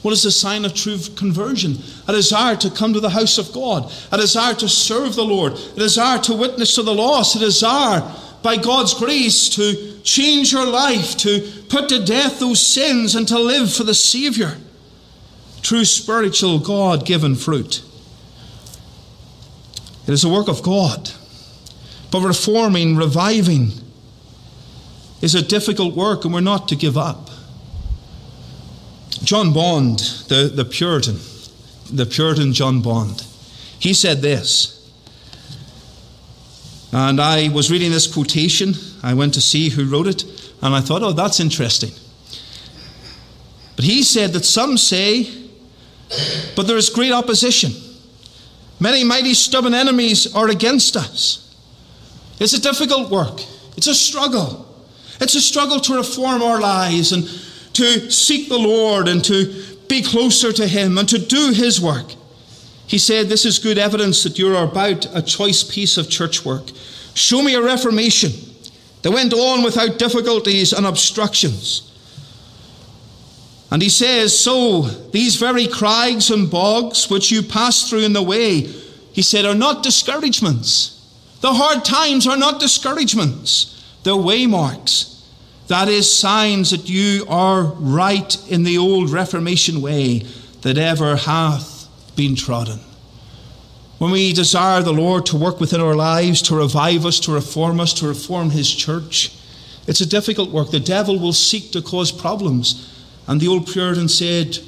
What 0.00 0.12
is 0.12 0.22
the 0.22 0.30
sign 0.30 0.64
of 0.64 0.72
true 0.72 0.98
conversion? 1.16 1.76
A 2.08 2.12
desire 2.12 2.56
to 2.56 2.70
come 2.70 2.94
to 2.94 3.00
the 3.00 3.10
house 3.10 3.36
of 3.36 3.52
God, 3.52 3.92
a 4.10 4.16
desire 4.16 4.54
to 4.54 4.68
serve 4.68 5.14
the 5.14 5.24
Lord, 5.24 5.52
a 5.52 5.78
desire 5.78 6.18
to 6.20 6.34
witness 6.34 6.74
to 6.76 6.82
the 6.82 6.94
lost, 6.94 7.36
a 7.36 7.38
desire 7.38 8.02
by 8.42 8.56
God's 8.56 8.94
grace 8.94 9.48
to 9.50 10.00
change 10.02 10.52
your 10.52 10.66
life, 10.66 11.18
to 11.18 11.40
put 11.68 11.90
to 11.90 12.04
death 12.04 12.40
those 12.40 12.64
sins, 12.64 13.14
and 13.14 13.28
to 13.28 13.38
live 13.38 13.72
for 13.72 13.84
the 13.84 13.94
Savior. 13.94 14.56
True 15.60 15.84
spiritual 15.84 16.60
God 16.60 17.04
given 17.04 17.34
fruit. 17.34 17.82
It 20.06 20.12
is 20.12 20.24
a 20.24 20.30
work 20.30 20.48
of 20.48 20.62
God. 20.62 21.10
But 22.10 22.20
reforming, 22.20 22.96
reviving, 22.96 23.72
is 25.20 25.34
a 25.34 25.42
difficult 25.42 25.94
work 25.94 26.24
and 26.24 26.34
we're 26.34 26.40
not 26.40 26.68
to 26.68 26.76
give 26.76 26.96
up. 26.96 27.30
John 29.22 29.52
Bond, 29.52 29.98
the, 30.28 30.50
the 30.54 30.64
Puritan, 30.64 31.18
the 31.90 32.06
Puritan 32.06 32.52
John 32.52 32.82
Bond, 32.82 33.26
he 33.78 33.94
said 33.94 34.22
this. 34.22 34.72
And 36.92 37.20
I 37.20 37.48
was 37.48 37.70
reading 37.70 37.90
this 37.90 38.12
quotation. 38.12 38.74
I 39.02 39.14
went 39.14 39.34
to 39.34 39.40
see 39.40 39.68
who 39.68 39.84
wrote 39.90 40.06
it, 40.06 40.24
and 40.62 40.74
I 40.74 40.80
thought, 40.80 41.02
oh, 41.02 41.12
that's 41.12 41.40
interesting. 41.40 41.90
But 43.74 43.84
he 43.84 44.02
said 44.02 44.32
that 44.32 44.44
some 44.44 44.76
say, 44.78 45.30
but 46.54 46.66
there 46.66 46.76
is 46.76 46.88
great 46.88 47.12
opposition. 47.12 47.72
Many 48.80 49.04
mighty 49.04 49.34
stubborn 49.34 49.74
enemies 49.74 50.34
are 50.34 50.48
against 50.48 50.96
us. 50.96 51.54
It's 52.38 52.52
a 52.52 52.60
difficult 52.60 53.10
work, 53.10 53.40
it's 53.76 53.86
a 53.86 53.94
struggle. 53.94 54.65
It's 55.20 55.34
a 55.34 55.40
struggle 55.40 55.80
to 55.80 55.96
reform 55.96 56.42
our 56.42 56.60
lives 56.60 57.12
and 57.12 57.24
to 57.74 58.10
seek 58.10 58.48
the 58.48 58.58
Lord 58.58 59.08
and 59.08 59.24
to 59.24 59.64
be 59.88 60.02
closer 60.02 60.52
to 60.52 60.66
Him 60.66 60.98
and 60.98 61.08
to 61.08 61.18
do 61.18 61.52
His 61.52 61.80
work. 61.80 62.14
He 62.86 62.98
said, 62.98 63.28
This 63.28 63.44
is 63.44 63.58
good 63.58 63.78
evidence 63.78 64.22
that 64.22 64.38
you're 64.38 64.62
about 64.62 65.06
a 65.14 65.22
choice 65.22 65.62
piece 65.62 65.96
of 65.96 66.10
church 66.10 66.44
work. 66.44 66.64
Show 67.14 67.42
me 67.42 67.54
a 67.54 67.62
reformation 67.62 68.32
that 69.02 69.10
went 69.10 69.32
on 69.32 69.62
without 69.62 69.98
difficulties 69.98 70.72
and 70.72 70.86
obstructions. 70.86 71.82
And 73.70 73.82
he 73.82 73.88
says, 73.88 74.38
So 74.38 74.82
these 74.82 75.36
very 75.36 75.66
crags 75.66 76.30
and 76.30 76.50
bogs 76.50 77.10
which 77.10 77.30
you 77.30 77.42
pass 77.42 77.88
through 77.88 78.04
in 78.04 78.12
the 78.12 78.22
way, 78.22 78.60
he 79.12 79.22
said, 79.22 79.46
are 79.46 79.54
not 79.54 79.82
discouragements. 79.82 80.92
The 81.40 81.52
hard 81.52 81.84
times 81.84 82.26
are 82.26 82.36
not 82.36 82.60
discouragements 82.60 83.75
the 84.06 84.16
waymarks. 84.16 85.20
That 85.66 85.88
is 85.88 86.06
signs 86.16 86.70
that 86.70 86.88
you 86.88 87.26
are 87.28 87.64
right 87.64 88.36
in 88.48 88.62
the 88.62 88.78
old 88.78 89.10
Reformation 89.10 89.82
way 89.82 90.18
that 90.62 90.78
ever 90.78 91.16
hath 91.16 91.88
been 92.14 92.36
trodden. 92.36 92.78
When 93.98 94.12
we 94.12 94.32
desire 94.32 94.80
the 94.80 94.92
Lord 94.92 95.26
to 95.26 95.36
work 95.36 95.58
within 95.58 95.80
our 95.80 95.96
lives, 95.96 96.40
to 96.42 96.54
revive 96.54 97.04
us, 97.04 97.18
to 97.20 97.32
reform 97.32 97.80
us, 97.80 97.92
to 97.94 98.06
reform 98.06 98.50
His 98.50 98.72
church, 98.72 99.32
It's 99.86 100.00
a 100.00 100.06
difficult 100.06 100.50
work. 100.50 100.70
The 100.70 100.80
devil 100.80 101.18
will 101.18 101.32
seek 101.32 101.70
to 101.72 101.82
cause 101.82 102.10
problems. 102.10 102.92
And 103.26 103.40
the 103.40 103.48
old 103.48 103.66
Puritan 103.66 104.08
said, 104.08 104.58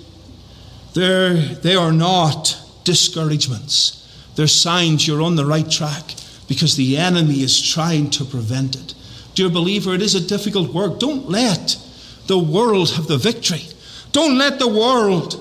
they 0.95 1.75
are 1.77 1.93
not 1.93 2.61
discouragements. 2.85 4.05
They're 4.35 4.47
signs 4.47 5.07
you're 5.07 5.23
on 5.23 5.37
the 5.37 5.47
right 5.47 5.69
track 5.69 6.15
because 6.49 6.77
the 6.77 6.97
enemy 6.97 7.43
is 7.43 7.61
trying 7.61 8.11
to 8.11 8.25
prevent 8.25 8.77
it. 8.77 8.95
Dear 9.39 9.51
believer, 9.51 9.95
it 9.95 10.03
is 10.03 10.17
a 10.17 10.21
difficult 10.21 10.75
work. 10.75 10.99
Don't 10.99 11.29
let 11.29 11.79
the 12.27 12.37
world 12.37 12.91
have 12.95 13.07
the 13.07 13.19
victory. 13.19 13.63
Don't 14.11 14.37
let 14.37 14.59
the 14.59 14.67
world 14.67 15.41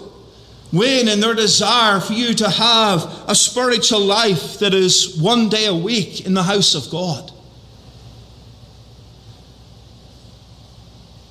win 0.71 1.07
in 1.07 1.19
their 1.19 1.33
desire 1.33 1.99
for 1.99 2.13
you 2.13 2.35
to 2.35 2.47
have 2.47 3.23
a 3.27 3.33
spiritual 3.33 4.01
life 4.01 4.59
that 4.59 4.75
is 4.75 5.17
one 5.17 5.49
day 5.49 5.65
a 5.65 5.73
week 5.73 6.27
in 6.27 6.35
the 6.35 6.43
house 6.43 6.75
of 6.75 6.91
God. 6.91 7.31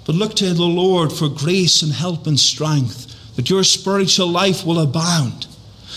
But 0.05 0.17
look 0.17 0.35
to 0.35 0.53
the 0.53 0.65
Lord 0.65 1.13
for 1.13 1.29
grace 1.29 1.83
and 1.83 1.93
help 1.93 2.27
and 2.27 2.41
strength, 2.41 3.37
that 3.37 3.49
your 3.49 3.63
spiritual 3.63 4.27
life 4.27 4.67
will 4.67 4.81
abound. 4.81 5.47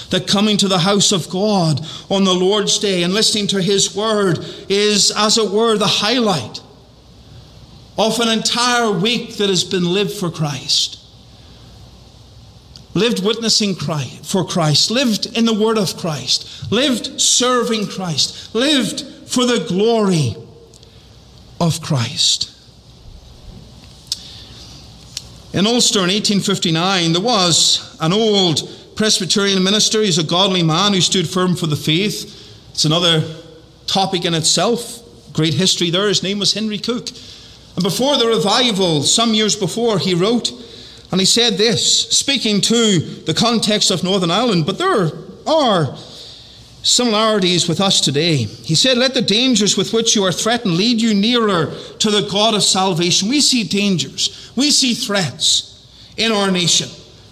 That 0.09 0.27
coming 0.27 0.57
to 0.57 0.67
the 0.67 0.79
house 0.79 1.11
of 1.11 1.29
God 1.29 1.85
on 2.09 2.23
the 2.23 2.33
Lord's 2.33 2.79
day 2.79 3.03
and 3.03 3.13
listening 3.13 3.47
to 3.47 3.61
His 3.61 3.95
word 3.95 4.39
is, 4.69 5.11
as 5.15 5.37
it 5.37 5.51
were, 5.51 5.77
the 5.77 5.87
highlight 5.87 6.61
of 7.97 8.19
an 8.19 8.29
entire 8.29 8.91
week 8.91 9.35
that 9.37 9.49
has 9.49 9.63
been 9.63 9.83
lived 9.83 10.13
for 10.13 10.31
Christ. 10.31 10.99
Lived 12.93 13.23
witnessing 13.23 13.75
Christ, 13.75 14.25
for 14.25 14.45
Christ, 14.45 14.89
lived 14.89 15.37
in 15.37 15.45
the 15.45 15.53
word 15.53 15.77
of 15.77 15.95
Christ, 15.97 16.71
lived 16.71 17.19
serving 17.21 17.87
Christ, 17.87 18.55
lived 18.55 19.01
for 19.29 19.45
the 19.45 19.65
glory 19.67 20.35
of 21.59 21.81
Christ. 21.81 22.55
In 25.51 25.67
Ulster 25.67 25.99
in 25.99 26.09
1859, 26.09 27.13
there 27.13 27.21
was 27.21 27.97
an 27.99 28.13
old 28.13 28.61
Presbyterian 28.99 29.63
minister. 29.63 30.01
He's 30.01 30.17
a 30.17 30.25
godly 30.25 30.61
man 30.61 30.91
who 30.91 30.99
stood 30.99 31.25
firm 31.25 31.55
for 31.55 31.67
the 31.67 31.77
faith. 31.77 32.69
It's 32.71 32.83
another 32.83 33.23
topic 33.87 34.25
in 34.25 34.33
itself. 34.33 35.01
Great 35.31 35.53
history 35.53 35.89
there. 35.89 36.09
His 36.09 36.21
name 36.21 36.37
was 36.37 36.53
Henry 36.53 36.79
Cooke. 36.79 37.07
And 37.75 37.83
before 37.83 38.17
the 38.17 38.27
revival, 38.27 39.03
some 39.03 39.33
years 39.33 39.55
before, 39.55 39.99
he 39.99 40.13
wrote, 40.13 40.51
and 41.13 41.21
he 41.21 41.25
said 41.25 41.53
this, 41.53 42.09
speaking 42.09 42.59
to 42.59 42.99
the 42.99 43.33
context 43.33 43.89
of 43.89 44.03
Northern 44.03 44.31
Ireland, 44.31 44.65
but 44.65 44.77
there 44.77 45.13
are 45.47 45.95
similarities 46.83 47.69
with 47.69 47.79
us 47.79 48.01
today. 48.01 48.35
He 48.35 48.75
said, 48.75 48.97
Let 48.97 49.13
the 49.13 49.21
dangers 49.21 49.77
with 49.77 49.93
which 49.93 50.13
you 50.13 50.25
are 50.25 50.33
threatened 50.33 50.75
lead 50.75 51.01
you 51.01 51.13
nearer 51.13 51.73
to 51.99 52.11
the 52.11 52.27
God 52.29 52.53
of 52.53 52.63
salvation. 52.63 53.29
We 53.29 53.39
see 53.39 53.63
dangers, 53.63 54.51
we 54.57 54.71
see 54.71 54.93
threats 54.93 55.87
in 56.17 56.33
our 56.33 56.51
nation. 56.51 56.89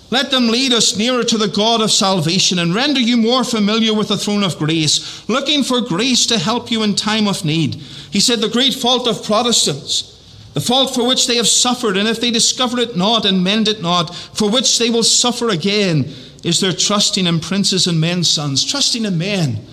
Let 0.10 0.32
them 0.32 0.48
lead 0.48 0.72
us 0.72 0.96
nearer 0.96 1.24
to 1.26 1.38
the 1.38 1.50
God 1.50 1.82
of 1.82 1.92
salvation 1.92 2.60
and 2.60 2.74
render 2.74 3.00
you 3.00 3.18
more 3.18 3.44
familiar 3.44 3.94
with 3.94 4.08
the 4.08 4.18
throne 4.18 4.44
of 4.44 4.58
grace, 4.58 5.28
looking 5.28 5.64
for 5.64 5.82
grace 5.82 6.26
to 6.28 6.40
help 6.40 6.72
you 6.72 6.84
in 6.84 6.96
time 6.96 7.28
of 7.28 7.44
need. 7.44 7.76
He 7.76 8.22
said, 8.22 8.40
The 8.40 8.48
great 8.48 8.74
fault 8.74 9.06
of 9.06 9.26
Protestants, 9.26 10.14
the 10.54 10.62
fault 10.62 10.96
for 10.96 11.06
which 11.06 11.28
they 11.28 11.36
have 11.36 11.48
suffered, 11.48 11.98
and 11.98 12.08
if 12.08 12.22
they 12.22 12.32
discover 12.32 12.80
it 12.80 12.96
not 12.96 13.26
and 13.26 13.44
mend 13.44 13.68
it 13.68 13.82
not, 13.82 14.16
for 14.16 14.50
which 14.50 14.78
they 14.78 14.90
will 14.90 15.04
suffer 15.04 15.50
again, 15.50 16.14
is 16.44 16.62
their 16.62 16.72
trusting 16.72 17.28
in 17.28 17.42
princes 17.42 17.86
and 17.86 18.00
men's 18.00 18.30
sons, 18.30 18.64
trusting 18.64 19.04
in 19.04 19.18
men 19.18 19.66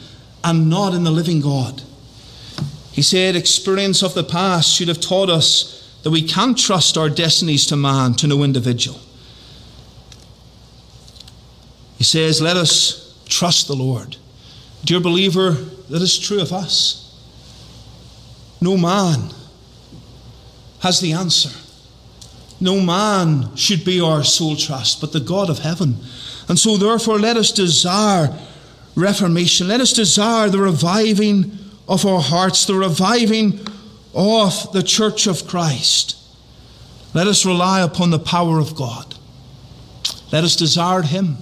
and 0.42 0.68
not 0.68 0.94
in 0.94 1.04
the 1.04 1.10
living 1.12 1.40
God. 1.40 1.82
He 2.90 3.02
said, 3.02 3.36
Experience 3.36 4.02
of 4.02 4.14
the 4.14 4.24
past 4.24 4.74
should 4.74 4.88
have 4.88 5.00
taught 5.00 5.30
us 5.30 5.98
that 6.02 6.10
we 6.10 6.22
can't 6.22 6.58
trust 6.58 6.98
our 6.98 7.08
destinies 7.08 7.66
to 7.66 7.76
man, 7.76 8.14
to 8.14 8.26
no 8.26 8.42
individual. 8.42 9.00
He 12.04 12.08
says, 12.08 12.42
Let 12.42 12.58
us 12.58 13.18
trust 13.30 13.66
the 13.66 13.74
Lord. 13.74 14.18
Dear 14.84 15.00
believer, 15.00 15.52
that 15.52 16.02
is 16.02 16.18
true 16.18 16.42
of 16.42 16.52
us. 16.52 17.00
No 18.60 18.76
man 18.76 19.30
has 20.80 21.00
the 21.00 21.14
answer. 21.14 21.48
No 22.60 22.78
man 22.78 23.56
should 23.56 23.86
be 23.86 24.02
our 24.02 24.22
sole 24.22 24.54
trust, 24.54 25.00
but 25.00 25.12
the 25.12 25.20
God 25.20 25.48
of 25.48 25.60
heaven. 25.60 25.96
And 26.46 26.58
so, 26.58 26.76
therefore, 26.76 27.18
let 27.18 27.38
us 27.38 27.50
desire 27.50 28.38
reformation. 28.94 29.68
Let 29.68 29.80
us 29.80 29.94
desire 29.94 30.50
the 30.50 30.60
reviving 30.60 31.58
of 31.88 32.04
our 32.04 32.20
hearts, 32.20 32.66
the 32.66 32.74
reviving 32.74 33.66
of 34.12 34.70
the 34.74 34.82
church 34.82 35.26
of 35.26 35.46
Christ. 35.46 36.18
Let 37.14 37.28
us 37.28 37.46
rely 37.46 37.80
upon 37.80 38.10
the 38.10 38.18
power 38.18 38.58
of 38.58 38.76
God. 38.76 39.14
Let 40.30 40.44
us 40.44 40.54
desire 40.54 41.00
Him. 41.00 41.38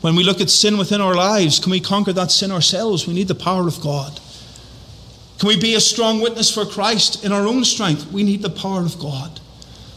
When 0.00 0.14
we 0.14 0.22
look 0.22 0.40
at 0.40 0.50
sin 0.50 0.78
within 0.78 1.00
our 1.00 1.14
lives, 1.14 1.58
can 1.58 1.70
we 1.70 1.80
conquer 1.80 2.12
that 2.12 2.30
sin 2.30 2.52
ourselves? 2.52 3.06
We 3.06 3.14
need 3.14 3.28
the 3.28 3.34
power 3.34 3.66
of 3.66 3.80
God. 3.80 4.20
Can 5.38 5.48
we 5.48 5.58
be 5.58 5.74
a 5.74 5.80
strong 5.80 6.20
witness 6.20 6.52
for 6.52 6.64
Christ 6.64 7.24
in 7.24 7.32
our 7.32 7.46
own 7.46 7.64
strength? 7.64 8.10
We 8.12 8.22
need 8.22 8.42
the 8.42 8.50
power 8.50 8.80
of 8.82 8.98
God. 8.98 9.40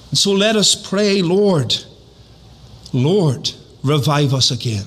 And 0.10 0.18
so 0.18 0.32
let 0.32 0.56
us 0.56 0.76
pray, 0.76 1.22
Lord, 1.22 1.76
Lord, 2.94 3.52
revive 3.84 4.34
us 4.34 4.52
again. 4.52 4.86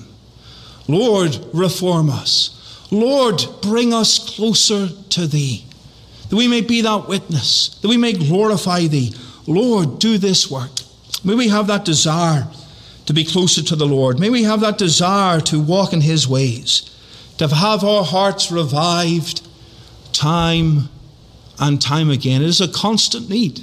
Lord, 0.87 1.37
reform 1.53 2.09
us. 2.09 2.87
Lord, 2.91 3.43
bring 3.61 3.93
us 3.93 4.35
closer 4.35 4.87
to 4.87 5.27
Thee, 5.27 5.65
that 6.29 6.35
we 6.35 6.47
may 6.47 6.61
be 6.61 6.81
that 6.81 7.07
witness, 7.07 7.79
that 7.81 7.87
we 7.87 7.97
may 7.97 8.13
glorify 8.13 8.87
Thee. 8.87 9.13
Lord, 9.47 9.99
do 9.99 10.17
this 10.17 10.49
work. 10.51 10.71
May 11.23 11.35
we 11.35 11.47
have 11.49 11.67
that 11.67 11.85
desire 11.85 12.47
to 13.05 13.13
be 13.13 13.23
closer 13.23 13.63
to 13.63 13.75
the 13.75 13.85
Lord. 13.85 14.19
May 14.19 14.29
we 14.29 14.43
have 14.43 14.61
that 14.61 14.77
desire 14.77 15.39
to 15.41 15.59
walk 15.59 15.93
in 15.93 16.01
His 16.01 16.27
ways, 16.27 16.89
to 17.37 17.47
have 17.47 17.83
our 17.83 18.03
hearts 18.03 18.51
revived 18.51 19.47
time 20.13 20.89
and 21.59 21.81
time 21.81 22.09
again. 22.09 22.41
It 22.41 22.47
is 22.47 22.61
a 22.61 22.67
constant 22.67 23.29
need, 23.29 23.61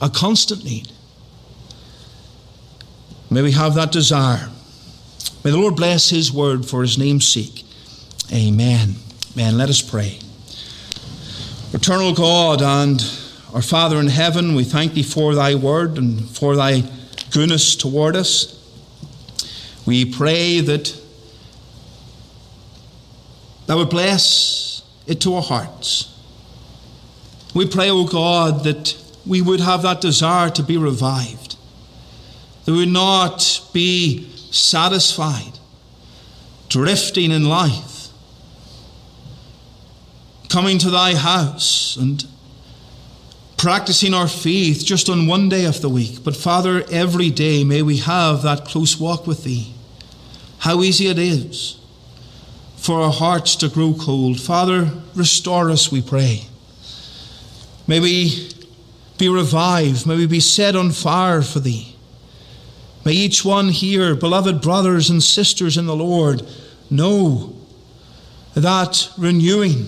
a 0.00 0.10
constant 0.10 0.64
need. 0.64 0.92
May 3.30 3.42
we 3.42 3.52
have 3.52 3.74
that 3.74 3.92
desire. 3.92 4.48
May 5.44 5.50
the 5.50 5.58
Lord 5.58 5.76
bless 5.76 6.10
His 6.10 6.32
word 6.32 6.66
for 6.66 6.82
His 6.82 6.98
name's 6.98 7.26
sake. 7.26 7.64
Amen. 8.32 8.96
Amen. 9.34 9.56
Let 9.56 9.68
us 9.68 9.80
pray. 9.80 10.18
Eternal 11.72 12.14
God 12.14 12.62
and 12.62 13.00
our 13.54 13.62
Father 13.62 13.98
in 13.98 14.08
heaven, 14.08 14.54
we 14.54 14.64
thank 14.64 14.94
Thee 14.94 15.02
for 15.02 15.34
Thy 15.34 15.54
word 15.54 15.96
and 15.96 16.28
for 16.28 16.56
Thy 16.56 16.82
goodness 17.30 17.76
toward 17.76 18.16
us. 18.16 18.57
We 19.88 20.04
pray 20.04 20.60
that 20.60 20.94
that 23.64 23.74
would 23.74 23.88
bless 23.88 24.82
it 25.06 25.22
to 25.22 25.36
our 25.36 25.40
hearts. 25.42 26.14
We 27.54 27.66
pray, 27.66 27.88
O 27.88 28.04
God, 28.04 28.64
that 28.64 29.02
we 29.24 29.40
would 29.40 29.60
have 29.60 29.80
that 29.84 30.02
desire 30.02 30.50
to 30.50 30.62
be 30.62 30.76
revived, 30.76 31.56
that 32.66 32.72
we 32.72 32.80
would 32.80 32.90
not 32.90 33.62
be 33.72 34.28
satisfied, 34.50 35.58
drifting 36.68 37.30
in 37.30 37.48
life, 37.48 38.08
coming 40.50 40.76
to 40.80 40.90
thy 40.90 41.14
house 41.14 41.96
and 41.96 42.26
practicing 43.56 44.12
our 44.12 44.28
faith 44.28 44.84
just 44.84 45.08
on 45.08 45.26
one 45.26 45.48
day 45.48 45.64
of 45.64 45.80
the 45.80 45.88
week. 45.88 46.22
But 46.22 46.36
Father, 46.36 46.84
every 46.90 47.30
day 47.30 47.64
may 47.64 47.80
we 47.80 47.96
have 47.96 48.42
that 48.42 48.66
close 48.66 49.00
walk 49.00 49.26
with 49.26 49.44
thee 49.44 49.72
how 50.58 50.82
easy 50.82 51.08
it 51.08 51.18
is 51.18 51.78
for 52.76 53.00
our 53.00 53.12
hearts 53.12 53.56
to 53.56 53.68
grow 53.68 53.94
cold. 53.94 54.40
Father, 54.40 54.90
restore 55.14 55.70
us, 55.70 55.90
we 55.92 56.00
pray. 56.02 56.46
May 57.86 58.00
we 58.00 58.50
be 59.18 59.28
revived. 59.28 60.06
May 60.06 60.16
we 60.16 60.26
be 60.26 60.40
set 60.40 60.76
on 60.76 60.92
fire 60.92 61.42
for 61.42 61.60
Thee. 61.60 61.96
May 63.04 63.12
each 63.12 63.44
one 63.44 63.68
here, 63.68 64.14
beloved 64.14 64.60
brothers 64.60 65.10
and 65.10 65.22
sisters 65.22 65.76
in 65.76 65.86
the 65.86 65.96
Lord, 65.96 66.46
know 66.90 67.56
that 68.54 69.10
renewing, 69.18 69.86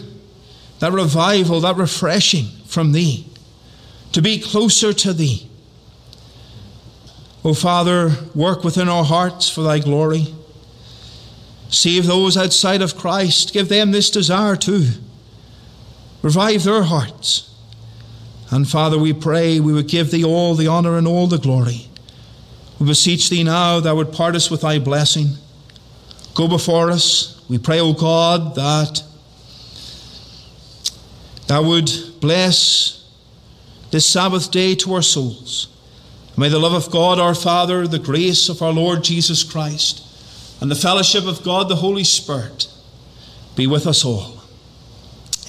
that 0.78 0.92
revival, 0.92 1.60
that 1.60 1.76
refreshing 1.76 2.46
from 2.66 2.92
Thee, 2.92 3.26
to 4.12 4.22
be 4.22 4.40
closer 4.40 4.92
to 4.92 5.12
Thee. 5.12 5.48
O 7.44 7.54
Father, 7.54 8.12
work 8.34 8.64
within 8.64 8.88
our 8.88 9.04
hearts 9.04 9.48
for 9.48 9.62
Thy 9.62 9.78
glory. 9.78 10.34
Save 11.70 12.06
those 12.06 12.36
outside 12.36 12.82
of 12.82 12.96
Christ. 12.96 13.52
Give 13.52 13.68
them 13.68 13.92
this 13.92 14.10
desire 14.10 14.56
too. 14.56 14.88
Revive 16.22 16.64
their 16.64 16.82
hearts. 16.82 17.54
And 18.50 18.68
Father, 18.68 18.98
we 18.98 19.12
pray 19.12 19.60
we 19.60 19.72
would 19.72 19.88
give 19.88 20.10
Thee 20.10 20.24
all 20.24 20.54
the 20.54 20.68
honour 20.68 20.98
and 20.98 21.06
all 21.06 21.28
the 21.28 21.38
glory. 21.38 21.86
We 22.78 22.86
beseech 22.86 23.30
Thee 23.30 23.44
now 23.44 23.78
that 23.80 23.94
would 23.94 24.12
part 24.12 24.34
us 24.34 24.50
with 24.50 24.62
Thy 24.62 24.78
blessing. 24.78 25.28
Go 26.34 26.48
before 26.48 26.90
us. 26.90 27.40
We 27.48 27.58
pray, 27.58 27.80
O 27.80 27.92
God, 27.92 28.56
that 28.56 29.04
Thou 31.46 31.62
would 31.62 31.90
bless 32.20 33.04
this 33.90 34.06
Sabbath 34.06 34.50
day 34.50 34.74
to 34.76 34.94
our 34.94 35.02
souls. 35.02 35.68
May 36.36 36.48
the 36.48 36.58
love 36.58 36.72
of 36.72 36.90
God 36.92 37.18
our 37.18 37.34
Father, 37.34 37.86
the 37.86 37.98
grace 37.98 38.48
of 38.48 38.62
our 38.62 38.72
Lord 38.72 39.04
Jesus 39.04 39.42
Christ, 39.42 40.02
and 40.60 40.70
the 40.70 40.74
fellowship 40.74 41.26
of 41.26 41.42
God 41.42 41.68
the 41.68 41.76
Holy 41.76 42.04
Spirit 42.04 42.68
be 43.56 43.66
with 43.66 43.86
us 43.86 44.04
all. 44.04 44.42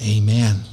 Amen. 0.02 0.64